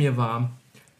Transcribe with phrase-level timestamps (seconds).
[0.00, 0.48] mir warm.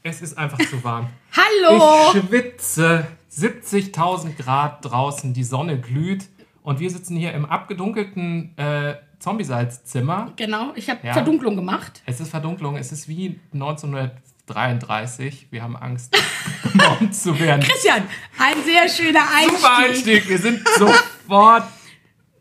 [0.02, 1.08] Es ist einfach zu warm.
[1.32, 2.12] Hallo!
[2.14, 3.06] Ich schwitze.
[3.34, 6.26] 70.000 Grad draußen, die Sonne glüht
[6.62, 10.32] und wir sitzen hier im abgedunkelten äh, Zombie-Salzzimmer.
[10.36, 11.14] Genau, ich habe Ja.
[11.14, 12.02] Verdunklung gemacht.
[12.04, 15.46] Es ist Verdunklung, es ist wie 1933.
[15.50, 16.14] Wir haben Angst,
[16.72, 17.62] gemobbt zu werden.
[17.62, 18.02] Christian,
[18.38, 19.58] ein sehr schöner Einstieg.
[19.58, 21.64] Super Einstieg, wir sind sofort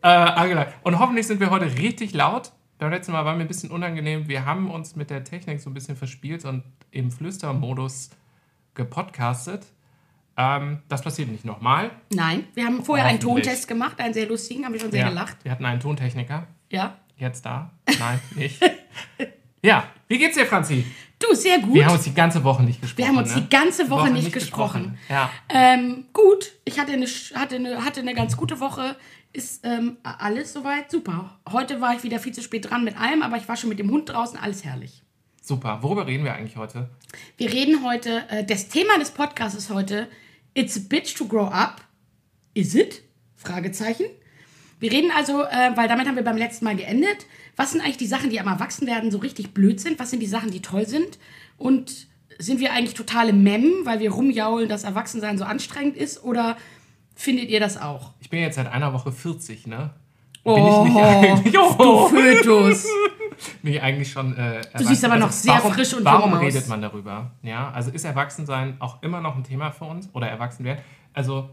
[0.02, 0.74] äh, angelangt.
[0.82, 2.50] Und hoffentlich sind wir heute richtig laut.
[2.80, 4.26] Beim letzten Mal war mir ein bisschen unangenehm.
[4.26, 8.08] Wir haben uns mit der Technik so ein bisschen verspielt und im Flüstermodus
[8.72, 9.66] gepodcastet.
[10.34, 11.90] Ähm, das passiert nicht nochmal.
[12.10, 13.20] Nein, wir haben vorher einen.
[13.20, 15.36] Tontest gemacht, einen sehr lustigen, haben wir schon sehr gelacht.
[15.42, 16.46] Wir hatten einen Tontechniker.
[16.70, 16.96] Ja.
[17.18, 17.70] Jetzt da?
[17.98, 18.58] Nein, nicht.
[19.62, 20.86] ja, wie geht's dir, Franzi?
[21.18, 21.74] Du, sehr gut.
[21.74, 22.96] Wir haben uns die ganze Woche nicht gesprochen.
[22.96, 23.42] Wir haben uns ne?
[23.42, 24.96] die ganze Woche nicht gesprochen.
[25.10, 25.30] Ja.
[25.50, 28.96] Ähm, gut, ich hatte eine, hatte, eine, hatte eine ganz gute Woche.
[29.32, 31.38] Ist ähm, alles soweit super.
[31.48, 33.78] Heute war ich wieder viel zu spät dran mit allem, aber ich war schon mit
[33.78, 35.02] dem Hund draußen, alles herrlich.
[35.40, 35.82] Super.
[35.82, 36.90] Worüber reden wir eigentlich heute?
[37.36, 40.08] Wir reden heute, äh, das Thema des Podcasts ist heute
[40.54, 41.80] It's a bitch to grow up.
[42.54, 43.02] Is it?
[43.36, 44.06] Fragezeichen.
[44.80, 47.26] Wir reden also, äh, weil damit haben wir beim letzten Mal geendet.
[47.54, 49.98] Was sind eigentlich die Sachen, die am Erwachsenwerden so richtig blöd sind?
[49.98, 51.18] Was sind die Sachen, die toll sind?
[51.56, 56.24] Und sind wir eigentlich totale Mem, weil wir rumjaulen, dass Erwachsensein so anstrengend ist?
[56.24, 56.56] Oder
[57.14, 58.14] findet ihr das auch?
[58.30, 59.90] Ich bin jetzt seit einer Woche 40, ne?
[60.44, 62.86] Oh, bin ich nicht eigentlich, du oh, Fötus.
[63.62, 64.36] bin ich eigentlich schon.
[64.36, 66.40] Äh, Du siehst aber noch sehr warum, frisch und Warum aus.
[66.40, 67.32] redet man darüber?
[67.42, 70.80] Ja, also ist Erwachsensein auch immer noch ein Thema für uns oder Erwachsenwerden?
[71.12, 71.50] Also,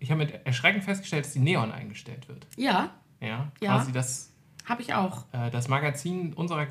[0.00, 2.48] ich habe mit Erschrecken festgestellt, dass die Neon eingestellt wird.
[2.56, 3.76] Ja, Ja, Ja.
[3.76, 4.32] quasi das,
[4.64, 5.26] habe ich auch.
[5.30, 6.66] äh, das Magazin unserer,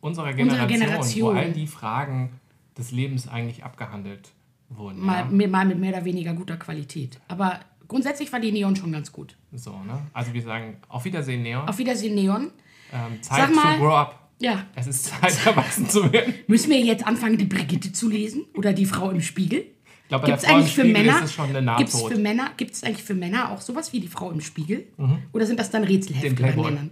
[0.00, 1.34] unserer, Unserer Generation, Generation.
[1.36, 2.40] wo all die Fragen
[2.78, 4.30] des Lebens eigentlich abgehandelt
[4.70, 5.00] wurden.
[5.04, 5.48] Mal, ja?
[5.48, 7.20] mal mit mehr oder weniger guter Qualität.
[7.28, 9.36] Aber grundsätzlich war die Neon schon ganz gut.
[9.52, 10.06] So, ne?
[10.12, 11.66] Also wir sagen auf Wiedersehen, Neon.
[11.68, 12.50] Auf Wiedersehen, Neon.
[12.92, 14.28] ähm, Zeit Sag mal- to grow up.
[14.40, 14.66] Ja.
[14.76, 16.32] Es ist Zeit, erwachsen zu werden.
[16.46, 18.44] Müssen wir jetzt anfangen, die Brigitte zu lesen?
[18.54, 19.60] Oder die Frau im Spiegel?
[20.04, 21.22] Ich glaube, bei Gibt der es Frau im eigentlich für Männer?
[21.24, 22.50] ist schon eine Gibt's für Männer?
[22.56, 24.86] Gibt es eigentlich für Männer auch sowas wie die Frau im Spiegel?
[25.32, 26.62] Oder sind das dann Rätselhefte Den bei.
[26.70, 26.90] Männern?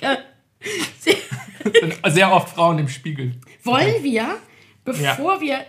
[0.00, 0.16] ja.
[1.72, 3.32] Sind sehr oft Frauen im Spiegel.
[3.64, 4.36] Wollen wir,
[4.84, 5.60] bevor wir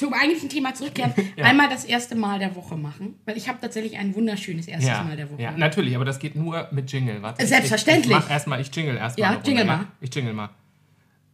[0.00, 1.12] zum eigentlichen Thema zurückkehren,
[1.42, 3.14] einmal das erste Mal der Woche machen?
[3.26, 5.40] Weil ich habe tatsächlich ein wunderschönes erstes Ja, Mal der Woche.
[5.42, 7.22] ja, natürlich, aber das geht nur mit Jingle.
[7.22, 8.10] Warte, ich- Selbstverständlich.
[8.10, 9.34] Ich, ich mach erstmal, ich jingle erstmal.
[9.34, 9.86] Ja, jingle mal.
[10.00, 10.48] Ich jingle mal.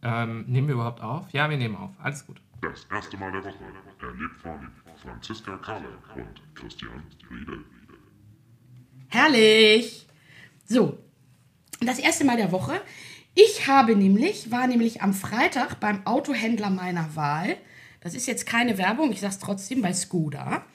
[0.03, 1.25] Ähm, nehmen wir überhaupt auf?
[1.31, 1.89] Ja, wir nehmen auf.
[2.01, 2.39] Alles gut.
[2.61, 3.63] Das erste Mal der Woche
[4.01, 5.85] erlebt von Franziska Kahler
[6.15, 7.59] und Christian Riedel.
[9.09, 10.05] Herrlich.
[10.65, 10.97] So,
[11.79, 12.81] das erste Mal der Woche.
[13.35, 17.57] Ich habe nämlich, war nämlich am Freitag beim Autohändler meiner Wahl.
[18.01, 20.65] Das ist jetzt keine Werbung, ich sage es trotzdem bei Skoda.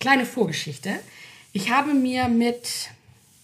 [0.00, 0.98] Kleine Vorgeschichte.
[1.52, 2.90] Ich habe mir mit,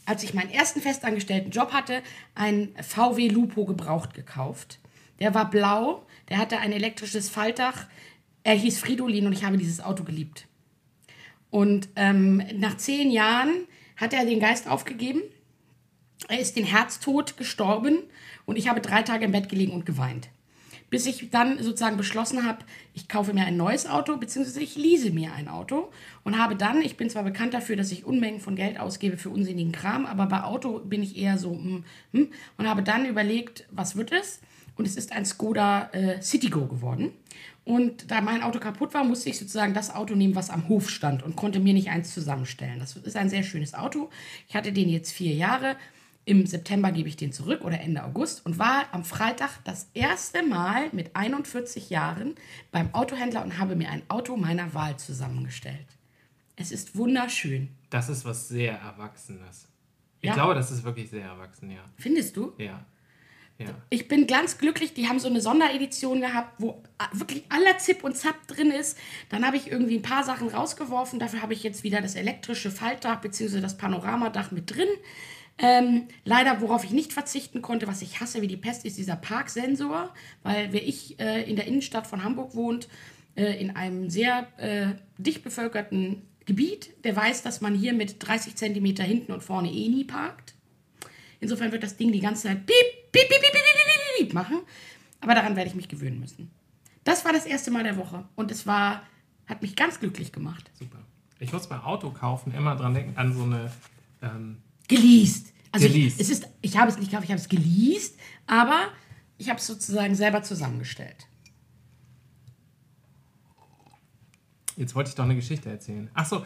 [0.06, 2.02] als ich meinen ersten festangestellten Job hatte,
[2.34, 4.78] einen VW Lupo gebraucht gekauft.
[5.20, 7.86] Der war blau, der hatte ein elektrisches Faltdach.
[8.42, 10.46] Er hieß Fridolin und ich habe dieses Auto geliebt.
[11.50, 13.66] Und ähm, nach zehn Jahren
[13.96, 15.22] hat er den Geist aufgegeben.
[16.28, 17.98] Er ist den Herztod gestorben
[18.46, 20.28] und ich habe drei Tage im Bett gelegen und geweint.
[20.90, 25.10] Bis ich dann sozusagen beschlossen habe, ich kaufe mir ein neues Auto, beziehungsweise ich lease
[25.10, 25.90] mir ein Auto
[26.24, 29.30] und habe dann, ich bin zwar bekannt dafür, dass ich Unmengen von Geld ausgebe für
[29.30, 33.66] unsinnigen Kram, aber bei Auto bin ich eher so, hm, hm, und habe dann überlegt,
[33.70, 34.40] was wird es?
[34.76, 37.10] Und es ist ein Skoda äh, Citigo geworden.
[37.68, 40.88] Und da mein Auto kaputt war, musste ich sozusagen das Auto nehmen, was am Hof
[40.88, 42.78] stand und konnte mir nicht eins zusammenstellen.
[42.78, 44.08] Das ist ein sehr schönes Auto.
[44.48, 45.76] Ich hatte den jetzt vier Jahre.
[46.28, 50.42] Im September gebe ich den zurück oder Ende August und war am Freitag das erste
[50.42, 52.34] Mal mit 41 Jahren
[52.70, 55.86] beim Autohändler und habe mir ein Auto meiner Wahl zusammengestellt.
[56.54, 57.70] Es ist wunderschön.
[57.88, 59.68] Das ist was sehr Erwachsenes.
[60.20, 60.34] Ich Ja.
[60.34, 61.82] glaube, das ist wirklich sehr erwachsen, ja.
[61.96, 62.52] Findest du?
[62.58, 62.84] Ja.
[63.56, 63.68] Ja.
[63.88, 66.82] Ich bin ganz glücklich, die haben so eine Sonderedition gehabt, wo
[67.12, 68.98] wirklich aller Zip und Zap drin ist.
[69.30, 71.18] Dann habe ich irgendwie ein paar Sachen rausgeworfen.
[71.18, 73.62] Dafür habe ich jetzt wieder das elektrische Faltdach bzw.
[73.62, 74.88] das Panoramadach mit drin.
[75.58, 79.16] Ähm, leider, worauf ich nicht verzichten konnte, was ich hasse wie die Pest, ist dieser
[79.16, 80.14] Parksensor.
[80.42, 82.88] Weil wer ich äh, in der Innenstadt von Hamburg wohnt,
[83.36, 88.54] äh, in einem sehr äh, dicht bevölkerten Gebiet, der weiß, dass man hier mit 30
[88.54, 90.54] Zentimeter hinten und vorne eh nie parkt.
[91.40, 94.60] Insofern wird das Ding die ganze Zeit piep, piep, piep, piep, piep, piep, piep, machen.
[95.20, 96.50] Aber daran werde ich mich gewöhnen müssen.
[97.04, 98.24] Das war das erste Mal der Woche.
[98.36, 99.02] Und es war,
[99.46, 100.70] hat mich ganz glücklich gemacht.
[100.78, 100.98] Super.
[101.40, 103.70] Ich muss bei Auto kaufen immer dran denken, an so eine.
[104.22, 104.58] Ähm,
[104.88, 105.52] Geleast.
[105.72, 106.20] Also Geleast.
[106.20, 108.88] Ich, es ist, ich habe es nicht, ich glaube, ich habe es geleast, aber
[109.36, 111.26] ich habe es sozusagen selber zusammengestellt.
[114.76, 116.08] jetzt wollte ich doch eine Geschichte erzählen.
[116.14, 116.44] Achso,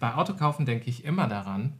[0.00, 1.72] bei Autokaufen denke ich immer daran,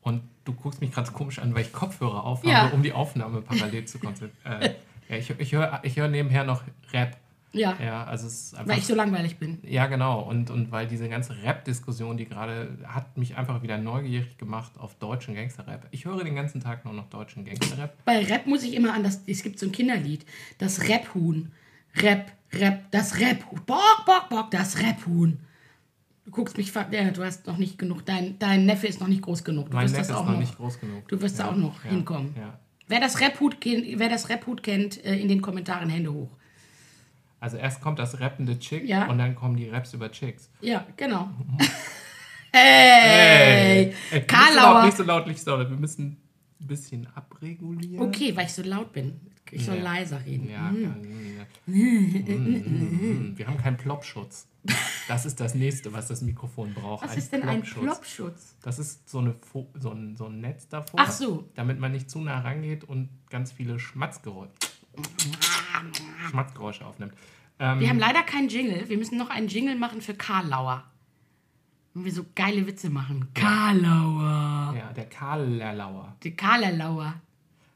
[0.00, 2.68] Und du guckst mich gerade komisch an, weil ich Kopfhörer aufhabe, Ja.
[2.68, 4.32] um die Aufnahme parallel zu konzentrieren.
[5.08, 6.62] äh, ich ich höre ich hör nebenher noch
[6.92, 7.16] Rap.
[7.52, 8.68] Ja, Ja, also es ist einfach.
[8.72, 9.58] weil ich so langweilig bin.
[9.62, 10.20] ja, genau.
[10.20, 14.94] Und, und weil diese ganze Rap-Diskussion, die gerade hat mich einfach wieder neugierig gemacht auf
[14.96, 15.86] deutschen Gangster-Rap.
[15.90, 17.96] Ich höre den ganzen Tag nur noch deutschen Gangster-Rap.
[18.04, 20.26] Bei Rap muss ich immer an das, es gibt so ein Kinderlied,
[20.58, 21.50] das Rap-Huhn.
[21.96, 23.60] Rap, Rap, das Rap-Huhn.
[23.64, 25.38] Bock, bock, bock, das Rap-Huhn.
[26.26, 29.22] Du guckst mich, ja, du hast noch nicht genug, dein, dein Neffe ist noch nicht
[29.22, 29.70] groß genug.
[29.70, 30.40] Du Mein wirst Neffe das ist auch noch noch.
[30.40, 31.08] nicht groß genug.
[31.08, 32.34] Du wirst da auch noch hinkommen.
[32.38, 32.58] Ja.
[32.88, 36.30] Wer das Rap-Hut kennt, wer das Rap-Hut kennt, äh, in den Kommentaren Hände hoch.
[37.40, 39.06] Also erst kommt das rappende Chick Ja.
[39.06, 40.50] und dann kommen die Raps über Chicks.
[40.60, 41.28] Ja, genau.
[42.52, 43.84] hey!
[43.84, 44.84] Ey, nicht so laut, Karlauer.
[44.86, 45.70] nicht so laut, nicht so laut.
[45.70, 46.16] Wir müssen
[46.60, 48.06] ein bisschen abregulieren.
[48.08, 49.20] Okay, weil ich so laut bin.
[49.50, 49.82] Ich soll Ja.
[49.82, 50.50] leiser reden.
[50.50, 51.42] Ja, Mm,
[53.36, 54.46] Wir haben keinen Plopschutz.
[55.06, 57.04] Das ist das nächste, was das Mikrofon braucht.
[57.04, 57.82] Was ist denn ein Plopschutz.
[57.84, 58.56] Plopschutz?
[58.62, 61.48] Das ist so, eine Fo so, ein, so ein Netz davor, Ach so.
[61.54, 64.50] damit man nicht zu nah rangeht und ganz viele Schmatzgeräusche,
[66.28, 67.14] Schmatzgeräusche aufnimmt.
[67.58, 68.88] Ähm, Wir haben leider keinen Jingle.
[68.88, 70.84] Wir müssen noch einen Jingle machen für Karlauer.
[71.94, 73.28] Wenn wir so geile Witze machen.
[73.34, 74.74] Karlauer.
[74.76, 76.14] ja, der Karlerlauer.
[76.22, 77.14] Der Karlerlauer.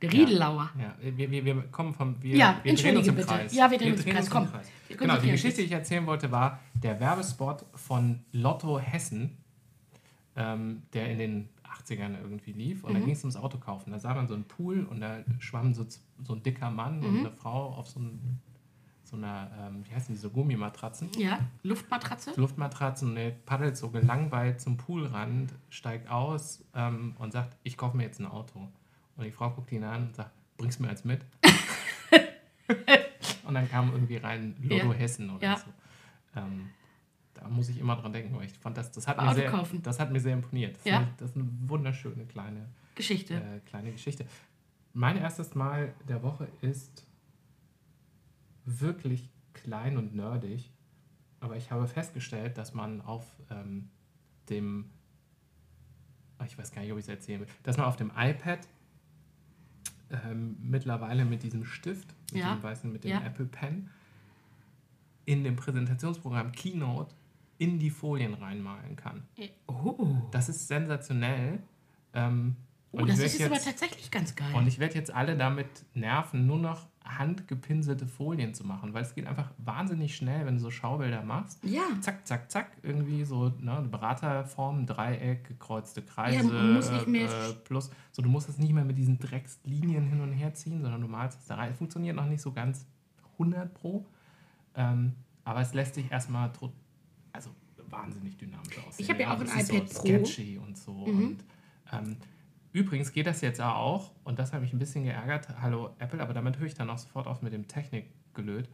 [0.00, 0.70] Der Riedelauer.
[0.80, 2.16] Ja, wir, wir, wir kommen vom.
[2.20, 3.28] Wir, Ja, wir drehen uns entschuldige im bitte.
[3.28, 3.54] Kreis.
[3.54, 4.30] Ja, wir drehen uns im Kreis.
[4.30, 4.48] Komm,
[4.88, 5.56] wir Genau, die Geschichte, uns.
[5.56, 9.36] die ich erzählen wollte, war der Werbespot von Lotto Hessen,
[10.36, 12.84] ähm, der in den 80ern irgendwie lief.
[12.84, 12.98] Und Mhm.
[12.98, 13.92] da ging es ums Autokaufen.
[13.92, 15.86] Da sah man so einen Pool und da schwamm so,
[16.22, 17.06] so ein dicker Mann Mhm.
[17.06, 18.40] und eine Frau auf so, ein,
[19.04, 21.10] so einer, ähm, wie heißen die, so Gummimatratzen.
[21.18, 22.32] Ja, Luftmatratze.
[22.36, 27.96] Luftmatratzen und er paddelt so gelangweilt zum Poolrand, steigt aus ähm, und sagt, ich kaufe
[27.96, 28.68] mir jetzt ein Auto.
[29.16, 31.24] Und die Frau guckt ihn an und sagt, bringst du mir eins mit?
[33.44, 34.92] und dann kam irgendwie rein Lodo Ja.
[34.94, 35.56] Hessen oder Ja.
[35.56, 35.66] so.
[36.36, 36.70] Ähm,
[37.42, 39.82] da muss ich immer dran denken, weil ich fand das, das hat, mir sehr, kaufen.
[39.82, 40.76] das hat mir sehr imponiert.
[40.76, 40.98] Das, Ja.
[40.98, 43.34] finde ich, das ist eine wunderschöne kleine, Geschichte.
[43.34, 44.24] äh, kleine Geschichte.
[44.94, 47.06] Mein erstes Mal der Woche ist
[48.64, 50.70] wirklich klein und nerdig,
[51.40, 53.88] aber ich habe festgestellt, dass man auf ähm,
[54.48, 54.90] dem,
[56.38, 58.60] ah, ich weiß gar nicht, ob ich es erzählen will, dass man auf dem iPad
[60.10, 62.54] ähm, mittlerweile mit diesem Stift, mit Ja.
[62.54, 63.22] dem weißen, mit dem Ja.
[63.22, 63.90] Apple Pen,
[65.24, 67.14] in dem Präsentationsprogramm Keynote
[67.62, 69.22] in die Folien reinmalen kann.
[69.66, 71.60] Oh, Das ist sensationell.
[72.14, 72.56] Ähm,
[72.92, 74.52] oh und das ist werd aber jetzt- tatsächlich ganz geil.
[74.54, 79.14] und ich werde jetzt alle damit nerven, nur noch handgepinselte Folien zu machen, weil es
[79.14, 81.62] geht einfach wahnsinnig schnell, wenn du so Schaubilder machst.
[81.64, 86.90] ja, Zack, zack, zack, irgendwie so ne, eine Beraterform, Dreieck, gekreuzte Kreise, Ja, man muss
[86.92, 87.90] nicht mehr- äh, plus.
[88.12, 91.08] So, du musst es nicht mehr mit diesen Dreckslinien hin und her ziehen, sondern du
[91.08, 91.74] malst es da rein.
[91.74, 92.86] Funktioniert noch nicht so ganz
[93.38, 94.06] 100 pro,
[94.76, 96.72] ähm, aber es lässt sich erstmal also
[97.92, 99.04] wahnsinnig dynamisch aussehen.
[99.04, 100.08] Ich habe ja auch ein iPad so Pro.
[100.08, 100.24] Mhm.
[100.24, 100.92] sketchy und so.
[100.92, 101.44] Und,
[101.92, 102.16] ähm,
[102.74, 106.32] Übrigens geht das jetzt auch, und das hat mich ein bisschen geärgert, hallo Apple, aber
[106.32, 108.66] damit höre ich dann auch sofort auf mit dem Technikgelöt.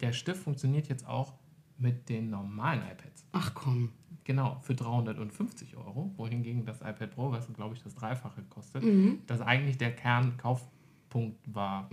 [0.00, 1.34] Der Stift funktioniert jetzt auch
[1.76, 3.26] mit den normalen iPads.
[3.32, 3.92] ach komm.
[4.24, 9.18] Genau, für 350 Euro, wohingegen das iPad Pro, was glaube ich das Dreifache kostet, Mhm.
[9.26, 11.90] das eigentlich der Kernkaufpunkt war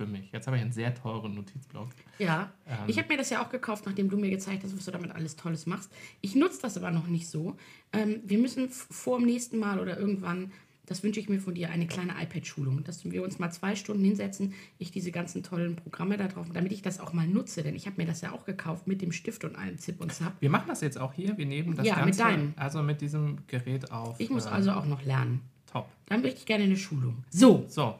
[0.00, 0.32] für mich.
[0.32, 1.88] Jetzt habe ich einen sehr teuren Notizblock.
[2.18, 2.76] Ja, Ähm.
[2.86, 5.10] ich habe mir das ja auch gekauft, nachdem du mir gezeigt hast, was du damit
[5.10, 5.90] alles Tolles machst.
[6.22, 7.56] Ich nutze das aber noch nicht so.
[7.92, 10.52] Ähm, wir müssen vor dem nächsten Mal oder irgendwann,
[10.86, 14.02] das wünsche ich mir von dir, eine kleine iPad-Schulung, dass wir uns mal zwei Stunden
[14.02, 17.76] hinsetzen, ich diese ganzen tollen Programme da drauf, damit ich das auch mal nutze, denn
[17.76, 20.32] ich habe mir das ja auch gekauft mit dem Stift und allem Zip und Zap.
[20.40, 21.36] Wir machen das jetzt auch hier.
[21.36, 22.54] Wir nehmen das Ja, mit Ganze deinem.
[22.56, 24.18] also mit diesem Gerät auf.
[24.18, 25.42] Ich muss äh, also auch noch lernen.
[25.70, 25.88] Top.
[26.06, 27.22] Dann möchte ich gerne eine Schulung.
[27.30, 27.96] So, So,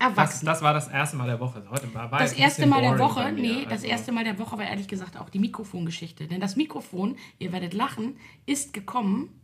[0.00, 0.46] erwachsen.
[0.46, 1.62] das war das erste Mal der Woche.
[1.70, 4.58] Heute war, war Das erste Mal der Woche, nee, das Also, erste Mal der Woche
[4.58, 6.26] war ehrlich gesagt auch die Mikrofongeschichte.
[6.26, 8.16] Denn das Mikrofon, ihr werdet lachen,
[8.46, 9.40] ist gekommen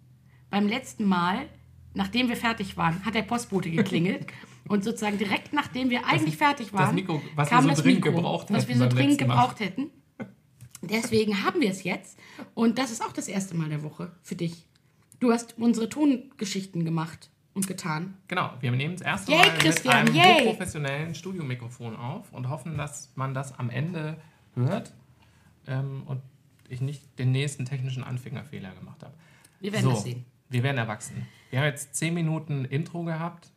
[0.51, 1.49] beim letzten Mal,
[1.95, 4.27] nachdem wir fertig waren, hat der Postbote geklingelt.
[4.69, 8.05] und sozusagen direkt nachdem wir eigentlich fertig waren, Mikro, was wir kam so das dringend
[8.05, 9.27] Mikro, gebraucht was wir so dringend Mal.
[9.27, 9.91] gebraucht hätten.
[10.83, 12.19] Deswegen haben wir es jetzt.
[12.55, 14.67] Und das ist auch das erste Mal der Woche für dich.
[15.21, 18.15] Du hast unsere Tongeschichten gemacht und getan.
[18.29, 20.45] Genau, wir nehmen das erste Yay, Mal mit Christian, einem yay.
[20.45, 24.19] hochprofessionellen Studiomikrofon auf und hoffen, dass man das am Ende
[24.55, 24.93] hört
[25.67, 26.21] ähm, und
[26.69, 29.15] ich nicht den nächsten technischen Anfängerfehler gemacht habe.
[29.61, 30.27] Wir werden so, das sehen.
[30.51, 31.27] Wir werden erwachsen.
[31.51, 33.49] Wir haben jetzt 10 Minuten Intro gehabt.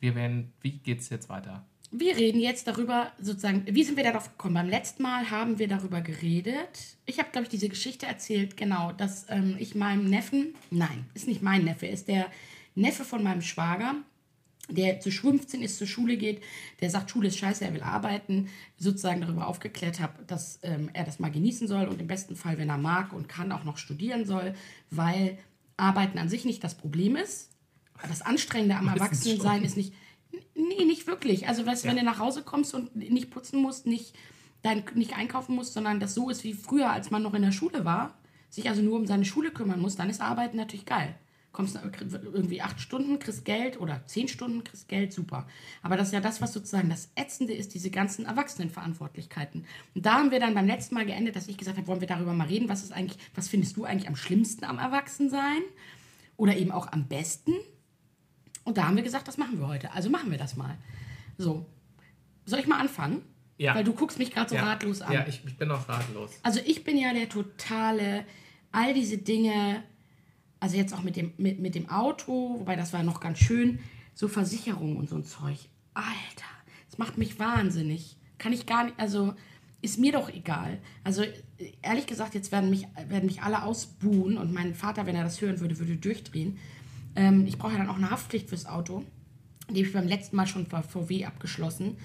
[0.00, 1.64] Wir werden, wie geht's jetzt weiter?
[1.90, 4.54] Wir reden jetzt darüber, sozusagen, wie sind wir darauf gekommen?
[4.54, 6.96] Beim letzten Mal haben wir darüber geredet.
[7.04, 11.28] Ich habe, glaube ich, diese Geschichte erzählt, genau, dass ähm, ich meinem Neffen, nein, ist
[11.28, 12.30] nicht mein Neffe, ist der
[12.74, 13.96] Neffe von meinem Schwager,
[14.68, 16.42] der zu 15 ist, zur Schule geht,
[16.80, 18.48] der sagt, Schule ist scheiße, er will arbeiten,
[18.78, 22.58] sozusagen darüber aufgeklärt habe, dass ähm, er das mal genießen soll und im besten Fall,
[22.58, 24.54] wenn er mag und kann, auch noch studieren soll,
[24.90, 25.36] weil
[25.76, 27.50] Arbeiten an sich nicht das Problem ist,
[28.08, 29.92] das Anstrengende am Erwachsenensein ist nicht.
[30.54, 31.48] Nee, nicht wirklich.
[31.48, 32.02] Also, weißt, wenn Ja.
[32.02, 34.14] du nach Hause kommst und nicht putzen musst, nicht,
[34.62, 37.52] dein, nicht einkaufen musst, sondern das so ist wie früher, als man noch in der
[37.52, 38.16] Schule war,
[38.48, 41.14] sich also nur um seine Schule kümmern muss, dann ist Arbeiten natürlich geil.
[41.52, 41.78] Kommst
[42.10, 45.46] irgendwie acht Stunden, kriegst Geld oder zehn Stunden, kriegst Geld, super.
[45.82, 49.66] Aber das ist ja das, was sozusagen das Ätzende ist, diese ganzen Erwachsenenverantwortlichkeiten.
[49.94, 52.08] Und da haben wir dann beim letzten Mal geendet, dass ich gesagt habe, wollen wir
[52.08, 55.62] darüber mal reden, was ist eigentlich, was findest du eigentlich am schlimmsten am Erwachsensein?
[56.38, 57.52] Oder eben auch am besten?
[58.64, 59.92] Und da haben wir gesagt, das machen wir heute.
[59.92, 60.78] Also machen wir das mal.
[61.36, 61.66] So.
[62.46, 63.22] Soll ich mal anfangen?
[63.58, 63.74] Ja.
[63.74, 64.64] Weil du guckst mich gerade so ja.
[64.64, 65.12] ratlos an.
[65.12, 66.32] Ja, ich, ich bin auch ratlos.
[66.42, 68.24] Also ich bin ja der totale,
[68.72, 69.84] all diese Dinge,
[70.62, 73.80] also jetzt auch mit dem, mit, mit dem Auto, wobei das war noch ganz schön,
[74.14, 75.58] so Versicherungen und so ein Zeug.
[75.92, 76.52] Alter,
[76.88, 78.16] das macht mich wahnsinnig.
[78.38, 79.34] Kann ich gar nicht, also
[79.80, 80.78] ist mir doch egal.
[81.02, 81.24] Also
[81.82, 85.40] ehrlich gesagt, jetzt werden mich, werden mich alle ausbuhen und mein Vater, wenn er das
[85.40, 86.58] hören würde, würde durchdrehen.
[87.16, 89.02] Ähm, ich brauche ja dann auch eine Haftpflicht fürs Auto.
[89.68, 91.96] Die habe ich beim letzten Mal schon bei VW abgeschlossen.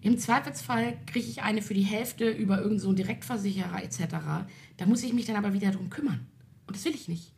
[0.00, 4.46] Im Zweifelsfall kriege ich eine für die Hälfte über irgendeinen so Direktversicherer etc.
[4.76, 6.24] Da muss ich mich dann aber wieder drum kümmern.
[6.68, 7.32] Und das will ich nicht.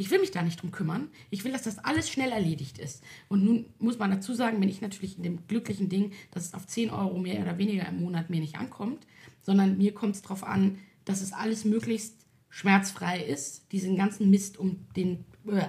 [0.00, 1.10] Ich will mich da nicht drum kümmern.
[1.28, 3.04] Ich will, dass das alles schnell erledigt ist.
[3.28, 6.54] Und nun muss man dazu sagen, bin ich natürlich in dem glücklichen Ding, dass es
[6.54, 9.06] auf 10 Euro mehr oder weniger im Monat mir nicht ankommt,
[9.42, 12.14] sondern mir kommt es darauf an, dass es alles möglichst
[12.48, 15.26] schmerzfrei ist, diesen ganzen Mist um den...
[15.44, 15.68] Uah,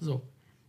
[0.00, 0.22] so.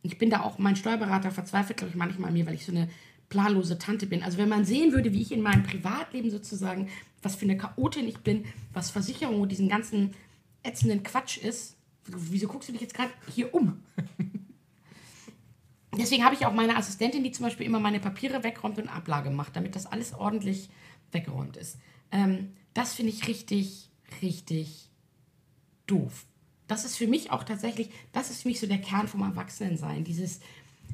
[0.03, 2.71] Ich bin da auch, mein Steuerberater verzweifelt, glaube ich, manchmal an mir, weil ich so
[2.71, 2.89] eine
[3.29, 4.21] planlose Tante bin.
[4.21, 6.89] Also wenn man sehen würde, wie ich in meinem Privatleben sozusagen,
[7.23, 10.11] was für eine Chaotin ich bin, was Versicherung und diesen ganzen
[10.61, 11.75] ätzenden Quatsch ist,
[12.15, 13.83] wieso guckst du dich jetzt gerade hier um?
[15.97, 19.31] Deswegen habe ich auch meine Assistentin, die zum Beispiel immer meine Papiere wegräumt und Ablage
[19.31, 20.69] macht, damit das alles ordentlich
[21.11, 21.77] weggeräumt ist.
[22.11, 23.89] Ähm, das finde ich richtig,
[24.21, 24.89] richtig
[25.87, 26.25] doof.
[26.67, 30.03] Das ist für mich auch tatsächlich, das ist für mich so der Kern vom Erwachsenensein.
[30.03, 30.39] Dieses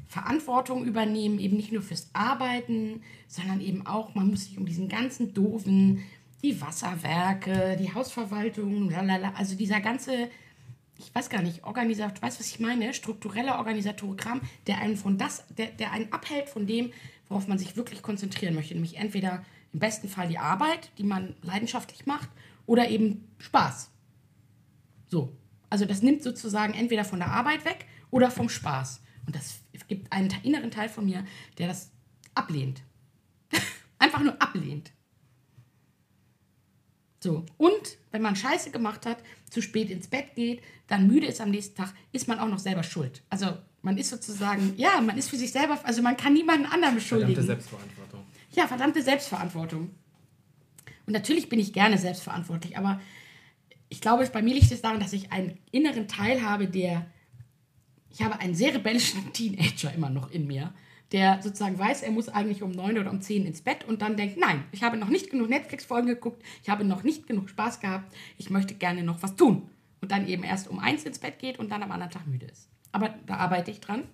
[0.08, 4.88] Verantwortung übernehmen, eben nicht nur fürs Arbeiten, sondern eben auch, man muss sich um diesen
[4.88, 6.02] ganzen doofen,
[6.42, 10.30] die Wasserwerke, die Hausverwaltung, lalala, also dieser ganze,
[10.98, 12.94] ich weiß gar nicht, Organisat, weißt du, was ich meine?
[12.94, 16.92] Struktureller Organisatogramm, der einen von das, der, der einen abhält von dem,
[17.28, 18.74] worauf man sich wirklich konzentrieren möchte.
[18.74, 22.28] Nämlich entweder im besten Fall die Arbeit, die man leidenschaftlich macht,
[22.66, 23.90] oder eben Spaß.
[25.06, 25.36] So.
[25.68, 29.02] Also das nimmt sozusagen entweder von der Arbeit weg oder vom Spaß.
[29.26, 31.24] Und das gibt einen inneren Teil von mir,
[31.58, 31.90] der das
[32.34, 32.82] ablehnt.
[33.98, 34.92] Einfach nur ablehnt.
[37.26, 37.44] So.
[37.58, 39.18] Und wenn man Scheiße gemacht hat,
[39.50, 42.60] zu spät ins Bett geht, dann müde ist am nächsten Tag, ist man auch noch
[42.60, 43.20] selber schuld.
[43.30, 43.48] Also
[43.82, 47.34] man ist sozusagen, ja, man ist für sich selber, also man kann niemanden anderen beschuldigen.
[47.34, 48.20] Verdammte Selbstverantwortung.
[48.52, 49.90] Ja, verdammte Selbstverantwortung.
[51.06, 53.00] Und natürlich bin ich gerne selbstverantwortlich, aber
[53.88, 57.06] ich glaube, bei mir liegt es daran, dass ich einen inneren Teil habe, der.
[58.12, 60.72] Ich habe einen sehr rebellischen Teenager immer noch in mir,
[61.12, 64.16] der sozusagen weiß, er muss eigentlich um neun oder um zehn ins Bett und dann
[64.16, 67.80] denkt, nein, ich habe noch nicht genug Netflix-Folgen geguckt, ich habe noch nicht genug Spaß
[67.80, 69.70] gehabt, ich möchte gerne noch was tun.
[70.00, 72.46] Und dann eben erst um eins ins Bett geht und dann am anderen Tag müde
[72.46, 72.68] ist.
[72.92, 74.04] Aber da arbeite ich dran.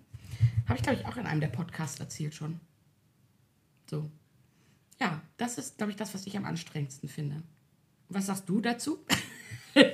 [0.67, 2.61] Habe ich, glaube ich, auch in einem der Podcasts erzählt schon.
[3.89, 4.11] So.
[5.01, 7.43] Ja, das ist, glaube ich, das, was ich am anstrengendsten finde.
[8.09, 9.05] Was sagst du dazu?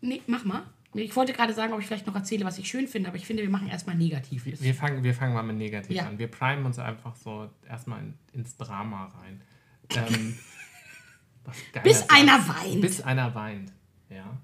[0.00, 0.62] nee, mach mal.
[0.94, 3.24] Ich wollte gerade sagen, ob ich vielleicht noch erzähle, was ich schön finde, aber ich
[3.26, 4.44] finde, wir machen erstmal negativ.
[4.44, 6.06] Wir, fangen, wir fangen mal mit negativ Ja.
[6.06, 6.18] an.
[6.18, 9.40] Wir primen uns einfach so erstmal in, ins Drama rein.
[9.96, 10.36] Ähm,
[11.82, 12.10] Bis Satz.
[12.10, 12.80] einer weint.
[12.82, 13.72] Bis einer weint,
[14.10, 14.36] ja.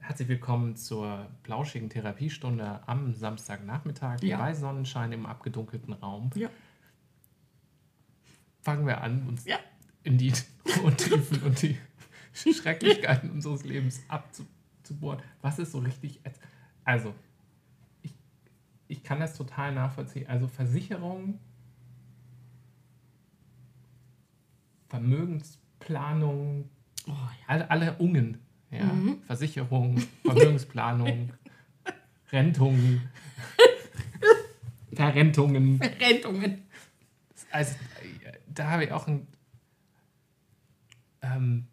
[0.00, 4.38] Herzlich willkommen zur plauschigen Therapiestunde am Samstagnachmittag Ja.
[4.38, 6.30] bei Sonnenschein im abgedunkelten Raum.
[6.34, 6.50] Ja.
[8.62, 9.58] Fangen wir an, uns Ja.
[10.02, 10.32] in die
[10.82, 11.78] Untiefen und die
[12.34, 14.00] Schrecklichkeiten unseres Lebens
[14.82, 15.20] abzubohren.
[15.40, 16.20] Was ist so richtig.
[16.84, 17.14] Also,
[18.02, 18.12] ich,
[18.88, 20.26] ich kann das total nachvollziehen.
[20.28, 21.38] Also, Versicherung,
[24.88, 26.68] Vermögensplanung,
[27.06, 27.46] Oh, ja.
[27.48, 28.38] alle, alle Ungen.
[28.70, 28.84] Ja?
[28.84, 29.22] Mhm.
[29.22, 31.32] Versicherung, Vermögensplanung,
[32.32, 33.08] Rentungen,
[34.92, 35.80] Verrentungen.
[35.80, 36.62] Rentungen.
[37.50, 37.72] Also,
[38.24, 39.26] äh, da habe ich auch ein,
[41.22, 41.66] ähm,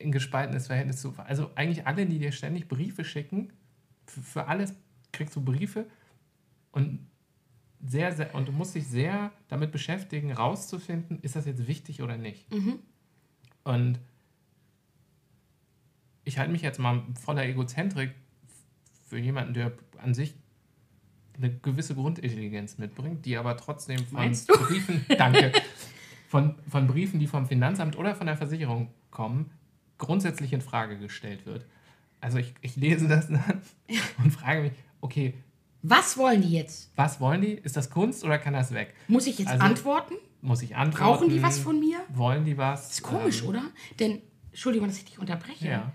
[0.00, 1.14] ein gespaltenes Verhältnis zu.
[1.18, 3.52] Also, eigentlich alle, die dir ständig Briefe schicken,
[4.06, 4.74] für, für alles
[5.12, 5.86] kriegst du Briefe
[6.72, 7.06] und
[7.84, 12.16] sehr, sehr, und du musst dich sehr damit beschäftigen, rauszufinden, ist das jetzt wichtig oder
[12.16, 12.46] nicht.
[13.64, 13.98] Und
[16.24, 18.14] ich halte mich jetzt mal voller Egozentrik
[19.06, 20.34] für jemanden, der an sich
[21.36, 24.20] eine gewisse Grundintelligenz mitbringt, die aber trotzdem von?
[24.46, 25.52] Briefen, danke,
[26.28, 29.50] von, von Briefen, die vom Finanzamt oder von der Versicherung kommen,
[30.00, 31.64] grundsätzlich in Frage gestellt wird.
[32.20, 33.62] also ich, ich lese das dann
[34.24, 35.34] und frage mich, okay,
[35.82, 36.90] Was wollen die jetzt?
[36.96, 37.52] was wollen die?
[37.52, 38.94] Ist das Kunst oder kann das weg?
[39.08, 40.14] Muss ich jetzt Also- antworten?
[40.42, 41.04] Muss ich antworten?
[41.18, 41.98] Brauchen die was von mir?
[42.08, 42.88] Wollen die was?
[42.88, 43.62] Das ist komisch, Ähm, oder?
[43.98, 45.68] Denn, Entschuldigung, dass ich dich unterbreche.
[45.68, 45.92] Ja.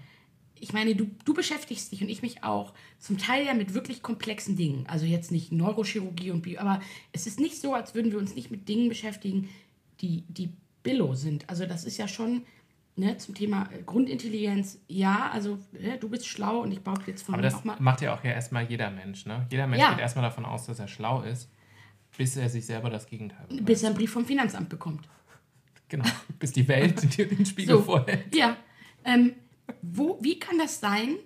[0.59, 4.01] Ich meine, du, du beschäftigst dich und ich mich auch zum Teil ja mit wirklich
[4.03, 4.85] komplexen Dingen.
[4.87, 6.79] Also jetzt nicht Neurochirurgie und Bio, aber
[7.11, 9.49] es ist nicht so, als würden wir uns nicht mit Dingen beschäftigen,
[10.01, 10.49] die, die
[10.83, 11.49] Billo sind.
[11.49, 12.43] Also das ist ja schon
[12.95, 14.79] ne, zum Thema äh, Grundintelligenz.
[14.87, 17.75] Ja, also ne, du bist schlau und ich behaupte jetzt von Aber mir das mal.
[17.79, 19.45] macht ja auch ja erstmal jeder Mensch, ne?
[19.51, 19.91] Jeder Mensch Ja.
[19.91, 21.49] geht erstmal davon aus, dass er schlau ist,
[22.17, 23.65] bis er sich selber das Gegenteil beweist.
[23.65, 25.07] Bis er einen Brief vom Finanzamt bekommt.
[25.89, 26.05] Genau,
[26.39, 28.33] bis die Welt dir den Spiegel So, vorhält.
[28.35, 28.57] ja.
[29.03, 29.33] Ähm,
[29.81, 31.17] wo, wie kann das sein,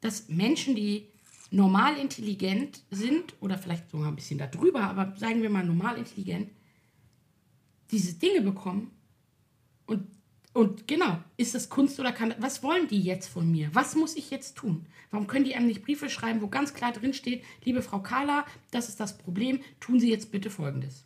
[0.00, 1.08] dass Menschen, die
[1.50, 6.50] normal intelligent sind, oder vielleicht sogar ein bisschen darüber, aber sagen wir mal normal intelligent,
[7.90, 8.90] diese Dinge bekommen?
[9.86, 10.06] Und,
[10.52, 13.72] und genau, ist das Kunst oder kann was wollen die jetzt von mir?
[13.72, 14.86] Was muss ich jetzt tun?
[15.10, 18.44] Warum können die einem nicht Briefe schreiben, wo ganz klar drin steht, liebe Frau Kahler,
[18.72, 21.04] das ist das Problem, tun Sie jetzt bitte Folgendes.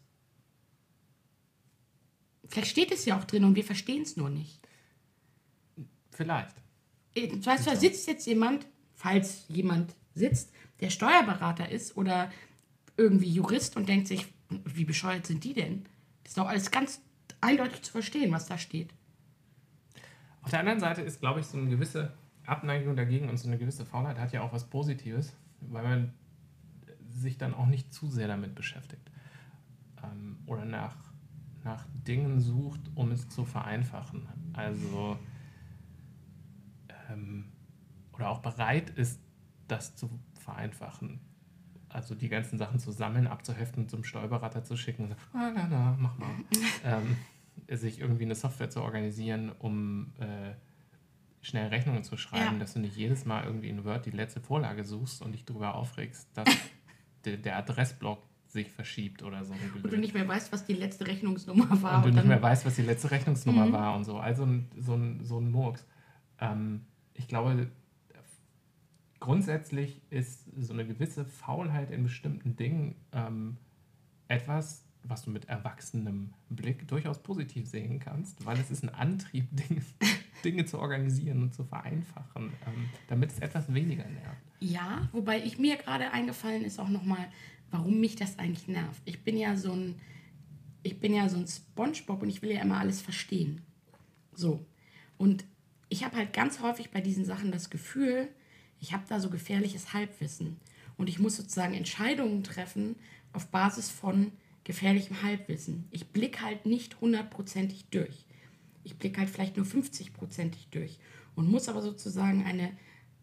[2.46, 4.60] Vielleicht steht es ja auch drin und wir verstehen es nur nicht.
[6.10, 6.54] Vielleicht.
[7.14, 12.32] Äh, Weißt du, da sitzt jetzt jemand, falls jemand sitzt, der Steuerberater ist oder
[12.96, 14.26] irgendwie Jurist und denkt sich,
[14.64, 15.84] wie bescheuert sind die denn?
[16.22, 17.00] Das ist doch alles ganz
[17.40, 18.90] eindeutig zu verstehen, was da steht.
[20.44, 22.12] Auf der anderen Seite ist, glaube ich, so eine gewisse
[22.44, 26.12] Abneigung dagegen und so eine gewisse Faulheit hat ja auch was Positives, weil man
[27.08, 29.10] sich dann auch nicht zu sehr damit beschäftigt.
[30.02, 30.96] Ähm, oder nach,
[31.64, 34.28] nach Dingen sucht, um es zu vereinfachen.
[34.52, 35.18] Also,
[37.10, 37.46] ähm,
[38.12, 39.20] oder auch bereit ist,
[39.66, 40.10] das zu
[40.40, 41.20] vereinfachen.
[41.88, 45.66] Also die ganzen Sachen zu sammeln, abzuheften, zum Steuerberater zu schicken und sagen, ah, na,
[45.70, 46.28] na, mach mal.
[46.84, 47.16] ähm,
[47.70, 50.52] sich irgendwie eine Software zu organisieren, um äh,
[51.40, 52.58] schnell Rechnungen zu schreiben, Ja.
[52.60, 55.74] dass du nicht jedes Mal irgendwie in Word die letzte Vorlage suchst und dich darüber
[55.74, 56.48] aufregst, dass
[57.24, 59.52] der, der Adressblock sich verschiebt oder so.
[59.82, 61.96] Und du nicht mehr weißt, was die letzte Rechnungsnummer war.
[62.04, 63.72] und du nicht mehr weißt, was die letzte Rechnungsnummer Mhm.
[63.72, 64.18] war und so.
[64.18, 64.46] Also
[64.78, 65.84] so, ein, so ein Murks.
[66.40, 66.82] Ähm,
[67.14, 67.70] ich glaube,
[69.20, 73.56] grundsätzlich ist so eine gewisse Faulheit in bestimmten Dingen ähm,
[74.28, 79.46] etwas, was du mit erwachsenem Blick durchaus positiv sehen kannst, weil es ist ein Antrieb,
[79.52, 79.82] Dinge,
[80.44, 84.42] Dinge zu organisieren und zu vereinfachen, ähm, damit es etwas weniger nervt.
[84.60, 87.28] Ja, wobei ich mir gerade eingefallen ist auch nochmal,
[87.70, 89.02] warum mich das eigentlich nervt.
[89.04, 89.96] Ich bin ja so ein,
[90.82, 93.60] ich bin ja so ein Spongebob und ich will ja immer alles verstehen.
[94.32, 94.64] So.
[95.18, 95.44] Und
[95.88, 98.28] ich habe halt ganz häufig bei diesen Sachen das Gefühl,
[98.80, 100.58] ich habe da so gefährliches Halbwissen.
[100.96, 102.96] Und ich muss sozusagen Entscheidungen treffen
[103.32, 104.32] auf Basis von
[104.64, 105.86] gefährlichem Halbwissen.
[105.90, 108.26] Ich blicke halt nicht hundertprozentig durch.
[108.82, 110.98] Ich blicke halt vielleicht nur 50-prozentig durch
[111.34, 112.72] und muss aber sozusagen eine,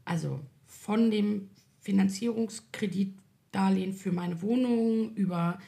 [0.05, 1.49] also von dem
[1.81, 5.59] Finanzierungskreditdarlehen für meine Wohnung über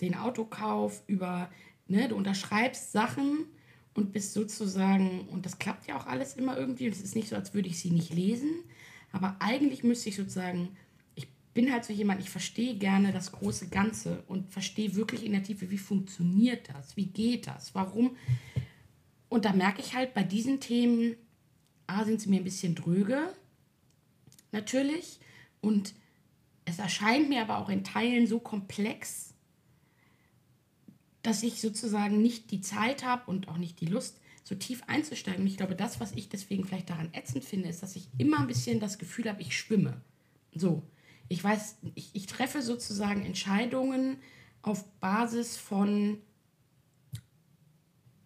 [0.00, 1.50] den Autokauf, über,
[1.86, 3.46] ne, du unterschreibst Sachen
[3.94, 7.28] und bist sozusagen, und das klappt ja auch alles immer irgendwie, und es ist nicht
[7.28, 8.62] so, als würde ich sie nicht lesen,
[9.10, 10.76] aber eigentlich müsste ich sozusagen,
[11.58, 15.42] bin halt so jemand, ich verstehe gerne das große Ganze und verstehe wirklich in der
[15.42, 18.16] Tiefe, wie funktioniert das, wie geht das, warum.
[19.28, 21.16] Und da merke ich halt bei diesen Themen,
[21.88, 23.34] A, sind sie mir ein bisschen dröge,
[24.52, 25.18] natürlich,
[25.60, 25.94] und
[26.64, 29.34] es erscheint mir aber auch in Teilen so komplex,
[31.22, 35.40] dass ich sozusagen nicht die Zeit habe und auch nicht die Lust, so tief einzusteigen.
[35.40, 38.38] Und ich glaube, das, was ich deswegen vielleicht daran ätzend finde, ist, dass ich immer
[38.38, 40.00] ein bisschen das Gefühl habe, ich schwimme.
[40.54, 40.84] So,
[41.28, 44.16] ich weiß, ich, ich treffe sozusagen Entscheidungen
[44.62, 46.18] auf Basis von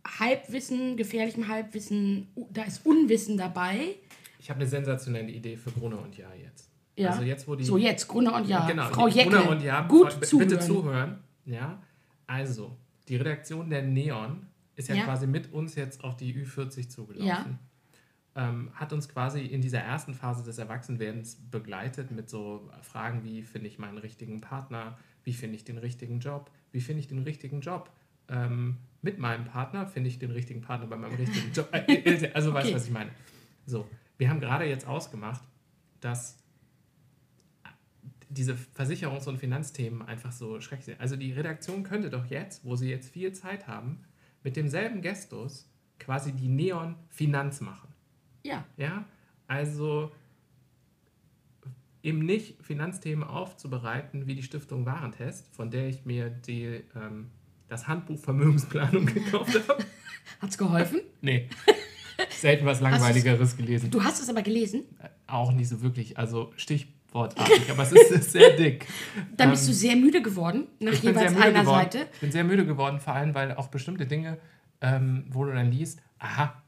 [0.06, 3.96] Halbwissen, gefährlichem Halbwissen, da ist Unwissen dabei.
[4.38, 6.68] Ich habe eine sensationelle Idee für Gruner und Jahr jetzt.
[6.96, 7.10] Ja.
[7.10, 8.66] Also jetzt, wo die so, jetzt, Grüne und Ja.
[8.66, 10.48] genau, Frau Jeckel, Gruner und Jahr, gut b- zuhören.
[10.48, 11.18] bitte zuhören.
[11.44, 11.82] Ja,
[12.26, 12.76] also
[13.08, 15.04] die Redaktion der Neon ist ja, Ja.
[15.04, 17.26] quasi mit uns jetzt auf die Ü40 zugelaufen.
[17.26, 17.46] Ja.
[18.34, 23.42] Ähm, hat uns quasi in dieser ersten Phase des Erwachsenwerdens begleitet mit so Fragen wie,
[23.42, 27.18] finde ich meinen richtigen Partner, wie finde ich den richtigen Job, wie finde ich den
[27.18, 27.90] richtigen Job
[28.28, 31.68] ähm, mit meinem Partner, finde ich den richtigen Partner bei meinem richtigen Job.
[31.72, 32.74] Äh, also weißt du, Okay.
[32.74, 33.10] was ich meine.
[33.66, 35.42] So, wir haben gerade jetzt ausgemacht,
[36.00, 36.38] dass
[38.30, 41.00] diese Versicherungs- und Finanzthemen einfach so schrecklich sind.
[41.00, 44.04] Also die Redaktion könnte doch jetzt, wo sie jetzt viel Zeit haben,
[44.42, 45.68] mit demselben Gestus
[45.98, 47.91] quasi die Neon-Finanz machen.
[48.44, 49.04] Ja, Ja,
[49.46, 50.10] also
[52.02, 57.30] eben nicht Finanzthemen aufzubereiten wie die Stiftung Warentest, von der ich mir die, ähm,
[57.68, 59.84] das Handbuch Vermögensplanung gekauft habe.
[60.40, 61.00] hat's geholfen?
[61.20, 61.48] Nee.
[62.30, 63.90] selten was Langweiligeres gelesen.
[63.90, 64.84] Du hast es aber gelesen.
[65.26, 68.86] Auch nicht so wirklich, also stichwortartig, aber es ist sehr dick.
[69.36, 71.64] Dann bist du sehr müde geworden, nach Ähm, jeweils einer geworden.
[71.92, 72.06] Seite.
[72.14, 74.38] Ich bin sehr müde geworden, vor allem, weil auch bestimmte Dinge,
[74.80, 76.61] ähm, wo du dann liest, aha,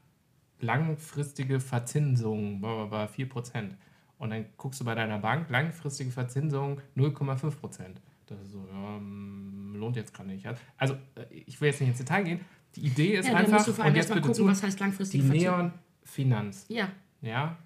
[0.65, 3.75] langfristige Verzinsung, bla, bla, bla, 4%.
[4.17, 7.95] Und dann guckst du bei deiner Bank, langfristige Verzinsung 0,5%.
[8.27, 10.47] Das ist so, ja, mm, lohnt jetzt gerade nicht.
[10.77, 12.39] Also, äh, ich will jetzt nicht ins Detail gehen.
[12.75, 15.57] Die Idee ist Ja, einfach, und jetzt bitte gucken, zu, was heißt die langfristig Verzinsung.
[15.57, 15.71] Neon
[16.03, 16.65] Finanz.
[16.69, 16.89] Ja,
[17.21, 17.57] Ja,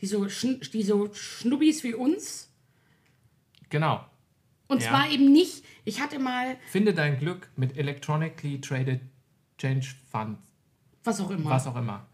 [0.00, 2.50] die so, die so Schnubbis wie uns.
[3.70, 4.04] genau.
[4.66, 4.88] Und Ja.
[4.90, 9.00] zwar eben nicht, ich hatte mal, Finde dein Glück mit Electronically Traded
[9.58, 10.40] Change Funds,
[11.04, 11.50] was auch immer.
[11.50, 12.06] was auch immer.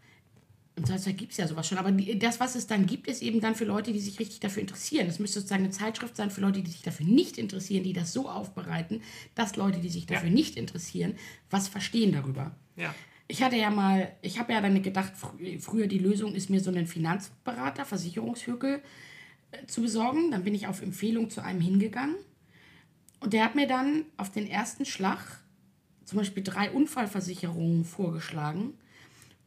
[0.81, 1.77] Und das gibt es ja sowas schon.
[1.77, 4.39] Aber die, das, was es dann gibt, ist eben dann für Leute, die sich richtig
[4.39, 5.05] dafür interessieren.
[5.05, 8.13] Es müsste sozusagen eine Zeitschrift sein für Leute, die sich dafür nicht interessieren, die das
[8.13, 9.01] so aufbereiten,
[9.35, 10.33] dass Leute, die sich dafür Ja.
[10.33, 11.13] nicht interessieren,
[11.51, 12.55] was verstehen darüber.
[12.77, 12.95] Ja.
[13.27, 16.61] Ich hatte ja mal, ich habe ja dann gedacht, fr früher die Lösung ist mir
[16.61, 18.81] so einen Finanzberater, Versicherungshügel
[19.51, 20.31] äh, zu besorgen.
[20.31, 22.15] Dann bin ich auf Empfehlung zu einem hingegangen.
[23.19, 25.19] Und der hat mir dann auf den ersten Schlag
[26.05, 28.73] zum Beispiel drei Unfallversicherungen vorgeschlagen.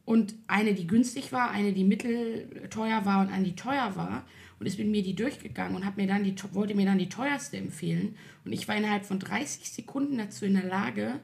[0.05, 4.25] Und eine, die günstig war, eine, die mittelteuer war und eine, die teuer war.
[4.57, 7.09] Und ist mit mir die durchgegangen und hat mir dann die, wollte mir dann die
[7.09, 8.15] teuerste empfehlen.
[8.45, 11.19] Und ich war innerhalb von 30 Sekunden dazu in der Lage,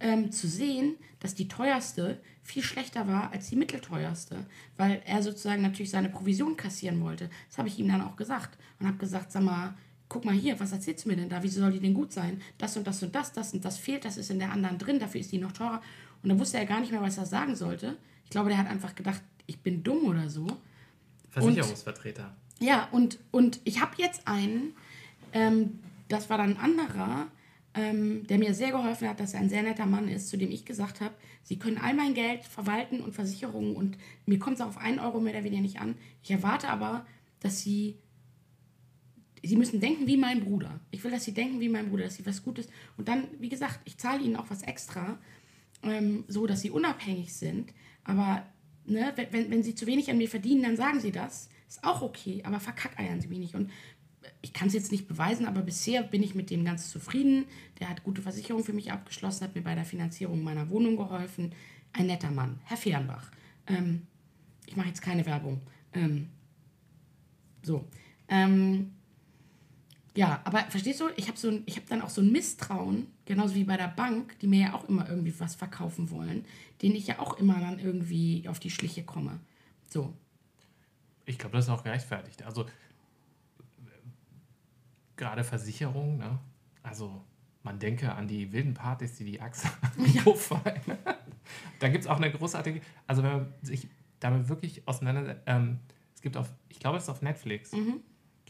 [0.00, 5.62] ähm, zu sehen, dass die teuerste viel schlechter war als die mittelteuerste, weil er sozusagen
[5.62, 7.30] natürlich seine Provision kassieren wollte.
[7.48, 9.74] Das habe ich ihm dann auch gesagt und habe gesagt, sag mal,
[10.08, 11.42] guck mal hier, was erzählst du mir denn da?
[11.42, 12.40] Wieso soll die denn gut sein?
[12.58, 14.98] Das und das und das, das und das fehlt, das ist in der anderen drin,
[14.98, 15.82] dafür ist die noch teurer.
[16.22, 17.96] Und dann wusste er gar nicht mehr, was er sagen sollte.
[18.24, 20.46] Ich glaube, der hat einfach gedacht, ich bin dumm oder so.
[21.30, 22.34] Versicherungsvertreter.
[22.60, 24.74] Ja, und, und ich habe jetzt einen,
[25.32, 25.78] ähm,
[26.08, 27.28] das war dann ein anderer,
[27.74, 30.50] ähm, der mir sehr geholfen hat, dass er ein sehr netter Mann ist, zu dem
[30.50, 34.60] ich gesagt habe, Sie können all mein Geld verwalten und Versicherungen und mir kommt es
[34.60, 35.96] auf einen Euro mehr oder weniger nicht an.
[36.22, 37.06] Ich erwarte aber,
[37.40, 37.96] dass Sie,
[39.42, 40.80] Sie müssen denken wie mein Bruder.
[40.90, 43.48] Ich will, dass Sie denken wie mein Bruder, dass Sie was Gutes und dann, wie
[43.48, 45.18] gesagt, ich zahle Ihnen auch was extra,
[45.82, 47.72] ähm, so dass Sie unabhängig sind,
[48.04, 48.46] aber
[48.86, 51.48] ne, wenn, wenn, Sie zu wenig an mir verdienen, dann sagen Sie das.
[51.68, 53.54] Ist auch okay, aber verkackeiern Sie mich nicht.
[53.54, 53.70] Und
[54.42, 57.44] ich kann es jetzt nicht beweisen, aber bisher bin ich mit dem ganz zufrieden.
[57.78, 61.52] Der hat gute Versicherungen für mich abgeschlossen, hat mir bei der Finanzierung meiner Wohnung geholfen.
[61.92, 63.30] Ein netter Mann, Herr Fehrenbach.
[63.66, 64.06] Ähm,
[64.66, 65.60] ich mache jetzt keine Werbung.
[65.92, 66.28] Ähm,
[67.62, 67.84] so.
[68.28, 68.92] Ähm,
[70.14, 73.62] ja, aber verstehst du, ich habe so hab dann auch so ein Misstrauen, genauso wie
[73.62, 76.44] bei der Bank, die mir ja auch immer irgendwie was verkaufen wollen,
[76.82, 79.38] denen ich ja auch immer dann irgendwie auf die Schliche komme.
[79.86, 80.12] So.
[81.26, 82.42] Ich glaube, das ist auch gerechtfertigt.
[82.42, 82.66] Also
[85.16, 86.40] gerade Versicherung, ne?
[86.82, 87.24] Also
[87.62, 90.34] man denke an die wilden Partys, die die Achse ja.
[90.34, 90.98] fallen.
[91.78, 93.86] da gibt es auch eine großartige, also wenn man sich
[94.18, 95.78] damit wirklich auseinandersetzt, ähm,
[96.16, 98.00] es gibt auf, ich glaube, es ist auf Netflix, Mhm.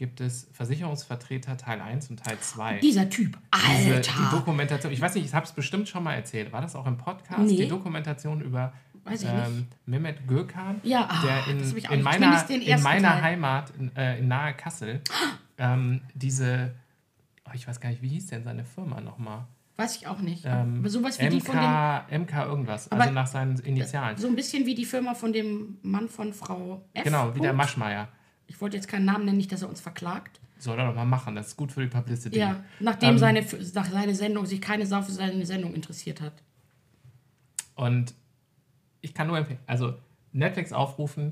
[0.01, 2.79] Gibt es Versicherungsvertreter Teil 1 und Teil 2.
[2.79, 4.11] Dieser Typ, Diese, Alter!
[4.17, 6.51] die Dokumentation, ich weiß nicht, ich habe es bestimmt schon mal erzählt.
[6.51, 7.43] War das auch im Podcast?
[7.43, 7.55] Nee.
[7.55, 8.73] Die Dokumentation über
[9.05, 13.21] ähm, Mehmet Gökhan, Ja, ah, der in, in meiner, in meiner Teil.
[13.21, 15.01] Heimat, in, äh, in nahe Kassel,
[15.59, 16.73] ähm, diese,
[17.45, 19.45] oh, ich weiß gar nicht, wie hieß denn seine Firma nochmal?
[19.77, 20.45] Weiß ich auch nicht.
[20.47, 22.23] Ähm, aber sowas wie die von dem.
[22.23, 24.17] MK, MK irgendwas, also nach seinen Initialen.
[24.17, 27.03] So ein bisschen wie die Firma von dem Mann von Frau F.
[27.03, 27.53] genau, wie der.
[27.53, 28.07] Maschmeier.
[28.51, 30.41] Ich wollte jetzt keinen Namen nennen, nicht, dass er uns verklagt.
[30.57, 32.37] Soll er doch mal machen, das ist gut für die Publicity.
[32.37, 36.33] Ja, nachdem Ähm, seine, nach seine Sendung sich keine Sau für seine Sendung interessiert hat.
[37.75, 38.13] Und
[38.99, 39.93] ich kann nur empfehlen, also
[40.33, 41.31] Netflix aufrufen,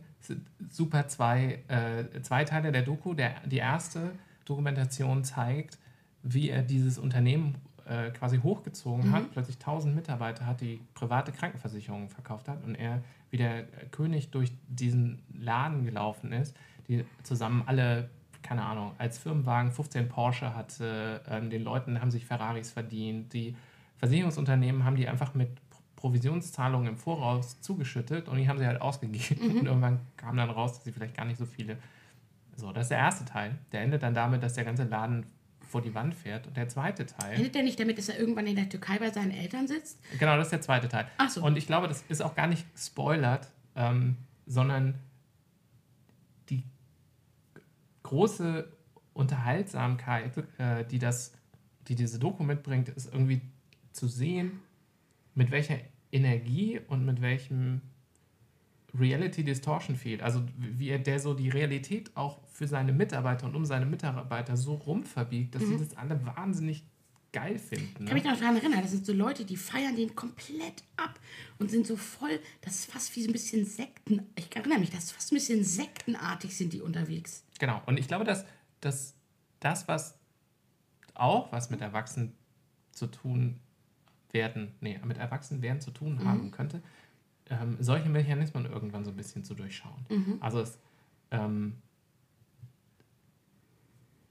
[0.70, 3.14] super zwei, äh, zwei Teile der Doku.
[3.14, 4.12] Der, die erste
[4.46, 5.78] Dokumentation zeigt,
[6.24, 7.56] wie er dieses Unternehmen
[7.86, 13.04] äh, quasi hochgezogen hat, plötzlich 1000 Mitarbeiter hat, die private Krankenversicherungen verkauft hat und er
[13.30, 16.56] wie der König durch diesen Laden gelaufen ist,
[16.90, 18.10] die zusammen alle,
[18.42, 23.56] keine Ahnung, als Firmenwagen 15 Porsche hatte, ähm, den Leuten haben sich Ferraris verdient, die
[23.98, 25.50] Versicherungsunternehmen haben die einfach mit
[25.96, 29.60] Provisionszahlungen im Voraus zugeschüttet und die haben sie halt ausgegeben.
[29.60, 31.78] Und irgendwann kam dann raus, dass sie vielleicht gar nicht so viele.
[32.56, 33.58] So, das ist der erste Teil.
[33.72, 35.26] Der endet dann damit, dass der ganze Laden
[35.60, 36.48] vor die Wand fährt.
[36.48, 37.36] Und der zweite Teil.
[37.36, 40.00] Endet er nicht damit, dass er irgendwann in der Türkei bei seinen Eltern sitzt?
[40.18, 41.08] Genau, das ist der zweite Teil.
[41.18, 41.44] Ach so.
[41.44, 44.96] Und ich glaube, das ist auch gar nicht spoilert, ähm, sondern
[46.50, 46.64] die
[48.10, 48.68] große
[49.14, 51.34] Unterhaltsamkeit, äh, die, das,
[51.88, 53.42] die diese Doku mitbringt, ist irgendwie
[53.92, 54.60] zu sehen,
[55.36, 55.78] mit welcher
[56.12, 57.82] Energie und mit welchem
[58.98, 60.24] Reality Distortion fehlt.
[60.24, 64.58] Also wie er der so die Realität auch für seine Mitarbeiter und um seine Mitarbeiter
[64.58, 66.89] so rumverbiegt, dass sie das alle wahnsinnig
[67.32, 68.04] geil finden.
[68.04, 68.32] Ich kann mich Ne?
[68.32, 71.20] noch daran erinnern, das sind so Leute, die feiern den komplett ab
[71.60, 74.26] und sind so voll, das ist fast wie so ein bisschen Sekten.
[74.36, 77.44] Ich erinnere mich, das ist fast ein bisschen sektenartig sind die unterwegs.
[77.60, 77.82] Genau.
[77.86, 78.46] Und ich glaube, dass,
[78.82, 79.16] dass
[79.60, 80.18] das, was
[81.14, 82.34] auch was mit Erwachsenen
[82.92, 83.60] zu tun
[84.32, 86.82] werden, nee, mit Erwachsenwerden zu tun haben könnte,
[87.50, 90.38] ähm, solche Mechanismen irgendwann so ein bisschen zu durchschauen.
[90.40, 90.78] Also es,
[91.32, 91.76] ähm,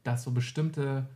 [0.05, 1.07] dass so bestimmte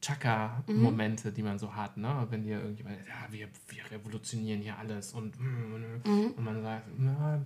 [0.00, 2.26] Chaka-Momente, die man so hat, ne?
[2.30, 7.44] wenn dir irgendjemand, ja, wir, wir revolutionieren hier alles und, mm, und man sagt, na,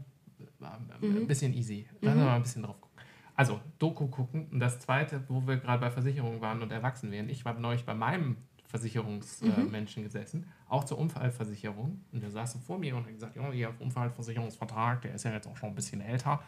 [1.03, 1.87] ein bisschen easy.
[2.01, 3.01] Lass uns mal ein bisschen drauf gucken.
[3.37, 4.47] Also, Doku gucken.
[4.53, 7.29] Und das zweite, wo wir gerade bei Versicherungen waren und erwachsen werden.
[7.29, 8.37] Ich war neulich bei meinem
[8.67, 12.01] Versicherungsmenschen gesessen, auch zur Unfallversicherung.
[12.13, 15.33] Und der saß so vor mir und hat gesagt, ja, Ihr Unfallversicherungsvertrag, der ist ja
[15.33, 16.43] jetzt auch schon ein bisschen älter.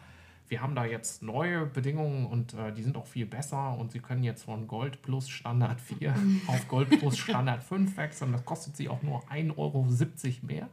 [0.47, 3.99] Wir haben da jetzt neue Bedingungen und äh, die sind auch viel besser und Sie
[3.99, 6.13] können jetzt von Gold plus Standard 4
[6.47, 8.31] auf Gold plus Standard 5 wechseln.
[8.31, 9.85] Das kostet Sie auch nur 1,70 Euro
[10.43, 10.69] mehr.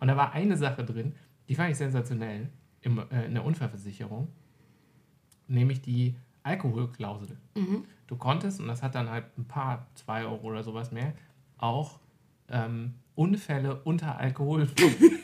[0.00, 1.14] Und da war eine Sache drin,
[1.48, 2.48] die fand ich sensationell
[2.80, 4.28] im, äh, in der Unfallversicherung,
[5.48, 7.36] nämlich die Alkoholklausel.
[8.06, 11.14] Du konntest, und das hat dann halt ein paar, zwei Euro oder sowas mehr,
[11.58, 11.98] auch
[12.48, 14.68] ähm, Unfälle unter Alkohol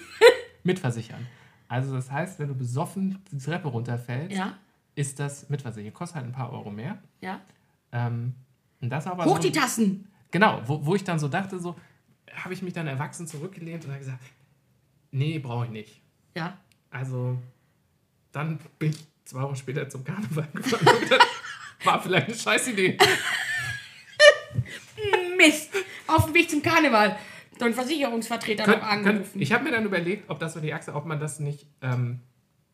[0.64, 1.26] mitversichern.
[1.70, 4.59] Also das heißt, wenn du besoffen die Treppe runterfällst, Ja,
[4.96, 5.94] ist das mitversichert.
[5.94, 6.98] Kostet halt ein paar Euro mehr.
[7.20, 7.40] ja.
[7.92, 8.35] Ähm,
[8.80, 10.09] und das aber Hoch so, die Tassen!
[10.30, 11.76] Genau, wo, wo ich dann so dachte, so
[12.35, 14.22] habe ich mich dann erwachsen zurückgelehnt und habe gesagt,
[15.11, 16.00] nee, brauche ich nicht.
[16.37, 16.56] Ja.
[16.90, 17.38] Also,
[18.33, 20.87] dann bin ich zwei Wochen später zum Karneval gefahren.
[21.85, 22.96] War vielleicht eine scheiß Idee.
[25.37, 25.70] Mist!
[26.06, 27.16] Auf dem Weg zum Karneval.
[27.61, 29.40] Dein Versicherungsvertreter noch Könnt, könnt, angerufen.
[29.40, 32.20] ich habe mir dann überlegt, ob das so die Achse, ob man das nicht ähm,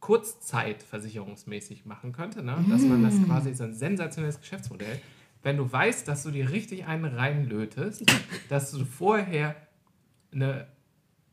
[0.01, 2.42] kurzzeitversicherungsmäßig machen könnte.
[2.42, 2.57] Ne?
[2.68, 3.25] Dass man das Mm.
[3.25, 5.01] quasi so ein sensationelles Geschäftsmodell,
[5.42, 8.05] wenn du weißt, dass du dir richtig einen reinlötest,
[8.49, 9.57] dass du vorher
[10.33, 10.66] eine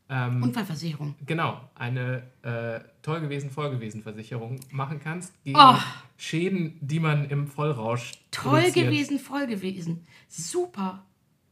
[0.08, 1.14] ähm, Unfallversicherung.
[1.26, 5.76] Genau, eine äh, toll gewesen, voll gewesen Versicherung machen kannst gegen Oh.
[6.16, 8.86] Schäden, die man im Vollrausch Toll produziert.
[8.86, 10.06] gewesen, voll gewesen.
[10.28, 11.04] Super.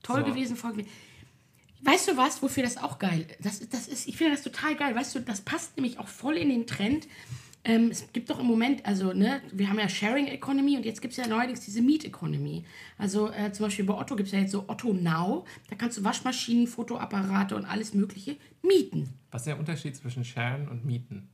[0.02, 0.26] Toll So.
[0.26, 0.90] gewesen, voll gewesen.
[1.84, 4.06] Weißt du was, wofür das auch geil das, das ist?
[4.06, 4.94] Ich finde das total geil.
[4.94, 7.08] Weißt du, das passt nämlich auch voll in den Trend.
[7.64, 11.00] Ähm, es gibt doch im Moment, also, ne, wir haben ja Sharing Economy und jetzt
[11.00, 12.64] gibt es ja neuerdings diese Meet Economy.
[12.98, 15.44] Also, äh, zum Beispiel bei Otto gibt es ja jetzt so Otto Now.
[15.70, 19.10] Da kannst du Waschmaschinen, Fotoapparate und alles Mögliche mieten.
[19.30, 21.28] Was ist der Unterschied zwischen Sharen und Mieten?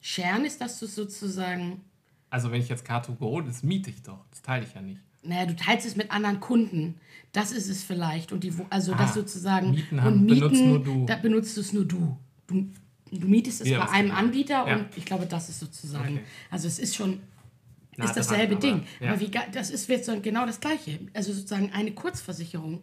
[0.00, 1.82] Sharen ist, dass du sozusagen
[2.30, 5.00] Also wenn ich jetzt Car2Go, das miete ich doch, das teile ich ja nicht.
[5.24, 6.94] Naja, du teilst es mit anderen Kunden.
[7.32, 8.30] Das ist es vielleicht.
[8.32, 9.70] Und die, also Ah, das sozusagen.
[9.72, 11.06] Mieten und haben- Mieten, benutzt nur du.
[11.06, 12.16] Da benutzt es nur du.
[12.46, 12.68] Du,
[13.10, 14.18] du mietest es Ja, bei einem geht.
[14.18, 14.76] Anbieter Ja.
[14.76, 16.14] und ich glaube, das ist sozusagen.
[16.16, 16.24] Okay.
[16.50, 17.20] Also es ist schon.
[17.96, 18.86] Nah ist dasselbe dran, aber- Ding.
[19.00, 19.12] ja.
[19.12, 20.98] Aber wie, das ist jetzt so genau das Gleiche.
[21.14, 22.82] Also sozusagen eine Kurzversicherung.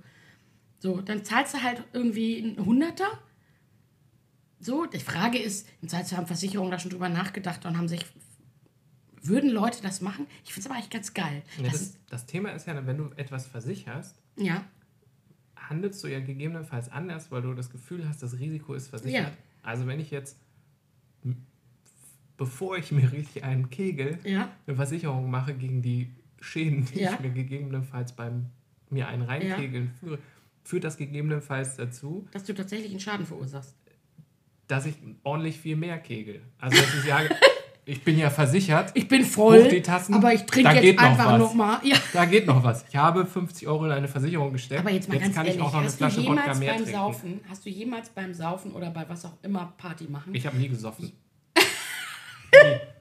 [0.79, 3.07] So, dann zahlst du halt irgendwie einen Hunderter.
[4.59, 8.01] So, die Frage ist, im Zweifelsfall haben Versicherungen da schon drüber nachgedacht und haben sich.
[9.23, 10.25] Würden Leute das machen?
[10.43, 11.43] Ich finde es aber eigentlich ganz geil.
[11.57, 14.63] Ja, Das das, Thema ist ja, wenn du etwas versicherst, ja.
[15.55, 19.23] handelst du ja gegebenenfalls anders, weil du das Gefühl hast, das Risiko ist versichert.
[19.27, 19.31] Ja.
[19.63, 20.37] Also wenn ich jetzt,
[22.37, 27.29] bevor ich mir richtig einen Kegel, eine Versicherung mache gegen die Schäden, die ich mir
[27.29, 28.47] gegebenenfalls beim
[28.89, 30.19] mir einen reinkegeln führe,
[30.63, 33.75] führt das gegebenenfalls dazu, dass du tatsächlich einen Schaden verursachst.
[34.67, 36.41] dass ich ordentlich viel mehr kegel.
[36.57, 37.29] Also dass ich sage,
[37.85, 41.03] ich bin ja versichert, Ich bin voll, Hoch die Tassen, aber ich trinke jetzt noch
[41.03, 41.79] einfach nochmal.
[41.83, 41.97] Ja.
[42.13, 42.85] da geht noch was.
[42.87, 44.81] Ich habe 50 Euro in eine Versicherung gesteckt.
[44.81, 46.59] Aber jetzt mal ganz kann ehrlich, ich auch noch eine hast du Flasche Wodka jemals
[46.59, 46.99] mehr beim trinken.
[46.99, 50.33] Saufen, hast du jemals beim Saufen oder bei was auch immer Party machen?
[50.35, 51.11] Ich habe nie gesoffen.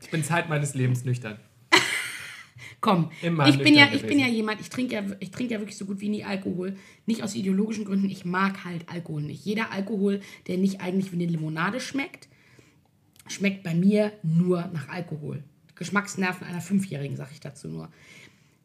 [0.01, 1.39] Ich bin Zeit meines Lebens nüchtern.
[2.81, 5.55] Komm, Immer ich bin ja, nüchtern ich bin ja jemand, ich trinke ja, ich trinke
[5.55, 6.77] ja wirklich so gut wie nie Alkohol.
[7.05, 9.45] Nicht aus ideologischen Gründen, ich mag halt Alkohol nicht.
[9.45, 12.30] Jeder Alkohol, der nicht eigentlich wie eine Limonade schmeckt,
[13.31, 15.43] schmeckt bei mir nur nach Alkohol.
[15.75, 17.89] Geschmacksnerven einer Fünfjährigen, sage ich dazu nur.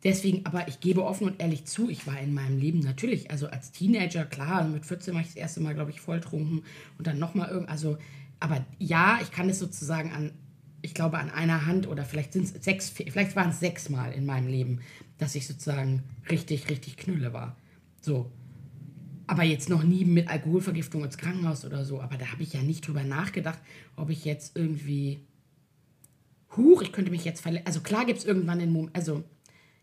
[0.03, 3.47] Deswegen, aber ich gebe offen und ehrlich zu, ich war in meinem Leben natürlich, also
[3.47, 6.63] als Teenager, klar, mit 14 war ich das erste Mal, glaube ich, volltrunken
[6.97, 7.97] und dann nochmal irgend, also,
[8.39, 10.31] aber ja, ich kann es sozusagen an,
[10.83, 14.11] ich glaube, an einer Hand oder vielleicht sind es sechs, vielleicht waren es sechs Mal
[14.11, 14.81] in meinem Leben,
[15.17, 17.55] dass ich sozusagen richtig, richtig Knülle war.
[18.01, 18.29] So.
[19.27, 22.01] Aber jetzt noch nie mit Alkoholvergiftung ins Krankenhaus oder so.
[22.01, 23.59] Aber da habe ich ja nicht drüber nachgedacht,
[23.95, 25.19] ob ich jetzt irgendwie.
[26.55, 27.67] Huch, ich könnte mich jetzt verletzen.
[27.67, 28.95] Also klar gibt es irgendwann den Moment.
[28.95, 29.23] Also,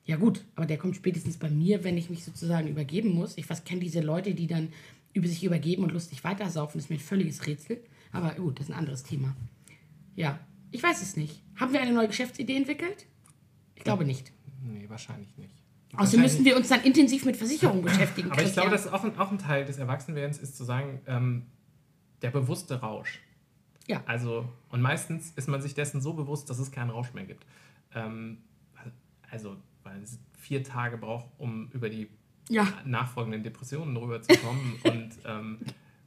[0.04, 3.36] ja gut, aber der kommt spätestens bei mir, wenn ich mich sozusagen übergeben muss.
[3.36, 4.68] Ich kenne diese Leute, die dann
[5.12, 6.78] über sich übergeben und lustig weitersaufen.
[6.78, 7.82] Das ist mir ein völliges Rätsel.
[8.10, 9.36] Aber gut, das ist ein anderes Thema.
[10.16, 10.38] Ja,
[10.70, 11.42] ich weiß es nicht.
[11.56, 13.06] Haben wir eine neue Geschäftsidee entwickelt?
[13.74, 14.32] Ich glaube nicht.
[14.62, 15.61] Nee, wahrscheinlich nicht.
[15.96, 18.30] Außerdem müssen wir uns dann intensiv mit Versicherungen beschäftigen.
[18.30, 18.70] Aber ich glaube, Christian.
[18.70, 21.46] das ist auch ein, auch ein Teil des Erwachsenwerdens, ist zu sagen, ähm,
[22.22, 23.20] der bewusste Rausch.
[23.88, 24.02] Ja.
[24.06, 27.44] Also, und meistens ist man sich dessen so bewusst, dass es keinen Rausch mehr gibt.
[27.94, 28.38] Ähm,
[29.30, 32.08] also, weil es vier Tage braucht, um über die
[32.48, 32.66] Ja.
[32.84, 35.58] nachfolgenden Depressionen rüberzukommen und ähm,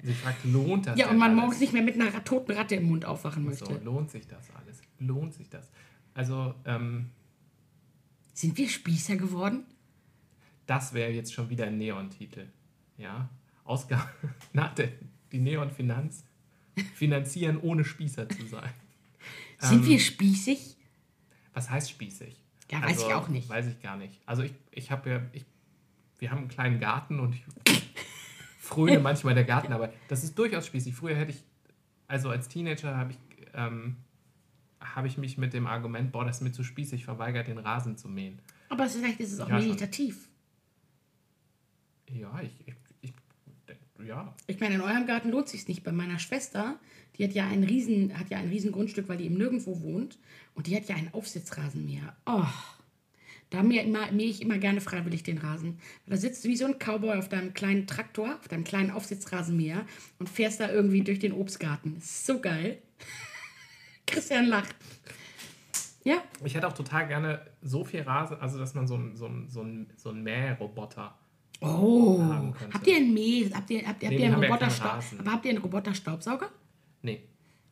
[0.02, 1.42] sich fragt, lohnt das Ja, und man alles?
[1.42, 3.66] morgens nicht mehr mit einer toten Ratte im Mund aufwachen möchte.
[3.66, 4.82] So, lohnt sich das alles?
[5.00, 5.70] Lohnt sich das?
[6.14, 7.10] Also, ähm,
[8.34, 9.66] Sind wir Spießer geworden?
[10.68, 12.48] Das wäre jetzt schon wieder ein Neon-Titel.
[12.98, 13.30] Ja?
[13.64, 14.10] Ausgabe
[14.54, 14.90] nach der
[15.32, 16.24] die Neon-Finanz
[16.94, 18.70] finanzieren, ohne Spießer zu sein.
[19.60, 20.78] Sind Ähm, wir spießig?
[21.54, 22.36] Was heißt spießig?
[22.72, 23.48] Ja, weiß ich auch nicht.
[23.50, 24.20] Weiß ich gar nicht.
[24.26, 25.46] Also ich, ich habe ja, ich,
[26.20, 27.44] wir haben einen kleinen Garten und ich
[28.60, 29.94] fröne manchmal der Gartenarbeit.
[30.08, 30.94] Das ist durchaus spießig.
[30.96, 31.44] Früher hätte ich,
[32.08, 33.18] also als Teenager habe ich,
[33.54, 33.98] ähm,
[34.80, 37.98] habe ich mich mit dem Argument, boah, das ist mir zu spießig, verweigert, den Rasen
[37.98, 38.40] zu mähen.
[38.70, 39.78] Aber vielleicht ist es auch Ja, schon.
[42.10, 43.14] Ja, ich, ich, ich
[44.06, 44.34] ja.
[44.48, 45.84] Ich meine, in eurem Garten lohnt sich nicht.
[45.84, 46.80] Bei meiner Schwester,
[47.18, 50.20] die hat ja ein riesen, hat ja ein riesen Grundstück, weil die im Nirgendwo wohnt.
[50.54, 52.16] Und die hat ja einen Aufsitzrasenmäher.
[52.26, 52.44] Oh,
[53.50, 55.80] da mähe, immer, mähe ich immer gerne freiwillig den Rasen.
[56.08, 59.86] Da sitzt du wie so ein Cowboy auf deinem kleinen Traktor, auf deinem kleinen Aufsitzrasenmäher
[60.20, 61.98] und fährst da irgendwie durch den Obstgarten.
[61.98, 62.82] Ist so geil.
[64.08, 64.76] Christian lacht.
[66.04, 69.26] Ja, Ich hätte auch total gerne so viel Rasen, also dass man so einen so
[69.26, 71.18] einen- so einen- so einen Mähroboter
[71.62, 72.22] Oh,
[72.74, 74.54] habt ihr einen Mäh, habt ihr, habt, habt Nee, ihr einen haben ja
[75.20, 76.50] aber habt ihr einen Roboter Staubsauger?
[77.02, 77.22] Nee.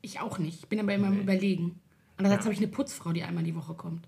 [0.02, 0.60] Ich auch nicht.
[0.64, 1.80] Ich bin aber immer am überlegen.
[2.18, 4.08] Andererseits habe ich eine Putzfrau, die einmal die Woche kommt.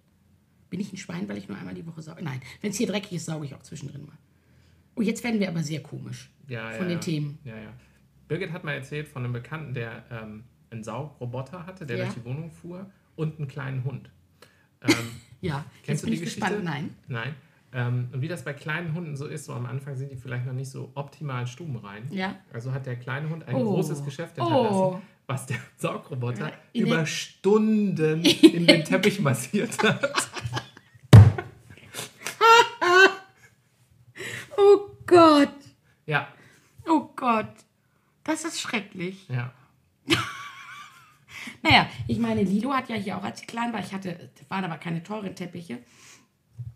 [0.70, 2.24] Bin ich ein Schwein, weil ich nur einmal die Woche sauge?
[2.24, 4.18] Nein, wenn es hier dreckig ist, sauge ich auch zwischendrin mal.
[4.96, 7.00] Oh, jetzt werden wir aber sehr komisch Ja, von ja, den ja.
[7.00, 7.38] Themen.
[7.44, 7.74] Ja, ja.
[8.28, 12.04] Birgit hat mal erzählt von einem Bekannten, der ähm, einen Saugroboter hatte, der Ja.
[12.06, 14.10] durch die Wohnung fuhr und einen kleinen Hund.
[14.88, 14.94] Ähm,
[15.42, 16.42] Ja, Kennst jetzt du bin die ich Geschichte?
[16.42, 16.64] gespannt.
[16.64, 16.96] Nein.
[17.08, 17.36] nein.
[17.78, 20.46] Ähm, und wie das bei kleinen Hunden so ist, so am Anfang sind die vielleicht
[20.46, 22.08] noch nicht so optimal stubenrein.
[22.10, 22.36] Ja.
[22.54, 23.66] Also hat der kleine Hund ein Oh.
[23.74, 24.44] großes Geschäft Oh.
[24.46, 30.30] hinterlassen, was der Saugroboter in über Stunden in den Teppich massiert hat.
[34.58, 35.50] Oh Gott.
[36.06, 36.28] Ja,
[36.88, 37.50] Oh Gott.
[38.24, 39.28] Das ist schrecklich.
[39.28, 39.52] ja.
[41.62, 44.64] Naja, ich meine, Lilo hat ja hier auch, als sie klein war, ich hatte, waren
[44.66, 45.80] aber keine teuren Teppiche.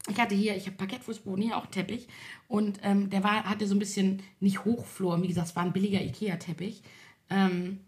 [0.09, 2.07] Ich hatte hier, ich habe Parkettfußboden, hier auch Teppich.
[2.47, 5.73] Und ähm, der war, hatte so ein bisschen, nicht Hochflor, wie gesagt, es war ein
[5.73, 6.81] billiger Ikea-Teppich.
[7.29, 7.79] Ähm,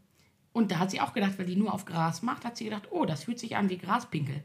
[0.53, 2.89] und da hat sie auch gedacht, weil die nur auf Gras macht, hat sie gedacht,
[2.91, 4.43] oh, das fühlt sich an wie Graspinkel.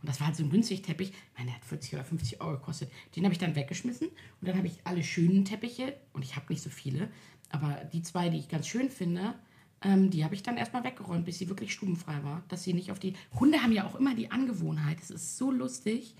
[0.00, 1.10] Und das war halt so ein günstig Teppich.
[1.10, 2.90] Ich meine, der hat 40 oder 50 Euro gekostet.
[3.16, 4.08] Den habe ich dann weggeschmissen.
[4.08, 7.08] Und dann habe ich alle schönen Teppiche, und ich habe nicht so viele,
[7.50, 9.34] aber die zwei, die ich ganz schön finde,
[9.82, 12.42] ähm, die habe ich dann erstmal weggeräumt, bis sie wirklich stubenfrei war.
[12.48, 13.14] Dass sie nicht auf die.
[13.38, 16.14] Hunde haben ja auch immer die Angewohnheit, es ist so lustig,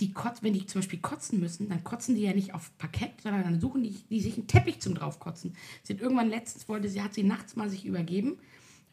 [0.00, 3.20] die kotz, wenn die zum Beispiel kotzen müssen, dann kotzen die ja nicht auf Parkett,
[3.22, 5.54] sondern dann suchen die, die sich einen Teppich zum draufkotzen.
[5.82, 8.38] Sie hat irgendwann letztens wollte sie, hat sie nachts mal sich übergeben.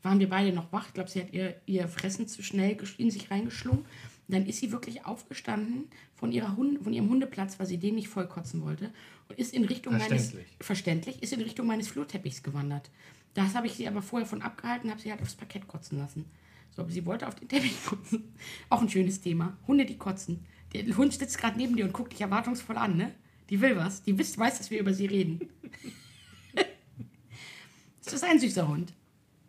[0.01, 0.87] Waren wir beide noch wach.
[0.87, 3.81] Ich glaube, sie hat ihr, ihr Fressen zu schnell in sich reingeschlungen.
[3.81, 7.95] Und dann ist sie wirklich aufgestanden von, ihrer Hund, von ihrem Hundeplatz, weil sie den
[7.95, 8.91] nicht vollkotzen wollte.
[9.27, 10.57] Und ist in Richtung meines Verständlich.
[10.59, 12.91] verständlich, ist in Richtung meines Flurteppichs gewandert.
[13.33, 16.25] Das habe ich sie aber vorher von abgehalten, habe sie halt aufs Parkett kotzen lassen.
[16.75, 18.33] So, aber sie wollte auf den Teppich kotzen.
[18.69, 19.57] Auch ein schönes Thema.
[19.67, 20.45] Hunde, die kotzen.
[20.73, 23.13] Der Hund sitzt gerade neben dir und guckt dich erwartungsvoll an, ne?
[23.49, 24.03] Die will was.
[24.03, 25.49] Die wisst, weiß, dass wir über sie reden.
[28.03, 28.93] das ist ein süßer Hund.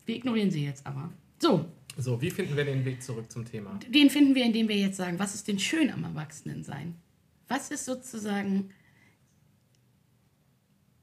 [0.07, 1.13] Wir ignorieren sie jetzt aber.
[1.39, 3.79] So, So, wie finden wir den Weg zurück zum Thema?
[3.89, 6.95] den finden wir, indem wir jetzt sagen, was ist denn schön am Erwachsenensein?
[7.49, 8.71] Was ist sozusagen.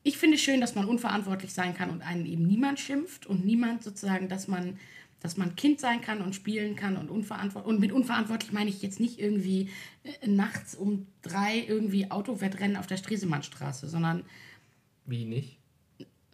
[0.04, 3.84] Ich finde schön, dass man unverantwortlich sein kann und einen eben niemand schimpft und niemand
[3.84, 4.80] sozusagen, dass man,
[5.20, 7.74] dass man Kind sein kann und spielen kann und unverantwortlich.
[7.74, 9.70] Und mit unverantwortlich meine ich jetzt nicht irgendwie
[10.04, 14.24] äh, nachts um drei irgendwie Autowettrennen auf der Stresemannstraße, sondern
[15.06, 15.60] Wie nicht?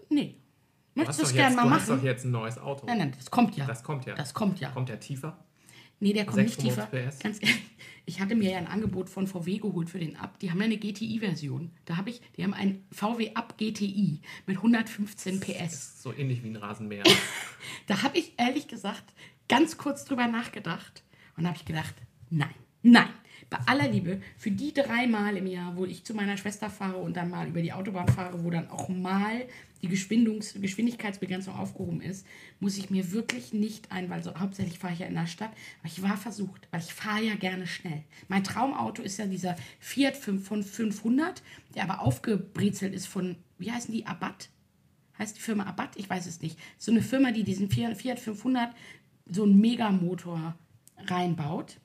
[0.09, 0.35] nee.
[0.95, 2.05] Möchtest du es gerne mal du hast doch machen?
[2.05, 2.85] jetzt ein neues Auto.
[2.85, 3.65] Nein, nein, das kommt ja.
[3.65, 4.13] Das kommt ja.
[4.13, 4.69] Das kommt ja.
[4.69, 5.43] Kommt der tiefer?
[5.99, 7.09] Nee, der kommt nicht 600 tiefer.
[7.09, 7.19] PS.
[7.19, 7.61] Ganz ehrlich,
[8.05, 10.37] ich hatte mir ja ein Angebot von VW geholt für den Up.
[10.39, 11.71] Die haben ja eine GTI-Version.
[11.85, 16.01] Da habe ich, die haben einen VW Up GTI mit 115 PS.
[16.01, 17.03] So ähnlich wie ein Rasenmäher.
[17.87, 19.13] Da habe ich ehrlich gesagt
[19.47, 21.03] ganz kurz drüber nachgedacht
[21.37, 21.95] und habe ich gedacht,
[22.29, 23.07] nein, nein.
[23.49, 27.17] Bei aller Liebe, für die dreimal im Jahr, wo ich zu meiner Schwester fahre und
[27.17, 29.45] dann mal über die Autobahn fahre, wo dann auch mal
[29.81, 32.25] die Geschwindungs Geschwindigkeitsbegrenzung aufgehoben ist,
[32.59, 35.51] muss ich mir wirklich nicht ein, weil so hauptsächlich fahre ich ja in der Stadt,
[35.79, 38.03] aber ich war versucht, weil ich fahre ja gerne schnell.
[38.29, 41.43] Mein Traumauto ist ja dieser Fiat 5 von 500,
[41.75, 44.49] der aber aufgebrezelt ist von, wie heißen die, Abarth?
[45.19, 46.57] heißt die Firma Abarth, ich weiß es nicht.
[46.77, 48.73] So eine Firma, die diesen Fiat 500
[49.29, 50.55] so einen Megamotor
[50.97, 51.77] reinbaut.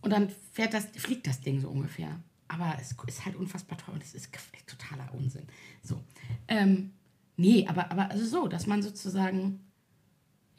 [0.00, 2.20] Und dann fährt das, fliegt das Ding so ungefähr.
[2.48, 4.30] aber es ist halt unfassbar teuer und es ist
[4.66, 5.46] totaler Unsinn.
[5.82, 6.02] So.
[6.48, 6.92] Ähm,
[7.36, 9.60] nee, aber, aber also so, dass man sozusagen,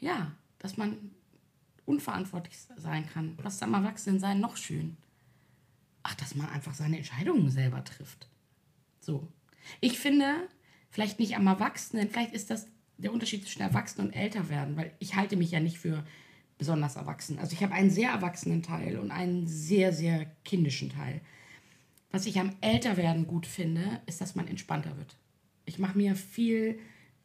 [0.00, 1.10] ja, dass man
[1.84, 3.36] unverantwortlich sein kann.
[3.42, 4.96] Was am Erwachsenensein noch schön?
[6.02, 8.26] Ach, dass man einfach seine Entscheidungen selber trifft.
[9.00, 9.28] So.
[9.80, 10.48] Ich finde,
[10.88, 14.94] vielleicht nicht am Erwachsenen, vielleicht ist das der Unterschied zwischen Erwachsenen und älter werden, weil
[14.98, 16.04] ich halte mich ja nicht für
[16.62, 17.40] besonders erwachsen.
[17.40, 21.20] Also ich habe einen sehr erwachsenen Teil und einen sehr, sehr kindischen Teil.
[22.12, 25.16] Was ich am Älterwerden gut finde, ist, dass man entspannter wird.
[25.64, 26.78] Ich mache mir viel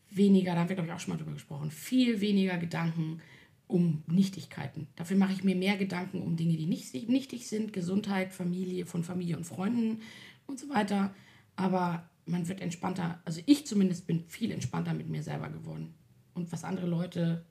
[0.10, 3.22] weniger, da haben wir, glaube ich, auch schon mal drüber gesprochen, viel weniger Gedanken
[3.68, 4.88] um Nichtigkeiten.
[4.96, 9.04] Dafür mache ich mir mehr Gedanken um Dinge, die nicht nichtig sind, Gesundheit, Familie, von
[9.04, 10.02] Familie und Freunden
[10.48, 11.14] und so weiter.
[11.58, 15.94] Aber man wird entspannter, also ich zumindest bin viel entspannter mit mir selber geworden.
[16.34, 17.46] Und was andere Leute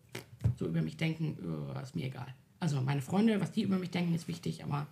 [0.56, 1.36] so über mich denken,
[1.74, 2.34] äh, ist mir egal.
[2.60, 4.86] Also meine Freunde, was die über mich denken, ist wichtig, aber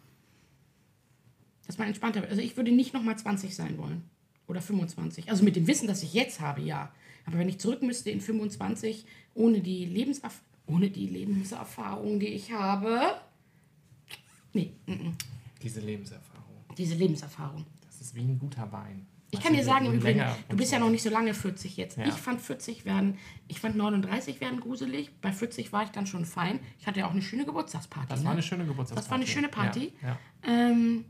[1.66, 2.30] dass man entspannter wird.
[2.30, 4.02] Also ich würde nicht nochmal 20 sein wollen.
[4.46, 5.30] Oder 25.
[5.30, 6.92] Also mit dem Wissen, das ich jetzt habe, ja.
[7.24, 12.52] Aber wenn ich zurück müsste in 25, ohne die, Lebenserf ohne die Lebenserfahrung, die ich
[12.52, 13.16] habe.
[14.52, 15.16] Nee, mm, mm.
[15.62, 16.64] Diese Lebenserfahrung.
[16.76, 17.64] diese Lebenserfahrung.
[17.86, 19.06] Das ist wie ein guter Wein.
[19.34, 21.76] Ich Weißt kann dir sagen, im Übrigen, du bist ja noch nicht so lange 40
[21.76, 21.98] jetzt.
[21.98, 22.06] Ja.
[22.06, 23.18] Ich fand 40 werden,
[23.48, 25.10] ich fand 39 werden gruselig.
[25.20, 26.60] Bei 40 war ich dann schon fein.
[26.78, 28.08] Ich hatte ja auch eine schöne Geburtstagsparty.
[28.08, 28.26] Das ne?
[28.26, 29.02] war eine schöne Geburtstagsparty.
[29.02, 29.92] Das war eine schöne Party.
[30.02, 30.18] Ja, ja.
[30.70, 31.04] Ähm,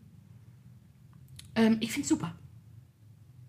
[1.55, 2.35] ähm, ich finde es super.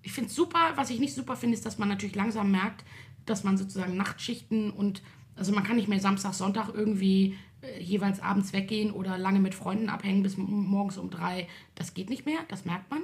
[0.02, 0.74] Ich finde es super.
[0.76, 2.84] Was ich nicht super finde, ist, dass man natürlich langsam merkt,
[3.26, 5.02] dass man sozusagen Nachtschichten und
[5.38, 9.56] also man kann nicht mehr Samstag, Sonntag irgendwie äh, jeweils abends weggehen oder lange mit
[9.56, 11.48] Freunden abhängen bis morgens um drei.
[11.76, 12.40] Das geht nicht mehr.
[12.50, 13.04] Das merkt man.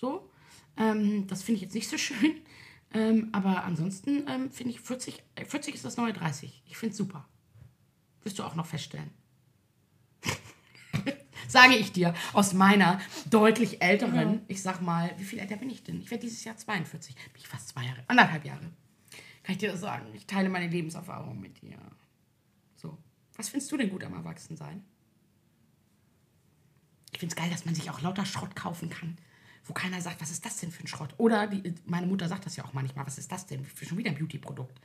[0.00, 0.30] So.
[0.78, 2.36] Ähm, das finde ich jetzt nicht so schön.
[2.94, 6.62] Ähm, aber ansonsten ähm, finde ich 40, äh, 40 ist das neue 30.
[6.66, 7.28] Ich finde es super.
[8.22, 9.10] Wirst du auch noch feststellen.
[11.48, 15.82] Sage ich dir, aus meiner deutlich älteren, ich sag mal, wie viel älter bin ich
[15.82, 16.00] denn?
[16.00, 17.14] Ich werde dieses Jahr 42.
[17.14, 18.70] Bin ich fast zwei Jahre, anderthalb Jahre.
[19.42, 20.06] Kann ich dir das sagen?
[20.14, 21.78] Ich teile meine Lebenserfahrung mit dir.
[22.76, 22.98] So.
[23.36, 24.84] Was findest du denn gut am Erwachsensein?
[27.12, 29.16] Ich finde es geil, dass man sich auch lauter Schrott kaufen kann,
[29.68, 31.14] wo keiner sagt, was ist das denn für ein Schrott?
[31.18, 33.98] Oder die, meine Mutter sagt das ja auch manchmal, was ist das denn für schon
[33.98, 34.80] wieder ein Beauty-Produkt?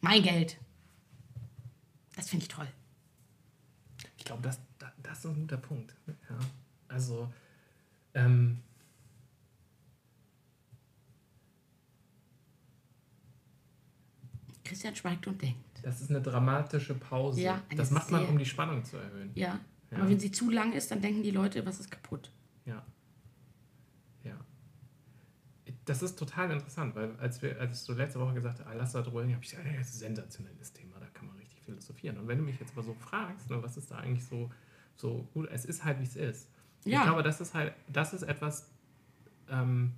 [0.00, 0.58] Mein Geld.
[2.16, 2.68] Das finde ich toll.
[4.16, 5.94] Ich glaube, das, das, das ist ein guter Punkt.
[6.06, 6.38] Ja.
[6.88, 7.32] Also,
[8.14, 8.60] ähm,
[14.64, 15.80] Christian schweigt und denkt.
[15.82, 17.40] das ist eine dramatische Pause.
[17.40, 19.30] Ja, eine das macht man, um die Spannung zu erhöhen.
[19.34, 19.58] Ja.
[19.90, 19.98] Ja.
[19.98, 22.30] Aber wenn sie zu lang ist, dann denken die Leute, was ist kaputt.
[22.66, 22.84] Ja.
[24.24, 24.36] Ja.
[25.88, 28.92] Das ist total interessant, weil als, wir, als du letzte Woche gesagt hast, ah, lass
[28.92, 31.62] da drüber habe ich gesagt, ja, das ist ein sensationelles Thema, da kann man richtig
[31.62, 32.18] philosophieren.
[32.18, 34.50] Und wenn du mich jetzt aber so fragst, ne, was ist da eigentlich so,
[34.96, 36.50] so gut, es ist halt, wie es ist.
[36.84, 36.98] Ja.
[36.98, 38.70] Ich glaube, das ist halt, das ist etwas,
[39.48, 39.92] ähm,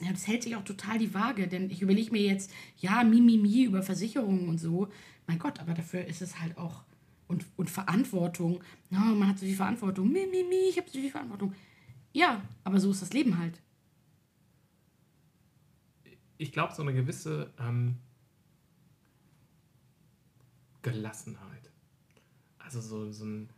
[0.00, 3.64] Ja, das hält sich auch total die Waage, denn ich überlege mir jetzt, ja, Mimimi
[3.64, 4.88] über Versicherungen und so.
[5.26, 6.84] Mein Gott, aber dafür ist es halt auch.
[7.28, 8.62] Und, und Verantwortung.
[8.90, 10.12] Ja, man hat so viel Verantwortung.
[10.12, 11.54] Mimimi, ich habe so viel Verantwortung.
[12.14, 13.60] Ja, aber so ist das Leben halt.
[16.36, 17.96] ich glaube, so eine gewisse ähm,
[20.82, 21.70] Gelassenheit.
[22.58, 23.48] Also so, so ein.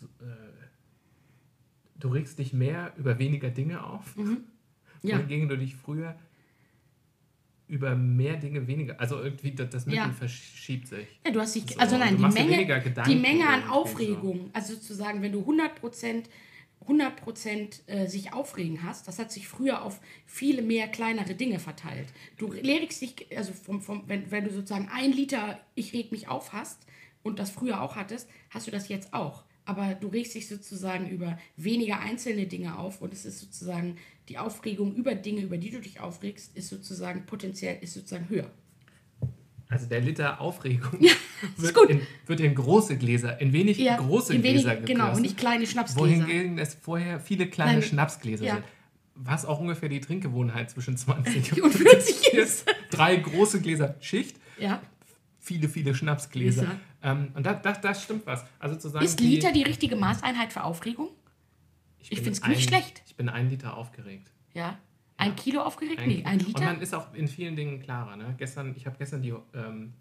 [0.00, 0.36] So, äh,
[1.96, 4.16] du regst dich mehr über weniger Dinge auf,
[5.02, 5.16] Ja.
[5.18, 6.16] wohingegen du dich früher
[7.68, 9.00] über mehr Dinge weniger.
[9.00, 10.12] Also irgendwie das, das Mittel Ja.
[10.12, 11.20] verschiebt sich.
[11.26, 13.70] Ja, du hast dich, So, also nein, die Menge, weniger Gedanken die Menge an irgendwie
[13.70, 16.24] Aufregung, also sozusagen, wenn du 100%,
[16.88, 22.08] 100% äh, sich aufregen hast, das hat sich früher auf viele mehr kleinere Dinge verteilt.
[22.36, 26.28] Du regst dich, also vom, vom, wenn, wenn du sozusagen ein Liter Ich reg mich
[26.28, 26.86] auf hast
[27.22, 29.44] und das früher auch hattest, hast du das jetzt auch.
[29.66, 33.96] Aber du regst dich sozusagen über weniger einzelne Dinge auf und es ist sozusagen
[34.28, 38.50] die Aufregung über Dinge, über die du dich aufregst, ist sozusagen potenziell, ist sozusagen höher.
[39.74, 41.00] Also der Liter Aufregung
[41.56, 41.90] wird, gut.
[41.90, 45.16] In, wird in große Gläser, in wenig Ja, große in wenig- Gläser Genau, gegossen.
[45.16, 46.08] und nicht kleine Schnapsgläser.
[46.26, 48.54] Wohingegen es vorher viele kleine Nein, Schnapsgläser ja.
[48.54, 48.64] sind.
[49.16, 52.66] Was auch ungefähr die Trinkgewohnheit zwischen 20 Und 40 ist.
[52.90, 54.80] Drei große Gläser Schicht, Ja.
[55.40, 56.62] viele, viele Schnapsgläser.
[56.62, 56.80] Gläser.
[57.02, 58.44] Ähm, und das, das, das stimmt was.
[58.58, 61.08] Also zu sagen, Ist Liter die richtige Maßeinheit für Aufregung?
[61.98, 63.02] ich bin find's ein- nicht schlecht.
[63.06, 64.30] Ich bin ein Liter aufgeregt.
[64.52, 64.78] Ja.
[65.16, 66.00] Ein Kilo aufgeregt?
[66.00, 66.64] Ein- nee, ein Und Liter?
[66.64, 68.16] man ist auch in vielen Dingen klarer.
[68.16, 68.34] Ne?
[68.36, 69.92] Gestern, ich habe gestern die, ähm,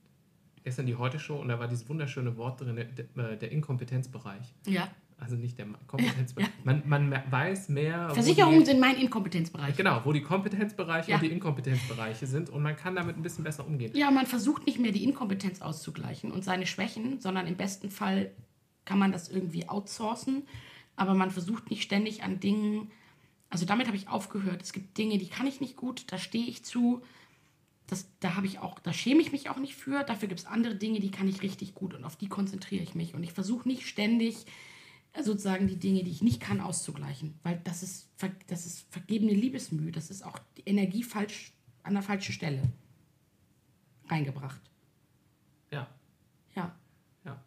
[0.64, 4.54] gestern die Heute-Show und da war dieses wunderschöne Wort drin, der, äh, der Inkompetenzbereich.
[4.68, 4.90] ja.
[5.20, 6.50] Also nicht der Kompetenzbereich.
[6.66, 8.10] Man, man mer- weiß mehr.
[8.10, 9.78] Versicherungen die, sind mein Inkompetenzbereich.
[9.78, 11.16] Genau, wo die Kompetenzbereiche Ja.
[11.18, 13.96] und die Inkompetenzbereiche sind und man kann damit ein bisschen besser umgehen.
[13.96, 18.32] Ja, man versucht nicht mehr die Inkompetenz auszugleichen und seine Schwächen, sondern im besten Fall
[18.84, 20.44] kann man das irgendwie outsourcen.
[20.98, 22.92] aber man versucht nicht ständig an Dingen,
[23.54, 24.64] also damit habe ich aufgehört.
[24.64, 27.04] Es gibt Dinge, die kann ich nicht gut, da stehe ich zu.
[27.86, 30.04] Das, da habe ich auch, da schäme ich mich auch nicht für.
[30.04, 32.96] Dafür gibt es andere Dinge, die kann ich richtig gut und auf die konzentriere ich
[32.96, 33.14] mich.
[33.14, 34.46] Und ich versuche nicht ständig
[35.12, 37.36] äh, sozusagen die Dinge, die ich nicht kann, auszugleichen.
[37.44, 38.10] Weil das ist,
[38.48, 39.92] das ist vergebene Liebesmühe.
[39.92, 42.64] Das ist auch die Energie falsch an der falschen Stelle
[44.10, 44.62] reingebracht.
[45.72, 45.88] Ja,
[46.56, 46.74] Ja.
[47.26, 47.44] ja.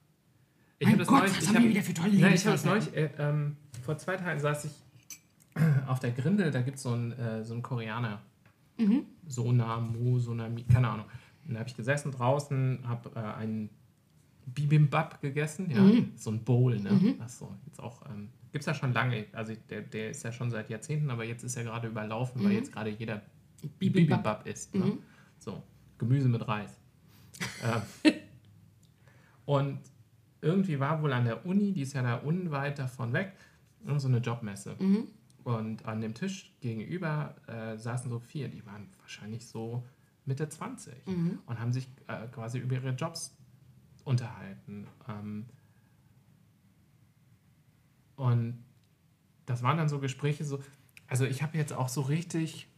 [0.79, 2.53] Ich Mein Gott, neulich- was ich haben hab- wir wieder für tolle Ja, ich habe
[2.53, 4.73] das neulich, äh, ähm, vor zwei Tagen saß ich
[5.87, 8.21] auf der Grindel, da gibt es so einen äh, so einen Koreaner.
[8.79, 9.07] Mhm.
[9.27, 11.07] Sonamu, Sonami, keine Ahnung.
[11.49, 13.71] Und da habe ich gesessen draußen, habe äh, einen
[14.47, 16.13] Bibimbap gegessen, ja, Mhm.
[16.15, 17.17] so ein Bowl, ne?
[17.21, 20.31] Ach so, jetzt auch, ähm, gibt es ja schon lange, also der, der ist ja
[20.33, 23.17] schon seit Jahrzehnten, aber jetzt ist er gerade überlaufen, weil jetzt gerade jeder
[23.63, 23.69] Mhm.
[23.79, 23.93] Bibimbap.
[24.23, 24.75] Bibimbap isst.
[24.75, 24.85] Ne?
[24.85, 24.99] Mhm.
[25.39, 25.63] So,
[25.99, 26.79] Gemüse mit Reis.
[27.65, 28.13] ähm,
[29.47, 29.79] und
[30.43, 33.33] irgendwie war wohl an der Uni, die ist ja da unweit davon weg,
[33.97, 34.77] so eine Jobmesse.
[34.79, 35.09] Mhm.
[35.47, 39.85] Und an dem Tisch gegenüber äh, saßen so vier, die waren wahrscheinlich so
[40.25, 41.39] Mitte 20 Mhm.
[41.47, 43.33] und haben sich äh, quasi über ihre Jobs
[44.03, 44.89] unterhalten.
[45.09, 45.47] Ähm,
[48.17, 48.65] und
[49.45, 50.61] das waren dann so Gespräche, so,
[51.07, 52.69] also ich habe jetzt auch so richtig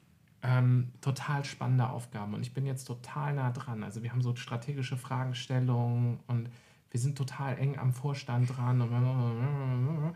[0.42, 3.82] ähm, total spannende Aufgaben und ich bin jetzt total nah dran.
[3.82, 6.50] Also wir haben so strategische Fragestellungen und
[6.90, 8.82] wir sind total eng am Vorstand dran.
[8.82, 10.14] Und,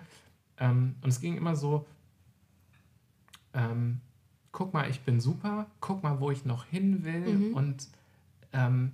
[0.59, 1.87] ähm, und es ging immer so,
[3.55, 4.01] ähm,
[4.53, 7.89] guck mal, ich bin super, guck mal, wo ich noch hin will und
[8.53, 8.93] ähm,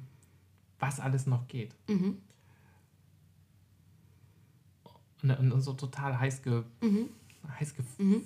[0.79, 1.75] was alles noch geht.
[1.89, 2.19] Mhm.
[5.23, 7.09] Und, und, und so total heiß, ge, Mhm.
[7.59, 8.23] heiß, ge, Mhm.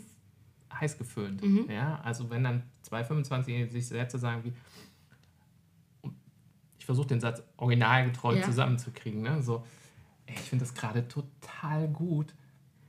[0.72, 1.42] heiß geföhnt.
[1.42, 1.70] Mhm.
[1.70, 4.52] Ja, also wenn dann zwei 25-Jährige sich Sätze sagen wie,
[6.78, 8.42] ich versuche den Satz originalgetreu Ja.
[8.42, 9.42] zusammenzukriegen, ne?
[9.42, 9.64] so,
[10.26, 12.34] ey, ich finde das gerade total gut,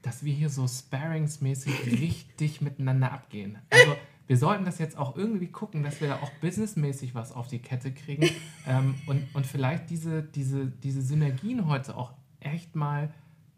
[0.03, 3.57] dass wir hier so sparringsmäßig richtig miteinander abgehen.
[3.71, 3.95] Also
[4.27, 7.59] wir sollten das jetzt auch irgendwie gucken, dass wir da auch businessmäßig was auf die
[7.59, 8.29] Kette kriegen
[8.67, 13.11] ähm, und, und vielleicht diese, diese, diese Synergien heute auch echt mal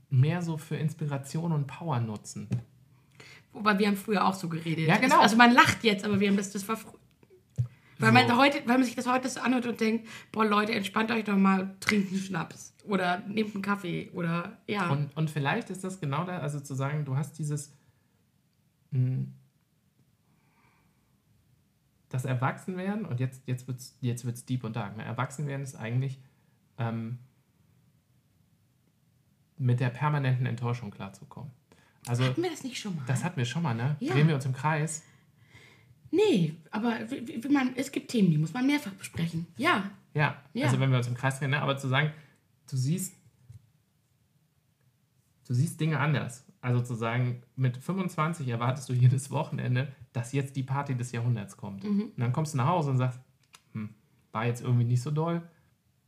[0.09, 2.47] mehr so für Inspiration und Power nutzen.
[3.51, 4.87] Wobei wir haben früher auch so geredet.
[4.87, 5.19] Ja, genau.
[5.19, 6.99] Also man lacht jetzt, aber wir haben das, das war früher.
[8.05, 8.37] Weil, man So.
[8.37, 11.35] heute, weil man sich das heute so anhört und denkt, boah Leute, entspannt euch doch
[11.37, 14.89] mal, trinkt einen Schnaps oder nehmt einen Kaffee oder ja.
[14.89, 17.73] Und, und vielleicht ist das genau da, also zu sagen, du hast dieses,
[18.91, 19.25] mh,
[22.09, 25.03] das Erwachsenwerden, und jetzt, jetzt wird es jetzt wird's deep und dark, ne?
[25.03, 26.19] Erwachsenwerden ist eigentlich
[26.77, 27.19] ähm,
[29.57, 31.51] mit der permanenten Enttäuschung klarzukommen.
[32.07, 33.03] Also, Hatten wir das nicht schon mal?
[33.07, 33.95] das hatten wir schon mal, ne?
[33.99, 34.13] Ja.
[34.13, 35.03] Drehen wir uns im Kreis.
[36.11, 36.99] Nee, aber
[37.49, 39.47] man, es gibt Themen, die muss man mehrfach besprechen.
[39.57, 39.89] Ja.
[40.13, 40.65] Ja, Ja.
[40.67, 41.61] also wenn wir uns im Kreis drehen, ne?
[41.61, 42.11] aber zu sagen,
[42.69, 43.13] du siehst,
[45.47, 46.45] du siehst Dinge anders.
[46.61, 51.57] Also zu sagen, mit 25 erwartest du jedes Wochenende, dass jetzt die Party des Jahrhunderts
[51.57, 51.83] kommt.
[51.85, 53.19] Und dann kommst du nach Hause und sagst,
[53.73, 53.89] hm,
[54.31, 55.43] war jetzt irgendwie nicht so doll,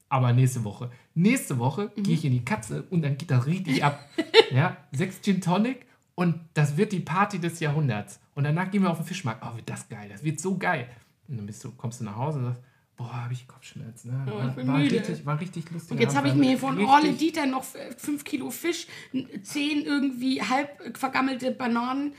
[0.09, 0.89] aber nächste Woche.
[1.13, 3.99] Nächste Woche gehe ich in die Katze und dann geht das richtig ab.
[4.51, 5.85] ja, sechs Gin Tonic
[6.18, 8.20] und das wird die Party des Jahrhunderts.
[8.34, 9.45] Und danach gehen wir auf den Fischmarkt.
[9.45, 10.89] Oh, wird das geil, das wird so geil.
[11.28, 12.61] Und dann bist du, kommst du nach Hause und sagst,
[12.95, 14.09] boah, habe ich Kopfschmerzen.
[14.11, 14.24] Ne?
[14.26, 15.91] Ich War, bin war, richtig, war richtig lustig.
[15.91, 18.88] Und jetzt habe ich mir von Orle Dieter noch 5 Kilo Fisch,
[19.43, 22.15] 10 irgendwie halb vergammelte Bananen,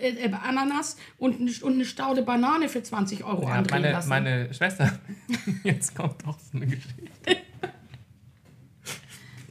[0.00, 4.08] äh, äh, Ananas und, und eine Staude Banane für 20 Euro ja, andrehen meine, lassen.
[4.08, 4.98] meine Schwester,
[5.64, 6.96] jetzt kommt auch so eine Geschichte,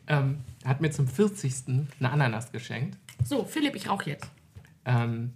[0.07, 1.53] ähm, hat mir zum 40.
[1.99, 2.97] eine Ananas geschenkt.
[3.23, 4.29] So, Philipp, ich rauche jetzt.
[4.85, 5.33] Ähm,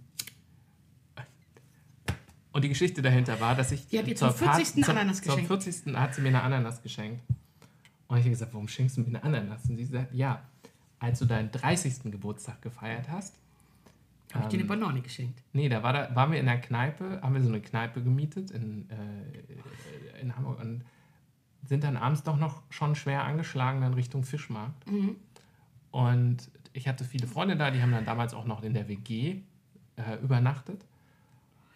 [2.52, 3.86] und die Geschichte dahinter war, dass ich.
[3.88, 4.82] Die hat ihr zum 40.
[4.84, 5.48] Part- Ananas zum, geschenkt.
[5.48, 5.94] Zum 40.
[5.96, 7.22] hat sie mir eine Ananas geschenkt.
[8.08, 9.68] Und ich habe gesagt, warum schenkst du mir eine Ananas?
[9.68, 10.42] Und sie sagt, ja,
[10.98, 12.04] als du deinen 30.
[12.04, 13.34] Geburtstag gefeiert hast,
[14.32, 15.42] Habe ich dir eine Banane geschenkt.
[15.52, 18.50] Nee, da, war da waren wir in der Kneipe, haben wir so eine Kneipe gemietet
[18.52, 20.82] in, äh, in Hamburg und
[21.64, 24.82] sind dann abends doch noch schon schwer angeschlagen dann Richtung Fischmarkt.
[25.90, 29.40] Und ich hatte viele Freunde da, die haben dann damals auch noch in der WG
[29.96, 30.84] äh, übernachtet.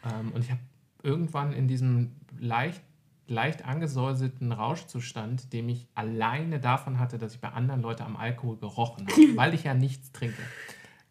[0.05, 0.61] Ähm, und ich habe
[1.03, 2.83] irgendwann in diesem leicht,
[3.27, 8.59] leicht angesäuselten Rauschzustand, dem ich alleine davon hatte, dass ich bei anderen Leuten am Alkohol
[8.59, 10.43] gerochen habe, weil ich ja nichts trinke.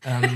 [0.04, 0.36] Ähm,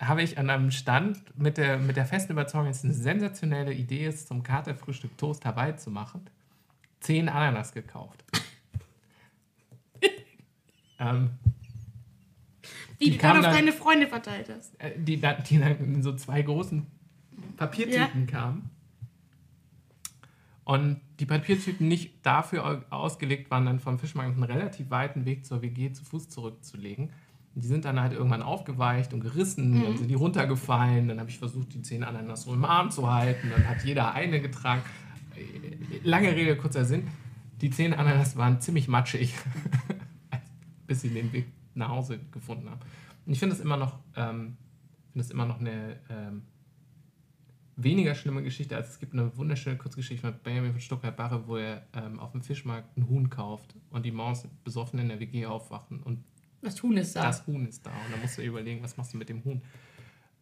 [0.00, 3.72] habe ich an einem Stand mit der, mit der festen Überzeugung, dass es eine sensationelle
[3.72, 6.28] Idee ist, zum Katerfrühstück Toast Hawaii zu machen,
[7.00, 8.24] zehn Ananas gekauft.
[10.98, 11.30] Ähm,
[13.00, 14.80] Die, Die du kam dann auf dann- deine Freunde verteilt hast.
[14.80, 16.86] äh, die, dann, die dann in so zwei großen
[17.56, 18.70] Papiertüten kamen.
[20.64, 25.44] Und die Papiertüten nicht dafür au- ausgelegt waren, dann vom Fischmarkt einen relativ weiten Weg
[25.44, 27.10] zur WG zu Fuß zurückzulegen.
[27.54, 31.06] Und die sind dann halt irgendwann aufgeweicht und gerissen, dann sind die runtergefallen.
[31.08, 33.50] Dann habe ich versucht, die zehn Ananas so im Arm zu halten.
[33.50, 34.82] Dann hat jeder eine getragen.
[35.36, 37.08] Äh, Lange Rede, kurzer Sinn.
[37.60, 39.34] Die zehn Ananas waren ziemlich matschig,
[40.86, 42.80] bis sie den Weg nach Hause gefunden haben.
[43.26, 44.56] Und ich finde es immer noch, ähm,
[45.12, 46.42] finde es immer noch eine ähm,
[47.76, 51.86] weniger schlimme Geschichte, als es gibt eine wunderschöne Kurzgeschichte mit Benjamin von Stuttgart-Barre, wo er
[51.94, 56.02] ähm, auf dem Fischmarkt ein Huhn kauft und die Maus besoffen in der WG aufwachen
[56.02, 56.24] und
[56.62, 57.24] Das Huhn ist da.
[57.24, 57.90] das Huhn ist da.
[57.90, 59.62] Und dann musst du überlegen, was machst du mit dem Huhn?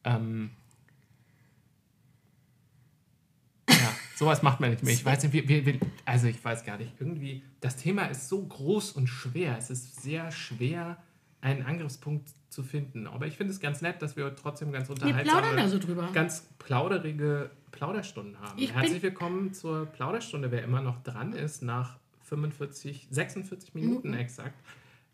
[0.04, 0.50] Ähm,
[3.68, 4.92] ja, sowas macht man nicht mehr.
[4.92, 6.92] Ich weiß nicht, wie, wie, also ich weiß gar nicht.
[6.98, 9.56] Irgendwie, das Thema ist so groß und schwer.
[9.58, 10.96] Es ist sehr schwer,
[11.40, 13.06] einen Angriffspunkt zu finden.
[13.06, 15.78] Aber ich finde es ganz nett, dass wir trotzdem ganz Wir unterhaltsame, plaudern da so
[15.78, 16.08] drüber.
[16.12, 18.58] ganz plauderige Plauderstunden haben.
[18.60, 24.54] Ich Herzlich willkommen zur Plauderstunde, wer immer noch dran ist, nach 45, 46 Minuten exakt.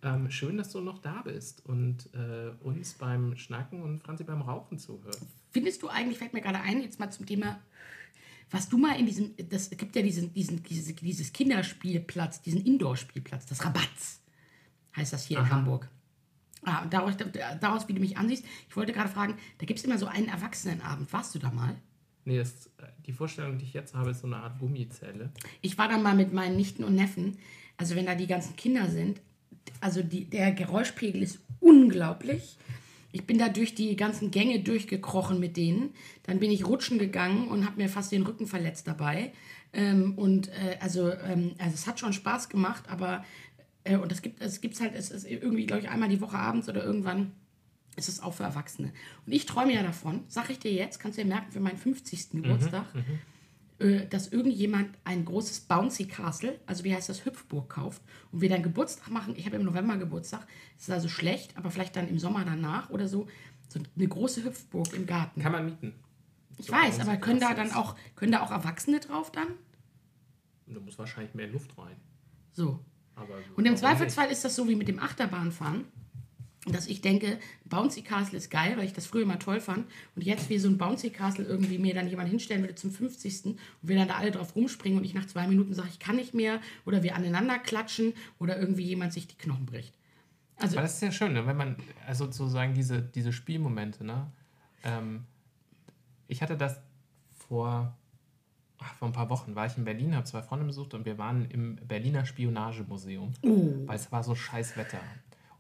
[0.03, 4.43] Ähm, schön, dass du noch da bist und äh, uns beim Schnacken und Franzi beim
[4.43, 5.27] Rauchen zuhörst.
[5.51, 7.59] Findest du eigentlich, fällt mir gerade ein, jetzt mal zum Thema,
[8.51, 13.47] was du mal in diesem, das gibt ja diesen, diesen, dieses, dieses Kinderspielplatz, diesen Indoor-Spielplatz,
[13.47, 14.21] das Rabatz,
[14.97, 15.51] heißt das hier in Aha.
[15.53, 15.89] Hamburg.
[16.63, 17.15] Ah, daraus,
[17.61, 20.29] daraus, wie du mich ansiehst, ich wollte gerade fragen, da gibt es immer so einen
[20.29, 21.13] Erwachsenenabend.
[21.13, 21.77] Warst du da mal?
[22.25, 25.31] Nee, das, äh, die Vorstellung, die ich jetzt habe, ist so eine Art Gummizelle.
[25.63, 27.39] Ich war da mal mit meinen Nichten und Neffen.
[27.77, 29.21] Also wenn da die ganzen Kinder sind,
[29.81, 32.59] also die, der Geräuschpegel ist unglaublich.
[33.19, 35.91] Ich bin da durch die ganzen Gänge durchgekrochen mit denen.
[36.23, 39.33] Dann bin ich rutschen gegangen und habe mir fast den Rücken verletzt dabei.
[39.73, 43.25] Ähm, und äh, also, ähm, also es hat schon Spaß gemacht, aber
[43.83, 46.39] äh, und es gibt es gibt's halt es ist irgendwie glaube ich einmal die Woche
[46.39, 47.33] abends oder irgendwann
[47.97, 48.93] ist es auch für Erwachsene.
[49.27, 51.77] Und ich träume ja davon, sag ich dir jetzt, kannst du dir merken für meinen
[51.77, 52.31] 50.
[52.31, 53.03] Geburtstag äh,
[53.79, 58.03] dass irgendjemand ein großes Bouncy Castle, also wie heißt das, Hüpfburg kauft
[58.33, 59.35] und wir dann Geburtstag machen.
[59.37, 62.91] Ich habe im November Geburtstag, das ist also schlecht, aber vielleicht dann im Sommer danach
[62.91, 63.29] oder so,
[63.69, 65.41] so eine große Hüpfburg im Garten.
[65.41, 65.95] Kann man mieten.
[66.59, 69.49] ich so weiß, aber können da dann auch, können da auch Erwachsene drauf dann?
[70.67, 71.97] Da muss wahrscheinlich mehr Luft rein.
[72.53, 72.85] So.
[73.15, 75.85] Aber Und im Zweifelsfall ist das so wie mit dem Achterbahnfahren,
[76.67, 79.87] dass ich denke, Bouncy Castle ist geil, weil ich das früher mal toll fand.
[80.17, 83.47] Und jetzt wie so ein Bouncy Castle irgendwie mir dann jemand hinstellen würde zum 50.
[83.47, 86.17] und wir dann da alle drauf rumspringen und ich nach zwei Minuten sage, ich kann
[86.17, 89.95] nicht mehr oder wir aneinander klatschen oder irgendwie jemand sich die Knochen bricht.
[90.57, 91.47] Also Aber das ist ja schön, ne?
[91.47, 94.27] wenn man, also sozusagen diese, diese Spielmomente, ne?
[94.83, 95.25] Ähm,
[96.27, 96.81] ich hatte das
[97.49, 97.97] vor,
[98.79, 101.17] ach, vor ein paar Wochen, war ich in Berlin, habe zwei Freunde besucht und wir
[101.17, 103.33] waren im Berliner Spionagemuseum,
[103.87, 105.01] weil es war so scheiß Wetter.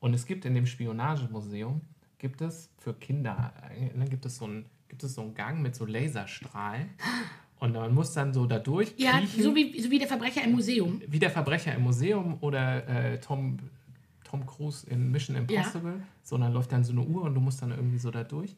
[0.00, 1.80] Und es gibt in dem Spionagemuseum,
[2.18, 5.60] gibt es für Kinder, äh, ne, gibt, es so ein, gibt es so einen Gang
[5.60, 6.90] mit so Laserstrahlen
[7.60, 10.52] und man muss dann so da durch ja, so wie, so wie der Verbrecher im
[10.52, 11.02] Museum.
[11.06, 13.58] wie der Verbrecher im Museum oder äh, Tom,
[14.24, 17.70] Tom Cruise in Mission Impossible, sondern läuft dann so eine Uhr und du musst dann
[17.70, 18.54] irgendwie so da durch.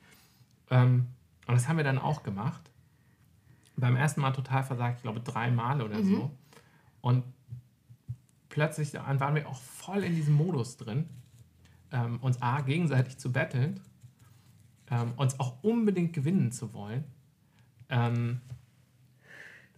[0.71, 1.07] Ähm,
[1.47, 2.71] und das haben wir dann auch gemacht.
[3.77, 6.31] Beim ersten Mal total versagt, ich glaube dreimal oder so.
[7.01, 7.25] Und
[8.51, 11.09] plötzlich waren wir auch voll in diesem Modus drin,
[11.93, 13.81] ähm, uns A, gegenseitig zu betteln,
[14.91, 17.05] ähm, uns auch unbedingt gewinnen zu wollen.
[17.89, 18.41] Ähm,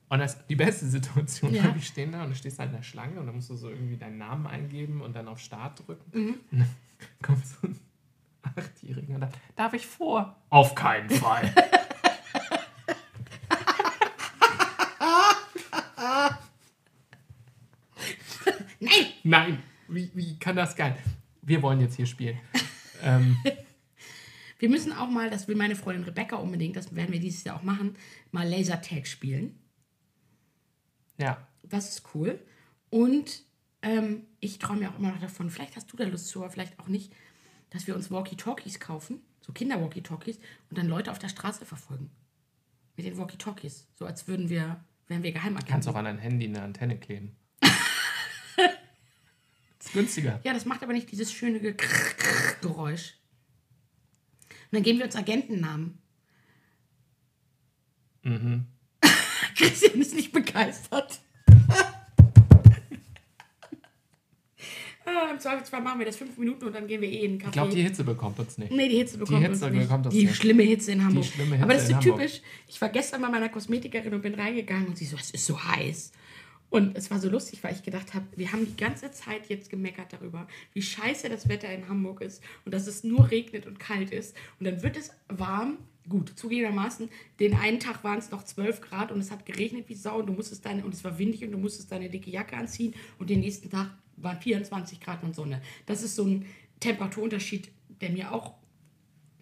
[0.09, 1.75] und das, die beste Situation Ja.
[1.75, 3.71] wir stehen da und du stehst halt in der Schlange und dann musst du so
[3.71, 6.39] irgendwie deinen Namen eingeben und dann auf Start drücken.
[6.51, 6.69] Und dann
[7.23, 7.79] kommt so ein
[8.43, 10.37] Achtjähriger und sagt, darf ich vor?
[10.51, 11.51] Auf keinen Fall.
[18.83, 19.07] Nein!
[19.25, 20.95] Nein, wie, wie kann das gehen?
[21.43, 22.38] Wir wollen jetzt hier spielen.
[23.03, 23.36] ähm,
[24.59, 27.57] Wir müssen auch mal, das will meine Freundin Rebecca unbedingt, das werden wir dieses Jahr
[27.57, 27.97] auch machen,
[28.30, 29.59] mal Lasertag spielen.
[31.18, 32.38] ja, Das ist cool.
[32.88, 33.43] Und
[33.82, 36.51] ähm, ich träume ja auch immer noch davon, vielleicht hast du da Lust zu, aber
[36.51, 37.12] vielleicht auch nicht,
[37.70, 40.38] dass wir uns Walkie-Talkies kaufen, so Kinder-Walkie-Talkies,
[40.70, 42.11] und dann Leute auf der Straße verfolgen.
[42.97, 43.88] Mit den Walkie-Talkies.
[43.95, 45.72] So als würden wir, wären wir Geheimagenten.
[45.72, 47.34] kannst auch an dein Handy eine Antenne kleben.
[49.87, 50.41] Ist günstiger.
[50.45, 51.74] Ja, das macht aber nicht dieses schöne Ge
[52.61, 53.14] Geräusch.
[54.49, 55.99] Und dann geben wir uns Agentennamen.
[58.22, 58.66] Mhm.
[59.57, 61.20] Christian ist nicht begeistert.
[65.05, 67.39] ah, Im Zweifelsfall machen wir das fünf Minuten und dann gehen wir eh in den
[67.39, 67.49] Kaffee.
[67.49, 68.70] Ich glaube, die Hitze bekommt uns nicht.
[68.72, 69.83] Nee, die Hitze bekommt Hitze uns nicht.
[69.83, 70.37] bekommt uns die nicht.
[70.37, 71.24] schlimme Hitze in Hamburg.
[71.24, 72.41] Hitze Aber das ist so typisch.
[72.68, 75.62] Ich war gestern bei meiner Kosmetikerin und bin reingegangen und sie so, es ist so
[75.62, 76.12] heiß.
[76.73, 79.68] Und es war so lustig, weil ich gedacht habe, wir haben die ganze Zeit jetzt
[79.68, 83.79] gemeckert darüber, wie scheiße das Wetter in Hamburg ist und dass es nur regnet und
[83.79, 84.35] kalt ist.
[84.59, 85.77] Und dann wird es warm
[86.09, 87.09] Gut, zugegebenermaßen,
[87.39, 90.27] den einen Tag waren es noch 12 Grad und es hat geregnet wie Sau und
[90.27, 93.31] du musstest deine, und es war windig und du musstest deine dicke Jacke anziehen und
[93.31, 95.62] den nächsten Tag waren 24 Grad und Sonne.
[95.87, 96.47] Das ist so ein
[96.81, 97.70] Temperaturunterschied,
[98.01, 98.55] der mir auch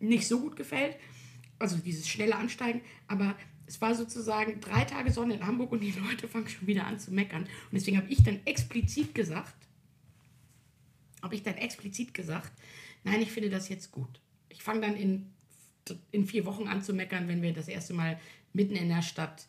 [0.00, 0.96] nicht so gut gefällt.
[1.58, 3.36] Also dieses schnelle Ansteigen, aber
[3.70, 6.98] es war sozusagen drei Tage Sonne in Hamburg und die Leute fangen schon wieder an
[6.98, 7.42] zu meckern.
[7.42, 9.54] Und deswegen habe ich dann explizit gesagt,
[11.22, 12.50] habe ich dann explizit gesagt,
[13.04, 14.20] nein, ich finde das jetzt gut.
[14.48, 15.30] Ich fange dann in,
[16.10, 18.18] in vier Wochen an zu meckern, wenn wir das erste Mal
[18.52, 19.46] mitten in der Stadt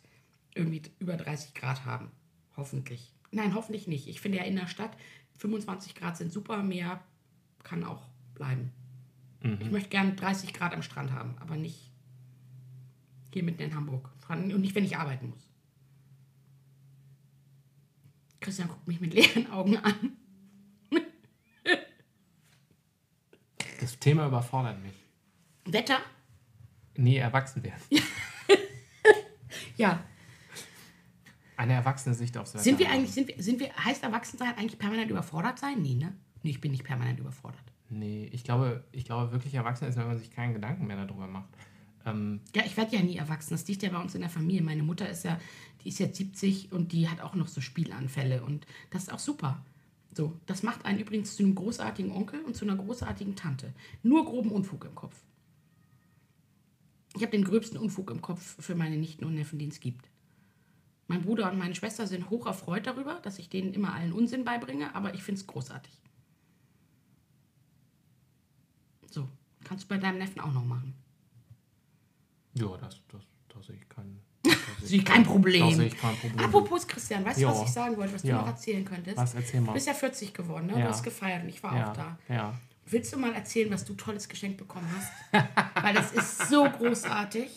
[0.54, 2.12] irgendwie über 30 Grad haben.
[2.56, 3.10] Hoffentlich.
[3.32, 4.06] Nein, hoffentlich nicht.
[4.06, 4.96] Ich finde ja in der Stadt
[5.38, 7.02] 25 Grad sind super, mehr
[7.64, 8.06] kann auch
[8.36, 8.70] bleiben.
[9.58, 11.91] Ich möchte gerne 30 Grad am Strand haben, aber nicht
[13.34, 14.10] hier mitten in Hamburg.
[14.28, 15.48] Und nicht, wenn ich arbeiten muss.
[18.40, 20.16] Christian guckt mich mit leeren Augen an.
[23.80, 24.94] Das Thema überfordert mich.
[25.64, 25.98] Wetter?
[26.96, 27.82] Nee, erwachsen werden.
[29.76, 30.04] Ja.
[31.56, 32.64] Eine erwachsene Sicht aufs Wetter.
[32.64, 35.80] Sind wir eigentlich, sind wir, sind wir, heißt Erwachsensein eigentlich permanent überfordert sein?
[35.82, 36.14] Nee, ne?
[36.42, 37.62] Nee, ich bin nicht permanent überfordert.
[37.88, 41.26] Nee, ich glaube, ich glaube, wirklich erwachsen ist, wenn man sich keinen Gedanken mehr darüber
[41.26, 41.50] macht.
[42.06, 43.54] Ähm, Ja, ich werde ja nie erwachsen.
[43.54, 44.62] Das liegt ja bei uns in der Familie.
[44.62, 45.38] Meine Mutter ist ja,
[45.82, 49.18] die ist jetzt 70 und die hat auch noch so Spielanfälle und das ist auch
[49.18, 49.64] super.
[50.14, 53.72] So, das macht einen übrigens zu einem großartigen Onkel und zu einer großartigen Tante.
[54.02, 55.16] Nur groben Unfug im Kopf.
[57.14, 60.08] Ich habe den gröbsten Unfug im Kopf für meine Nichten und Neffen, den es gibt.
[61.08, 64.44] Mein Bruder und meine Schwester sind hoch erfreut darüber, dass ich denen immer allen Unsinn
[64.44, 65.92] beibringe, aber ich finde es großartig.
[69.10, 69.28] So,
[69.64, 70.94] kannst du bei deinem Neffen auch noch machen.
[72.54, 74.20] Ja, das, das, da sehe ich kein,
[74.88, 75.70] ich kein Problem.
[75.70, 76.44] Da sehe ich kein Problem.
[76.44, 79.16] Apropos Christian, weißt du, was ich sagen wollte, was du noch erzählen könntest?
[79.16, 79.34] Was?
[79.34, 79.68] Erzähl mal.
[79.68, 80.74] Du bist ja 40 geworden, ne?
[80.74, 82.18] Du hast gefeiert und ich war auch da.
[82.28, 82.54] Ja.
[82.86, 85.44] Willst du mal erzählen, was du tolles Geschenk bekommen hast?
[85.82, 87.48] Weil das ist so großartig.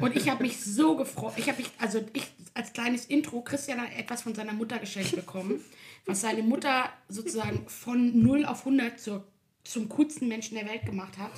[0.00, 1.34] Und ich habe mich so gefreut.
[1.36, 5.16] Ich habe mich, also ich als kleines Intro, Christian hat etwas von seiner Mutter geschenkt
[5.16, 5.60] bekommen,
[6.06, 9.26] was seine Mutter sozusagen von 0 auf 100 zur,
[9.64, 11.32] zum coolsten Menschen der Welt gemacht hat.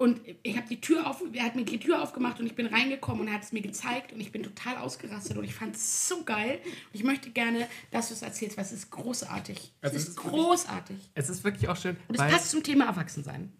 [0.00, 2.64] Und ich habe die Tür auf, er hat mir die Tür aufgemacht und ich bin
[2.66, 5.76] reingekommen und er hat es mir gezeigt und ich bin total ausgerastet und ich fand
[5.76, 6.58] es so geil.
[6.64, 9.74] Und ich möchte gerne, dass du es erzählst, weil es ist großartig.
[9.82, 11.10] Also es es ist ist wirklich- großartig.
[11.12, 11.98] Es ist wirklich auch schön.
[12.08, 13.52] Und es passt zum Thema Erwachsensein.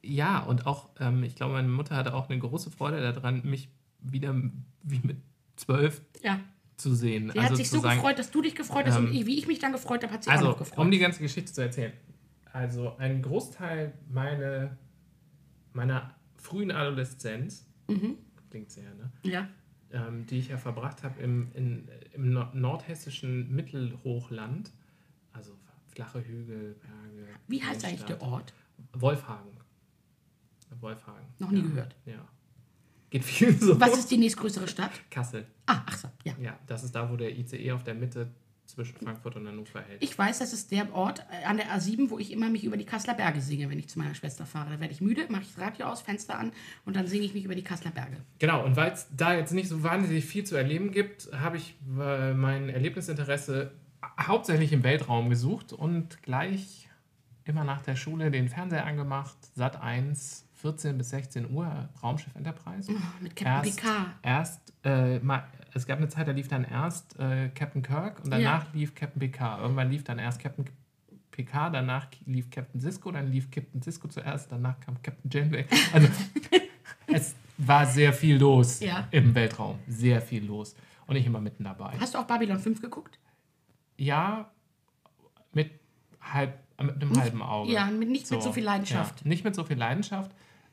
[0.00, 3.68] Ja, und auch, ähm, ich glaube, meine Mutter hatte auch eine große Freude daran, mich
[4.00, 4.34] wieder
[4.84, 5.18] wie mit
[5.56, 6.40] zwölf Ja.
[6.78, 7.30] zu sehen.
[7.30, 9.46] Sie hat sich so sagen, gefreut, dass du dich gefreut hast ähm, und wie ich
[9.46, 10.78] mich dann gefreut habe, hat sie auch Also, noch gefreut.
[10.78, 11.92] um die ganze Geschichte zu erzählen.
[12.54, 14.78] Also, ein Großteil meine,
[15.74, 18.16] meiner frühen Adoleszenz, Mhm.
[18.50, 19.10] klingt sehr, ne?
[19.22, 19.48] ja.
[19.90, 24.72] ähm, die ich ja verbracht habe im, in, im nor- nordhessischen Mittelhochland,
[25.32, 25.52] also
[25.88, 27.28] flache Hügel, Berge.
[27.46, 28.22] Wie heißt eigentlich der.
[28.22, 28.52] Ort?
[28.94, 29.52] Wolfhagen.
[30.80, 31.26] Wolfhagen.
[31.38, 31.66] Noch nie ja.
[31.66, 31.96] gehört.
[32.06, 32.28] Ja.
[33.10, 33.78] Geht viel so.
[33.80, 34.90] Was ist die nächstgrößere Stadt?
[35.10, 35.46] Kassel.
[35.66, 36.34] Ah, ach so, ja.
[36.40, 38.28] Ja, das ist da, wo der ICE auf der Mitte
[38.66, 40.02] zwischen Frankfurt und Hannover hält.
[40.02, 42.76] Ich weiß, das ist der Ort äh, an der A7, wo ich immer mich über
[42.76, 44.70] die Kasseler Berge singe, wenn ich zu meiner Schwester fahre.
[44.70, 46.52] Da werde ich müde, mache ich das Radio aus, Fenster an
[46.84, 48.16] und dann singe ich mich über die Kasseler Berge.
[48.38, 51.76] Genau, und weil es da jetzt nicht so wahnsinnig viel zu erleben gibt, habe ich
[51.98, 53.72] äh, mein Erlebnisinteresse
[54.20, 56.88] hauptsächlich im Weltraum gesucht und gleich
[57.44, 62.90] immer nach der Schule den Fernseher angemacht, Sat 1, 14 bis 16 Uhr, Raumschiff Enterprise.
[62.90, 64.06] Oh, mit Captain erst, Picard.
[64.22, 65.44] erst äh, mal,
[65.74, 69.18] es gab eine Zeit, da lief dann erst äh, Captain Kirk und danach lief Captain
[69.20, 69.60] Picard.
[69.60, 70.64] Irgendwann lief dann erst Captain
[71.30, 75.66] Picard, danach lief Captain Cisco, dann lief Captain Cisco zuerst, danach kam Captain Janeway.
[75.92, 76.08] Also
[77.08, 79.08] es war sehr viel los Ja.
[79.10, 79.78] im Weltraum.
[79.88, 80.74] Sehr viel los.
[81.06, 81.94] Und ich immer mitten dabei.
[82.00, 83.18] Hast du auch Babylon 5 geguckt?
[83.96, 84.50] Ja,
[85.52, 85.70] mit,
[86.20, 87.72] halb, mit einem halben Auge.
[87.72, 89.20] ja, mit- nicht mit so viel Leidenschaft.
[89.22, 90.30] Ja, nicht mit so viel Leidenschaft.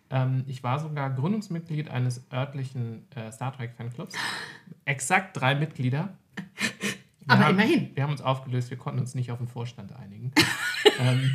[0.09, 4.15] Ähm, ich war sogar Gründungsmitglied eines örtlichen äh, Star Trek Fanclubs.
[4.85, 6.17] Exakt drei Mitglieder.
[7.23, 7.95] Wir Aber haben, immerhin.
[7.95, 10.33] Wir haben uns aufgelöst, wir konnten uns nicht auf den Vorstand einigen.
[10.99, 11.31] ähm,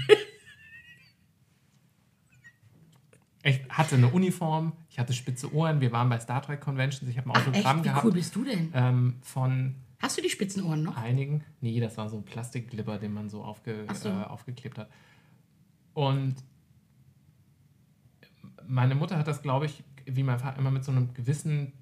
[3.45, 7.17] ich hatte eine Uniform, ich hatte spitze Ohren, wir waren bei Star Trek Conventions, ich
[7.17, 7.49] habe ein Ach, echt?
[7.49, 8.73] Autogramm Wie gehabt cool bist du denn?
[8.75, 10.97] ähm, von Hast du die Spitzenohren noch?
[10.97, 11.45] einigen.
[11.61, 14.09] Nee, das war so ein Plastikglibber, den man so, aufge, Ach so.
[14.09, 14.91] Äh, aufgeklebt hat.
[15.95, 16.35] Und
[18.67, 21.73] meine Mutter hat das, glaube ich, wie mein Vater immer mit so einem gewissen,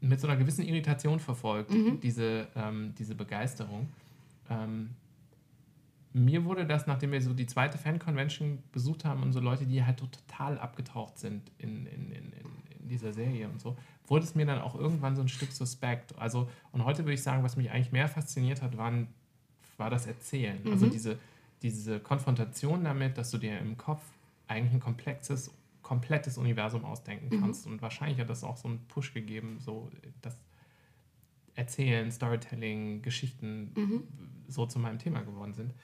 [0.00, 2.00] mit so einer gewissen Irritation verfolgt, Mhm.
[2.00, 3.88] diese, ähm, diese Begeisterung.
[4.48, 4.90] Ähm,
[6.12, 9.84] mir wurde das, nachdem wir so die zweite Fan-Convention besucht haben und so Leute, die
[9.84, 13.76] halt total abgetaucht sind in, in, in, in, dieser Serie und so,
[14.08, 16.18] wurde es mir dann auch irgendwann so ein Stück suspekt.
[16.18, 19.06] Also, und heute würde ich sagen, was mich eigentlich mehr fasziniert hat, waren,
[19.76, 20.58] war das Erzählen.
[20.68, 21.16] Also diese,
[21.62, 24.02] diese Konfrontation damit, dass du dir im Kopf
[24.48, 25.52] eigentlich ein komplexes,
[25.90, 27.40] komplettes Universum ausdenken Mhm.
[27.40, 27.66] kannst.
[27.66, 29.90] Und wahrscheinlich hat das auch so einen Push gegeben, so
[30.22, 30.36] das
[31.56, 34.02] Erzählen, Storytelling, Geschichten Mhm.
[34.46, 35.74] so zu meinem Thema geworden sind.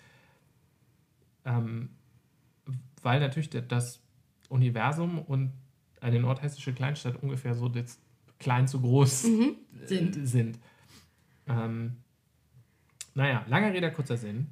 [1.44, 1.88] Ähm,
[3.02, 4.00] weil natürlich das
[4.48, 5.50] Universum und
[6.00, 7.98] eine nordhessische Kleinstadt ungefähr so das
[8.38, 9.56] klein zu groß Mhm.
[9.82, 10.14] äh, Sind.
[10.28, 10.58] sind.
[11.48, 11.96] Ähm,
[13.14, 14.46] naja, langer Rede, kurzer Sinn.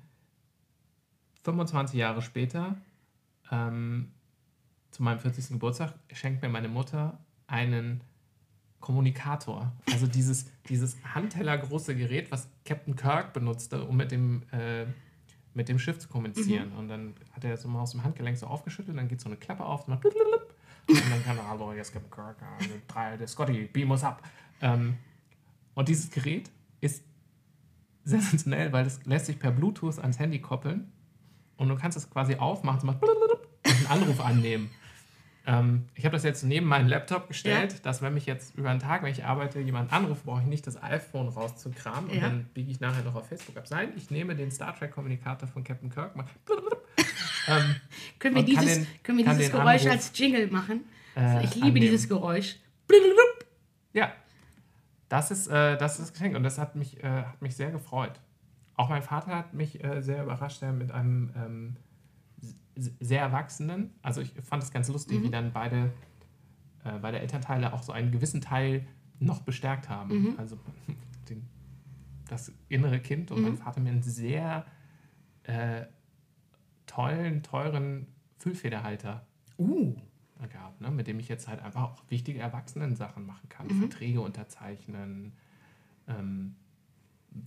[1.45, 2.77] 25 Jahre später,
[3.53, 4.11] ähm,
[4.95, 5.49] zu meinem 40.
[5.49, 7.19] Geburtstag, schenkt mir meine Mutter
[7.49, 8.01] einen
[8.79, 9.73] Kommunikator.
[9.93, 14.87] Also dieses, dieses handtellergroße Gerät, was Captain Kirk benutzte, um mit dem, äh,
[15.53, 16.73] mit dem Schiff zu kommunizieren.
[16.73, 19.37] Und dann hat er das immer aus dem Handgelenk so aufgeschüttelt, dann geht so eine
[19.37, 23.69] Klappe auf, macht und dann kann er, hallo, ist Captain Kirk, äh, drei, der Scotty,
[23.73, 24.23] beam us up.
[24.61, 24.97] Ähm,
[25.75, 27.03] und dieses Gerät ist
[28.05, 30.93] sensationell, weil es lässt sich per Bluetooth ans Handy koppeln
[31.57, 34.71] und du kannst es quasi aufmachen und macht und einen Anruf annehmen.
[35.47, 38.81] Ähm, ich habe das jetzt neben meinen Laptop gestellt, dass wenn mich jetzt über einen
[38.81, 42.23] Tag, wenn ich arbeite, jemand anruft, brauche ich nicht das iPhone rauszukramen und Ja.
[42.23, 43.65] dann biege ich nachher noch auf Facebook ab.
[43.71, 46.25] Nein, ich nehme den Star Trek Kommunikator von Captain Kirk, mach
[47.49, 47.75] ähm,
[48.19, 50.81] Können wir Und dieses, den- können wir dieses Geräusch Anruf, als Jingle machen?
[51.15, 51.81] äh, ich liebe annehmen.
[51.83, 52.57] dieses Geräusch.
[53.93, 54.13] Ja,
[55.09, 57.71] das ist, äh, das ist das Geschenk und das hat mich, äh, hat mich sehr
[57.71, 58.19] gefreut.
[58.77, 61.77] Auch mein Vater hat mich äh, sehr überrascht, der mit einem ähm,
[62.77, 65.93] sehr Erwachsenen, also ich fand es ganz lustig, wie dann beide,
[66.85, 68.87] äh, beide Elternteile auch so einen gewissen Teil
[69.21, 70.35] noch bestärkt haben.
[70.39, 70.59] Also
[71.29, 71.45] den,
[72.29, 74.67] das innere Kind und mein Vater mir einen sehr
[75.45, 75.83] äh,
[76.87, 78.07] tollen, teuren
[78.39, 79.95] Füllfederhalter Uh,
[80.51, 80.91] gehabt, ne?
[80.91, 83.71] mit dem ich jetzt halt einfach auch wichtige Erwachsenen-Sachen machen kann.
[83.71, 85.33] Verträge unterzeichnen,
[86.09, 86.57] ähm,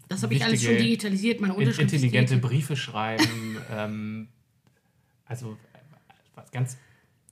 [0.07, 1.39] das habe ich alles schon digitalisiert.
[1.41, 2.37] Meine in- Unterschrift intelligente.
[2.37, 3.57] Briefe schreiben.
[3.71, 4.27] ähm,
[5.27, 5.57] also
[6.35, 6.77] was ganz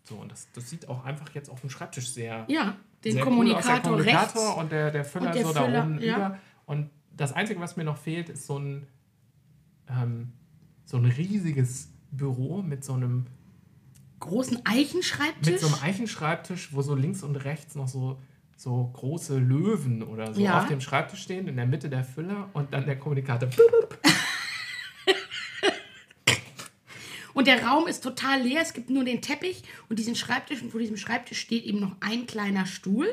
[0.04, 0.16] so.
[0.16, 3.14] Und das, das sieht auch einfach jetzt auf dem Schreibtisch sehr, Ja, den sehr cool
[3.14, 3.14] aus.
[3.14, 4.58] Der Kommunikator, Kommunikator rechts.
[4.62, 6.16] und der, der Füller Und der so Füller, da oben ja.
[6.16, 6.40] über.
[6.66, 8.88] Und das Einzige, was mir noch fehlt, ist so ein,
[9.90, 10.34] ähm,
[10.86, 13.26] so ein riesiges Büro mit so einem
[14.20, 15.52] Großen Eichenschreibtisch.
[15.52, 18.20] Mit so einem Eichenschreibtisch, wo so links und rechts noch so,
[18.56, 20.60] so große Löwen oder so Ja.
[20.62, 23.50] auf dem Schreibtisch stehen, in der Mitte der Füller und dann der Kommunikator.
[27.36, 28.62] Und der Raum ist total leer.
[28.64, 30.64] Es gibt nur den Teppich und diesen Schreibtisch.
[30.64, 33.08] Und vor diesem Schreibtisch steht eben noch ein kleiner Stuhl,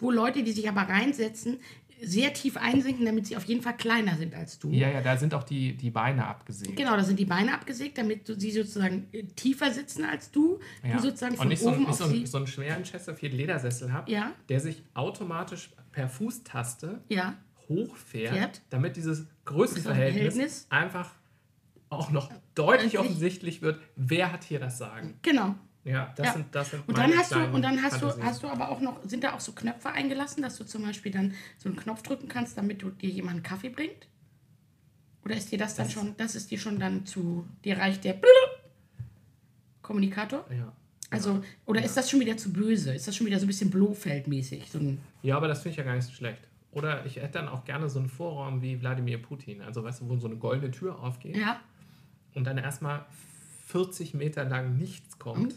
[0.00, 1.58] wo Leute, die sich aber reinsetzen,
[2.00, 4.70] sehr tief einsinken, damit sie auf jeden Fall kleiner sind als du.
[4.70, 6.76] Ja, ja, da sind auch die, die Beine abgesägt.
[6.76, 10.60] Genau, da sind die Beine abgesägt, damit sie sozusagen äh, tiefer sitzen als du.
[10.84, 10.94] Ja.
[10.96, 12.26] Du sozusagen und von nicht so, oben nicht auf so, einen, sie.
[12.26, 14.32] so einen schweren Chesterfield Ledersessel habe, Ja.
[14.48, 17.36] der sich automatisch per Fußtaste Ja,
[17.68, 18.60] hochfährt, Fährt.
[18.70, 20.66] damit dieses Größenverhältnis Verhältnis.
[20.70, 21.10] einfach
[21.90, 22.98] auch noch deutlich Deutlich.
[22.98, 25.18] offensichtlich wird, wer hat hier das Sagen.
[25.22, 25.54] genau.
[25.84, 26.32] Ja, das Ja.
[26.34, 28.80] sind das sind Und dann hast du, und dann hast du, hast du aber auch
[28.80, 32.02] noch, sind da auch so Knöpfe eingelassen, dass du zum Beispiel dann so einen Knopf
[32.02, 34.06] drücken kannst, damit du dir jemand einen Kaffee bringt?
[35.24, 38.04] Oder ist dir das dann Das- schon, das ist dir schon dann zu, dir reicht
[38.04, 38.20] der
[39.82, 40.44] Kommunikator?
[40.50, 40.72] ja.
[41.10, 42.92] Also, oder ist das schon wieder zu böse?
[42.92, 44.70] Ist das schon wieder so ein bisschen Blofeld-mäßig?
[44.70, 46.42] So ein, Ja, aber das finde ich ja gar nicht so schlecht.
[46.70, 49.62] Oder ich hätte dann auch gerne so einen Vorraum wie Wladimir Putin.
[49.62, 51.60] Also, weißt du, wo so eine goldene Tür aufgeht ja,
[52.38, 53.04] und dann erstmal
[53.66, 55.54] 40 Meter lang nichts kommt.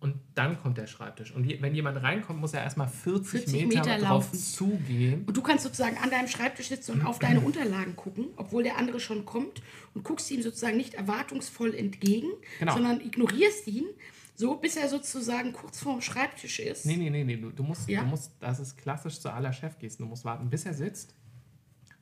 [0.00, 1.32] Und dann kommt der Schreibtisch.
[1.34, 4.38] Und wenn jemand reinkommt, muss er erstmal 40, 40 Meter, Meter drauf laufen.
[4.38, 5.24] zugehen.
[5.24, 8.76] Und du kannst sozusagen an deinem Schreibtisch sitzen und auf deine Unterlagen gucken, obwohl der
[8.76, 9.62] andere schon kommt
[9.94, 12.28] und guckst ihm sozusagen nicht erwartungsvoll entgegen,
[12.58, 12.74] Genau.
[12.74, 13.86] sondern ignorierst ihn,
[14.34, 16.84] so bis er sozusagen kurz vorm Schreibtisch ist.
[16.84, 17.36] Nee, nee, nee, nee.
[17.38, 18.00] Du, du, musst, Ja?
[18.02, 20.04] du musst, das ist klassisch zu aller Chefgesten.
[20.04, 21.14] Du musst warten, bis er sitzt,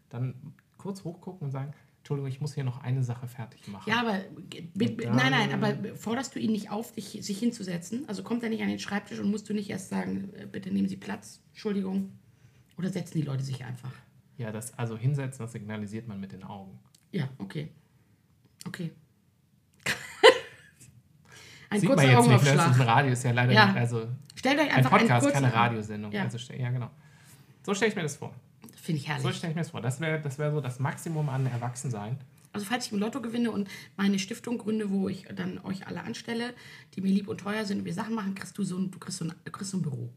[0.09, 0.35] dann
[0.77, 1.73] kurz hochgucken und sagen,
[2.03, 3.89] Entschuldigung, ich muss hier noch eine Sache fertig machen.
[3.89, 4.19] Ja, aber
[4.75, 8.09] nein, nein, aber forderst du ihn nicht auf, dich, sich hinzusetzen?
[8.09, 10.73] Also kommt er nicht an den Schreibtisch und musst du nicht erst sagen, äh, bitte
[10.73, 12.19] nehmen Sie Platz, Entschuldigung.
[12.77, 13.93] Oder setzen die Leute sich einfach?
[14.37, 16.77] Ja, das, also hinsetzen, das signalisiert man mit den Augen.
[17.13, 17.69] Ja, okay.
[18.67, 18.91] Okay.
[21.71, 22.35] Ein Sieht man kurzer jetzt nicht, ne?
[22.35, 22.87] Das ist ein Augenaufschlag.
[22.89, 23.73] Radio, ist ja leider, Ja.
[23.75, 26.11] also Stellt euch ein einfach einen Podcast, kurzen keine Radiosendung.
[26.11, 26.25] Ja.
[26.25, 26.91] Also, ja, genau.
[27.65, 28.35] So stelle ich mir das vor.
[28.83, 29.37] Finde ich So herrlich.
[29.37, 29.81] stelle ich mir das vor.
[29.81, 32.19] Das wäre das wär so das Maximum an Erwachsensein.
[32.53, 36.03] Also falls ich im Lotto gewinne und meine Stiftung gründe, wo ich dann euch alle
[36.03, 36.53] anstelle,
[36.95, 38.99] die mir lieb und teuer sind und wir Sachen machen, kriegst du so ein, du
[38.99, 40.13] kriegst so ein, du kriegst so ein Büro.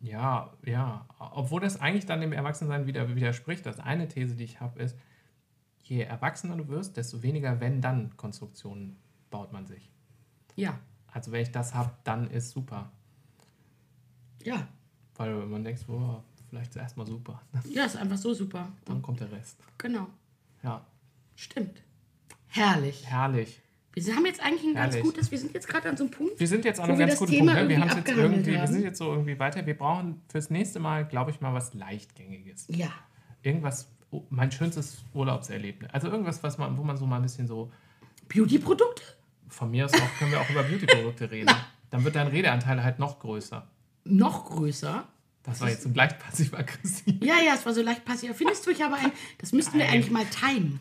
[0.00, 1.06] Ja, ja.
[1.18, 3.66] Obwohl das eigentlich dann dem Erwachsensein wieder widerspricht.
[3.66, 4.96] Das eine These, die ich habe, ist,
[5.82, 8.96] je erwachsener du wirst, desto weniger Wenn-Dann-Konstruktionen
[9.28, 9.90] baut man sich.
[10.56, 10.78] Ja.
[11.12, 12.90] Also wenn ich das habe, dann ist super.
[14.42, 14.66] Ja.
[15.16, 17.42] Weil man denkt, oh, vielleicht ist erstmal super.
[17.70, 18.68] Ja, ist einfach so super.
[18.84, 19.58] Dann kommt der Rest.
[19.78, 20.08] Genau.
[20.62, 20.84] Ja,
[21.36, 21.82] Stimmt.
[22.48, 23.06] Herrlich.
[23.06, 23.60] herrlich.
[23.94, 25.10] Wir haben jetzt eigentlich ein ganz Herrlich.
[25.12, 26.38] gutes, wir sind jetzt gerade an so einem Punkt.
[26.38, 27.68] Wir sind jetzt an einem wir ganz guten Thema Punkt.
[27.68, 27.68] Ne?
[27.68, 28.72] Wir, haben's jetzt irgendwie, wir haben.
[28.72, 29.66] sind jetzt so irgendwie weiter.
[29.66, 32.66] Wir brauchen fürs nächste Mal, glaube ich, mal was Leichtgängiges.
[32.68, 32.90] Ja.
[33.42, 35.90] Irgendwas, oh, mein schönstes Urlaubserlebnis.
[35.92, 37.72] Also irgendwas, was man, wo man so mal ein bisschen so,
[38.28, 39.02] Beauty-Produkte?
[39.48, 41.54] von mir aus auch, können wir auch über Beauty-Produkte reden.
[41.90, 43.66] Dann wird dein Redeanteil halt noch größer.
[44.04, 45.06] Noch größer.
[45.42, 47.14] Das war jetzt so leicht passiv-aggressiv.
[47.22, 48.32] Ja, ja, es war so leicht passiv.
[48.36, 50.80] Findest du, ich aber ein, das müssten wir eigentlich mal timen.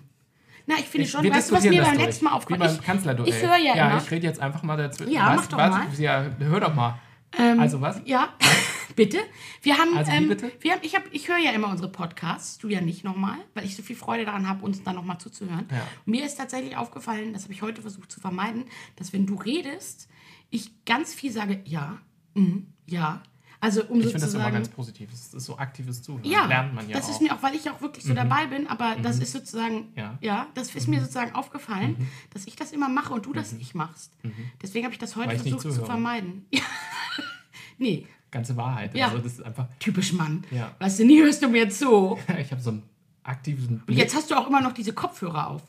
[0.66, 2.06] Na, ich finde Ich- schon, weißt du, was mir beim durch.
[2.06, 2.84] letzten Mal Wie aufgefallen beim ist?
[2.86, 3.30] Kanzlerduell.
[3.30, 4.02] Ich höre ja, Ja, immer.
[4.04, 5.14] ich rede jetzt einfach mal dazwischen.
[5.14, 5.88] Ja, was, mach doch was, mal.
[6.00, 7.00] Ja, hör doch mal.
[7.38, 8.02] also was?
[8.04, 8.34] Ja,
[8.98, 9.20] bitte.
[9.62, 10.52] Wir haben, Also wie ähm, bitte?
[10.60, 13.64] wir haben ich, hab, ich höre ja immer unsere Podcasts, du ja nicht nochmal, weil
[13.64, 15.68] ich so viel Freude daran habe, uns dann nochmal zuzuhören.
[15.72, 15.88] Ja.
[16.06, 18.66] Mir ist tatsächlich aufgefallen, das habe ich heute versucht zu vermeiden,
[18.98, 20.10] dass wenn du redest,
[20.50, 22.00] ich ganz viel sage, ja,
[22.34, 23.22] mm, ja.
[23.60, 25.10] Also um Ich finde das immer ganz positiv.
[25.10, 26.24] Das ist so aktives Zuhören.
[26.24, 27.10] ja, Lernt man ja das auch.
[27.10, 27.14] Mhm.
[27.16, 30.18] ist mir auch, weil ich auch wirklich so dabei bin, aber das ist sozusagen, ja,
[30.22, 30.44] Ja.
[30.44, 30.48] Mhm.
[30.54, 34.12] das ist mir sozusagen aufgefallen, dass ich das immer mache und du das nicht machst.
[34.62, 36.46] Deswegen habe ich das heute ich versucht zu vermeiden.
[37.80, 38.94] Nee, Ganze Wahrheit.
[38.94, 39.06] Ja.
[39.08, 40.44] Also das ist einfach, typisch Mann.
[40.52, 40.76] Ja.
[40.80, 42.20] Weißt du, nie hörst du mir zu.
[42.40, 42.84] ich habe so einen
[43.24, 43.98] aktiven Und Blick.
[44.00, 45.62] jetzt hast du auch immer noch diese Kopfhörer auf.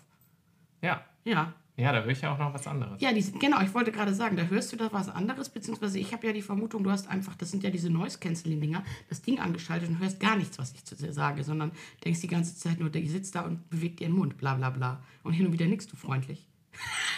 [0.82, 1.05] Ja.
[1.24, 1.53] Ja.
[1.79, 3.01] Ja, da höre ich ja auch noch was anderes.
[3.01, 6.12] Ja, die genau, ich wollte gerade sagen, da hörst du da was anderes, beziehungsweise ich
[6.12, 9.89] habe ja die Vermutung, du hast einfach, das sind ja diese Noise-Canceling-Dinger, das Ding angeschaltet
[9.89, 11.70] und hörst gar nichts, was ich zu dir sage, sondern
[12.05, 15.01] denkst die ganze Zeit nur, die sitzt da und bewegt ihren Mund, bla bla bla.
[15.22, 16.47] Und hin und wieder nickst du freundlich.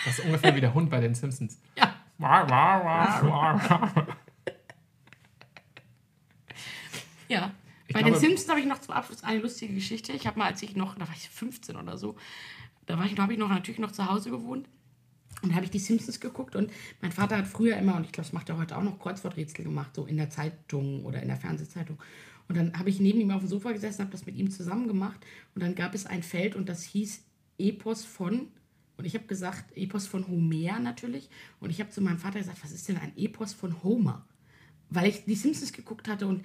[0.04, 1.58] Das ist ungefähr wie der Hund bei den Simpsons.
[1.76, 1.94] Ja.
[7.28, 7.52] Ja.
[7.86, 10.12] Ich Bei glaube- den Simpsons habe ich noch zum Abschluss eine lustige Geschichte.
[10.12, 12.16] Ich habe mal, als ich noch, da war ich 15 oder so,
[12.90, 14.68] da war ich, habe ich noch natürlich noch zu Hause gewohnt.
[15.42, 16.70] Und da habe ich die Simpsons geguckt und
[17.00, 19.64] mein Vater hat früher immer, und ich glaube, das macht er heute auch noch, Kreuzworträtsel
[19.64, 21.98] gemacht, so in der Zeitung oder in der Fernsehzeitung.
[22.48, 24.88] Und dann habe ich neben ihm auf dem Sofa gesessen, habe das mit ihm zusammen
[24.88, 25.24] gemacht
[25.54, 27.22] und dann gab es ein Feld und das hieß
[27.58, 28.48] Epos von,
[29.00, 31.30] und ich habe gesagt, Epos von Homer natürlich.
[31.58, 34.26] Und ich habe zu meinem Vater gesagt, was ist denn ein Epos von Homer?
[34.90, 36.44] Weil ich die Simpsons geguckt hatte und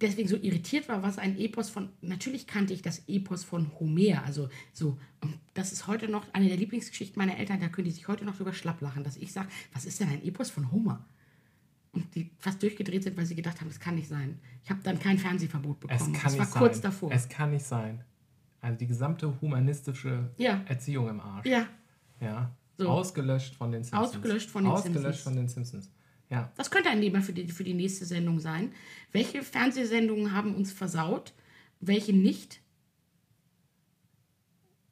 [0.00, 1.88] deswegen so irritiert war, was ein Epos von.
[2.00, 4.22] Natürlich kannte ich das Epos von Homer.
[4.24, 7.90] Also so, und das ist heute noch eine der Lieblingsgeschichten meiner Eltern, da können die
[7.90, 10.70] sich heute noch drüber schlapp lachen, dass ich sage, was ist denn ein Epos von
[10.72, 11.04] Homer?
[11.92, 14.40] Und die fast durchgedreht sind, weil sie gedacht haben, das kann nicht sein.
[14.64, 16.12] Ich habe dann kein Fernsehverbot Es bekommen.
[16.12, 16.58] kann das nicht war sein.
[16.58, 17.12] kurz davor.
[17.12, 18.02] Es kann nicht sein.
[18.60, 20.62] Also die gesamte humanistische Ja.
[20.66, 21.46] Erziehung im Arsch.
[21.46, 21.66] ja,
[22.20, 22.50] Ja.
[22.76, 22.88] So.
[22.88, 24.08] Ausgelöscht von den Simpsons.
[24.16, 25.22] Ausgelöscht von den Ausgelöscht Simpsons.
[25.22, 25.90] von den Simpsons.
[26.34, 26.52] Ja.
[26.56, 28.72] das könnte ein Thema für die, für die nächste Sendung sein.
[29.12, 31.32] Welche Fernsehsendungen haben uns versaut,
[31.80, 32.60] welche nicht?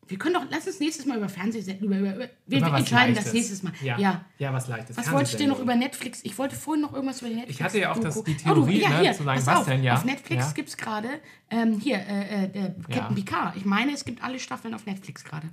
[0.09, 3.24] Wir können doch, lass uns nächstes Mal über Fernsehsendungen, über, über, wir Über entscheiden Leichtes.
[3.24, 3.72] das nächstes Mal.
[3.82, 3.99] Ja.
[3.99, 4.24] ja.
[4.38, 4.97] Ja, was leichtes.
[4.97, 5.74] Was wolltest du noch über.
[5.74, 6.20] Netflix?
[6.24, 7.51] Ich wollte vorhin noch irgendwas über Netflix.
[7.59, 9.57] Ich hatte ja auch das- die Theorie, oh, du, ja, ne, hier, zu sagen, was
[9.57, 9.95] auf, denn, ja?
[9.95, 10.53] Auf Netflix Ja.
[10.53, 11.09] gibt es gerade,
[11.51, 13.09] ähm, hier, äh, äh, Captain Ja.
[13.14, 13.57] Picard.
[13.57, 15.49] Ich meine, es gibt alle Staffeln auf Netflix gerade.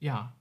[0.00, 0.32] Ja.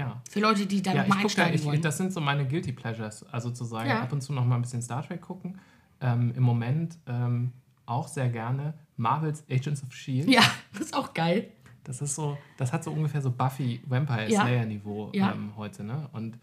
[0.00, 0.22] Ja.
[0.30, 1.82] Für Leute, die da Ja, noch ich mal gucke da, einsteigen ich, wollen.
[1.82, 3.24] das sind so meine Guilty Pleasures.
[3.32, 4.00] Also zu sagen, Ja.
[4.02, 5.58] ab und zu noch mal ein bisschen Star Trek gucken.
[6.00, 7.52] Ähm, Im Moment ähm,
[7.86, 10.32] auch sehr gerne Marvel's Agents of S.H.I.E.L.D.
[10.32, 10.42] ja,
[10.72, 11.48] das ist auch geil.
[11.84, 14.42] Das ist so, das hat so ungefähr so Buffy Vampire Ja.
[14.42, 15.32] Slayer Niveau Ja.
[15.32, 16.08] ähm, heute, ne?
[16.12, 16.38] Und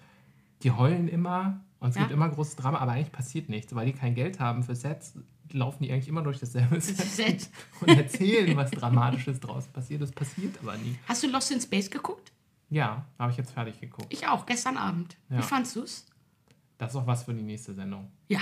[0.63, 2.01] die heulen immer und es Ja.
[2.01, 5.13] gibt immer großes Drama, aber eigentlich passiert nichts, weil die kein Geld haben für Sets,
[5.51, 7.49] laufen die eigentlich immer durch dasselbe Set Set.
[7.81, 10.01] und erzählen, was Dramatisches draußen passiert.
[10.01, 10.97] Das passiert aber nie.
[11.07, 12.31] Hast du Lost in Space geguckt?
[12.69, 14.07] Ja, habe ich jetzt fertig geguckt.
[14.13, 15.17] Ich auch, gestern Abend.
[15.29, 15.41] Wie Ja.
[15.41, 16.05] fandst du's?
[16.77, 18.11] Das ist auch was für die nächste Sendung.
[18.27, 18.41] Ja,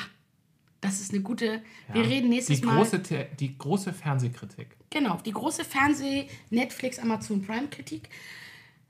[0.82, 1.61] das ist eine gute.
[1.88, 1.93] Ja.
[1.93, 2.78] Wir reden nächstes die Mal.
[2.78, 2.99] Große,
[3.39, 4.76] die große Fernsehkritik.
[4.89, 8.09] Genau, die große Fernseh-, Netflix, Amazon Prime-Kritik.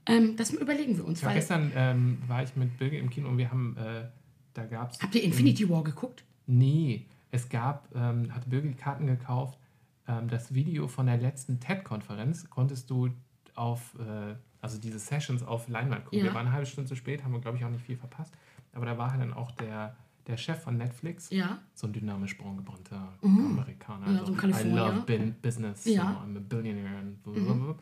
[0.07, 1.21] Ähm, das überlegen wir uns.
[1.21, 4.07] Ja, gestern ähm, war ich mit Birgit im Kino und wir haben, äh,
[4.53, 5.01] da gab es.
[5.01, 6.23] habt ihr Infinity War geguckt?
[6.47, 9.57] Nee, es gab, ähm, hatte Birgit Karten gekauft.
[10.07, 13.09] Ähm, das Video von der letzten TED-Konferenz konntest du
[13.55, 14.35] auf, äh,
[14.65, 16.19] also diese Sessions auf Leinwand gucken.
[16.19, 16.25] Ja.
[16.25, 18.33] Wir waren eine halbe Stunde zu spät, haben wir, glaube ich, auch nicht viel verpasst.
[18.73, 19.95] Aber da war halt dann auch der,
[20.27, 21.59] der Chef von Netflix, Ja.
[21.73, 24.11] so ein dynamisch braungebrannter Amerikaner.
[24.11, 24.73] Ja, so ein Kalifornier.
[24.73, 26.19] I love bin business, Ja.
[26.21, 26.99] so, I'm a billionaire.
[26.99, 27.75] Und, blablabla.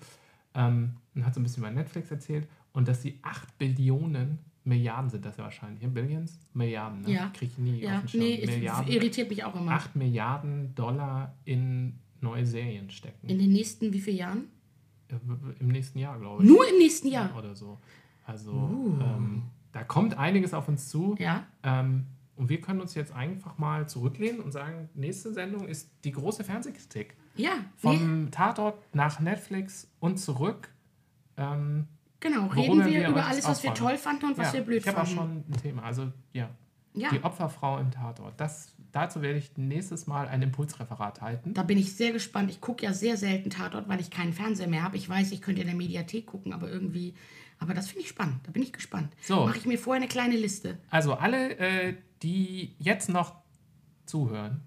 [0.55, 5.09] ähm, und hat so ein bisschen über Netflix erzählt und dass sie 8 Billionen Milliarden
[5.09, 5.85] sind das ja wahrscheinlich.
[5.89, 6.39] Billions?
[6.53, 7.11] Milliarden, ne?
[7.11, 7.29] Ja.
[7.33, 8.23] Kriege ich nie auf Ja, den Schirm.
[8.23, 8.91] nee, es Milliarden.
[8.93, 9.71] irritiert mich auch immer.
[9.73, 13.27] 8 Milliarden Dollar in neue Serien stecken.
[13.27, 14.43] In den nächsten wie vielen Jahren?
[15.15, 16.49] Äh, Im nächsten Jahr, glaube ich.
[16.49, 17.35] Nur im nächsten Jahr.
[17.37, 17.77] Oder so.
[18.25, 21.15] Also, ähm, da kommt einiges auf uns zu.
[21.19, 21.45] Ja.
[21.63, 22.05] Ähm,
[22.35, 26.43] und wir können uns jetzt einfach mal zurücklehnen und sagen, nächste Sendung ist die große
[26.43, 27.15] Fernsehkritik.
[27.35, 30.69] Ja, nee, Vom Tatort nach Netflix und zurück.
[31.37, 31.87] Ähm,
[32.19, 32.47] genau.
[32.47, 34.87] Reden wir, wir über alles, was wir toll fanden und was ja, wir blöd ich
[34.87, 35.43] habe auch fanden.
[35.45, 35.83] schon ein Thema.
[35.83, 36.49] Also, ja.
[36.95, 38.33] Ja, Die Opferfrau im Tatort.
[38.37, 41.53] Das, dazu werde ich nächstes Mal ein Impulsreferat halten.
[41.53, 42.49] da bin ich sehr gespannt.
[42.49, 44.95] Ich gucke ja sehr selten Tatort, weil ich keinen Fernseher mehr habe.
[44.95, 47.13] Ich weiß, ich könnte in der Mediathek gucken, aber irgendwie
[47.59, 48.39] Aber das finde ich spannend.
[48.45, 49.13] Da bin ich gespannt.
[49.21, 49.45] So.
[49.45, 50.77] Mache ich mir vorher eine kleine Liste.
[50.89, 53.35] Also alle, äh, die jetzt noch
[54.05, 54.61] zuhören.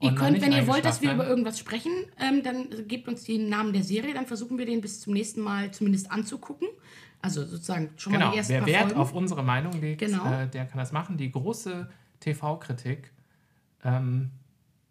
[0.00, 3.48] Ihr könnt, wenn ihr wollt, dass wir über irgendwas sprechen, ähm, dann gebt uns den
[3.50, 6.68] Namen der Serie, dann versuchen wir den bis zum nächsten Mal zumindest anzugucken.
[7.22, 8.96] Also sozusagen schon mal Genau, die ersten wer Wert Folgen.
[9.00, 10.24] auf unsere Meinung legt, Genau.
[10.32, 11.18] äh, der kann das machen.
[11.18, 11.88] Die große
[12.20, 13.12] TV-Kritik
[13.84, 14.30] ähm,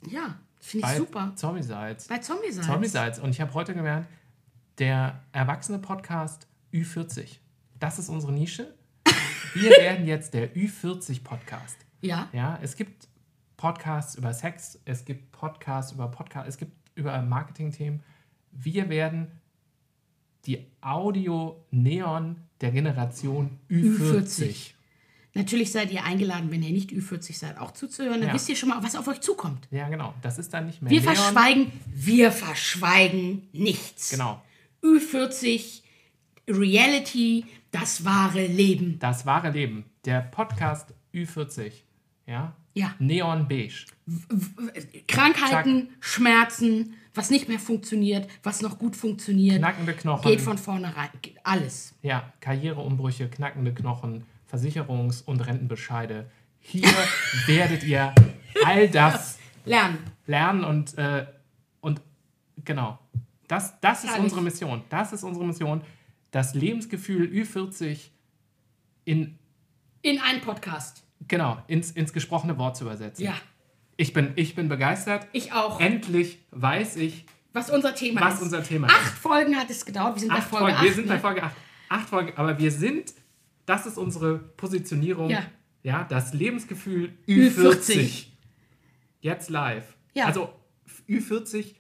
[0.08, 1.34] ja, finde ich super.
[1.36, 2.08] Zombie-Sides.
[2.08, 2.64] Bei Zombie sein.
[2.64, 3.20] Zombie-Sides.
[3.20, 4.08] Und ich habe heute gelernt,
[4.78, 7.40] der erwachsene Podcast Ü40.
[7.80, 8.74] Das ist unsere Nische.
[9.54, 11.78] Wir werden jetzt der Ü40-Podcast.
[12.02, 13.08] Ja, Ja, es gibt
[13.58, 18.02] Podcasts über Sex, es gibt Podcasts über Podcast, es gibt über Marketing-Themen.
[18.52, 19.32] Wir werden
[20.46, 24.00] die Audio-Neon der Generation Ü40.
[24.00, 24.74] Ü40.
[25.34, 28.20] Natürlich seid ihr eingeladen, wenn ihr nicht Ü40 seid, auch zuzuhören.
[28.20, 28.34] Dann Ja.
[28.34, 29.68] wisst ihr schon mal, was auf euch zukommt.
[29.72, 30.14] Ja, genau.
[30.22, 31.16] Das ist dann nicht mehr Wir Neon.
[31.16, 34.10] verschweigen, wir verschweigen nichts.
[34.12, 34.42] Genau.
[34.84, 35.82] Ü40,
[36.48, 38.98] Reality, das wahre Leben.
[39.00, 39.86] Das wahre Leben.
[40.06, 41.72] Der Podcast Ü40.
[42.26, 42.56] Ja?
[42.74, 42.96] Ja.
[43.00, 43.86] Neon Beige.
[45.08, 49.58] Krankheiten, Schmerzen, was nicht mehr funktioniert, was noch gut funktioniert.
[49.58, 50.30] Knackende Knochen.
[50.30, 51.10] Geht von vornherein.
[51.44, 51.94] Alles.
[52.02, 56.30] Ja, Karriereumbrüche, knackende Knochen, Versicherungs- und Rentenbescheide.
[56.60, 56.88] Hier
[57.48, 58.14] werdet ihr
[58.66, 60.00] all das Lernen.
[60.26, 61.26] lernen und, äh,
[61.82, 62.02] und
[62.66, 63.00] genau.
[63.48, 64.24] Das, das ist Herrlich.
[64.26, 64.84] unsere Mission.
[64.90, 65.82] Das ist unsere Mission.
[66.32, 68.10] Das Lebensgefühl Ü40
[69.06, 69.40] in,
[70.04, 71.04] In einen Podcast.
[71.28, 73.26] genau, ins, ins gesprochene Wort zu übersetzen.
[73.26, 73.34] Ja.
[73.98, 75.28] Ich bin, ich bin begeistert.
[75.34, 75.80] Ich auch.
[75.80, 78.42] Endlich weiß ich, Was unser Thema was ist.
[78.44, 78.94] unser Thema ist.
[78.94, 80.16] Acht Folgen hat es gedauert.
[80.16, 80.78] Wir sind bei Acht Folge Folgen.
[80.78, 80.84] 8.
[80.86, 81.20] Wir sind bei ne?
[81.20, 81.56] Folge 8.
[81.90, 83.14] Acht Folgen, aber wir sind,
[83.70, 85.30] das ist unsere Positionierung.
[85.30, 85.44] Ja.
[85.84, 87.56] Ja, das Lebensgefühl Ü40.
[87.56, 88.26] Ü40.
[89.22, 89.96] Jetzt live.
[90.14, 90.26] Ja.
[90.26, 90.50] Also
[91.08, 91.76] Ü40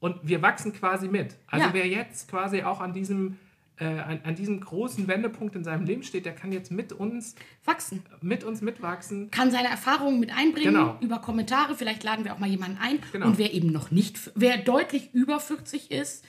[0.00, 1.36] und wir wachsen quasi mit.
[1.46, 1.74] Also Ja.
[1.74, 3.36] wer jetzt quasi auch an diesem,
[3.78, 7.34] äh, an, an diesem großen Wendepunkt in seinem Leben steht, der kann jetzt mit uns,
[7.64, 8.02] Wachsen.
[8.22, 9.30] mit uns mitwachsen.
[9.30, 10.98] Kann seine Erfahrungen mit einbringen Genau.
[11.00, 11.76] über Kommentare.
[11.76, 12.98] Vielleicht laden wir auch mal jemanden ein.
[13.12, 13.26] Genau.
[13.26, 16.24] Und wer eben noch nicht, wer deutlich über 40 ist,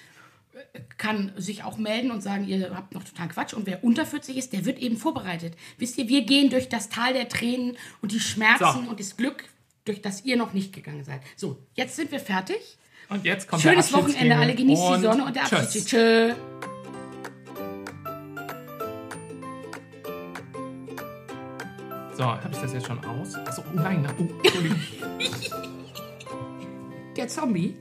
[0.98, 3.54] kann sich auch melden und sagen, ihr habt noch total Quatsch.
[3.54, 5.54] Und wer unter 40 ist, der wird eben vorbereitet.
[5.78, 8.90] Wisst ihr, wir gehen durch das Tal der Tränen und die Schmerzen So.
[8.90, 9.46] und das Glück,
[9.86, 11.22] durch das ihr noch nicht gegangen seid.
[11.36, 12.78] So, jetzt sind wir fertig.
[13.10, 15.44] Und jetzt kommt Schönes Wochenende, alle genießt die Sonne und der.
[15.52, 15.86] Abschied.
[15.86, 16.34] Tschö.
[22.16, 23.34] So, habe ich das jetzt schon aus?
[23.36, 24.80] Achso, oh nein, oh, Entschuldigung.
[27.16, 27.76] Der Zombie.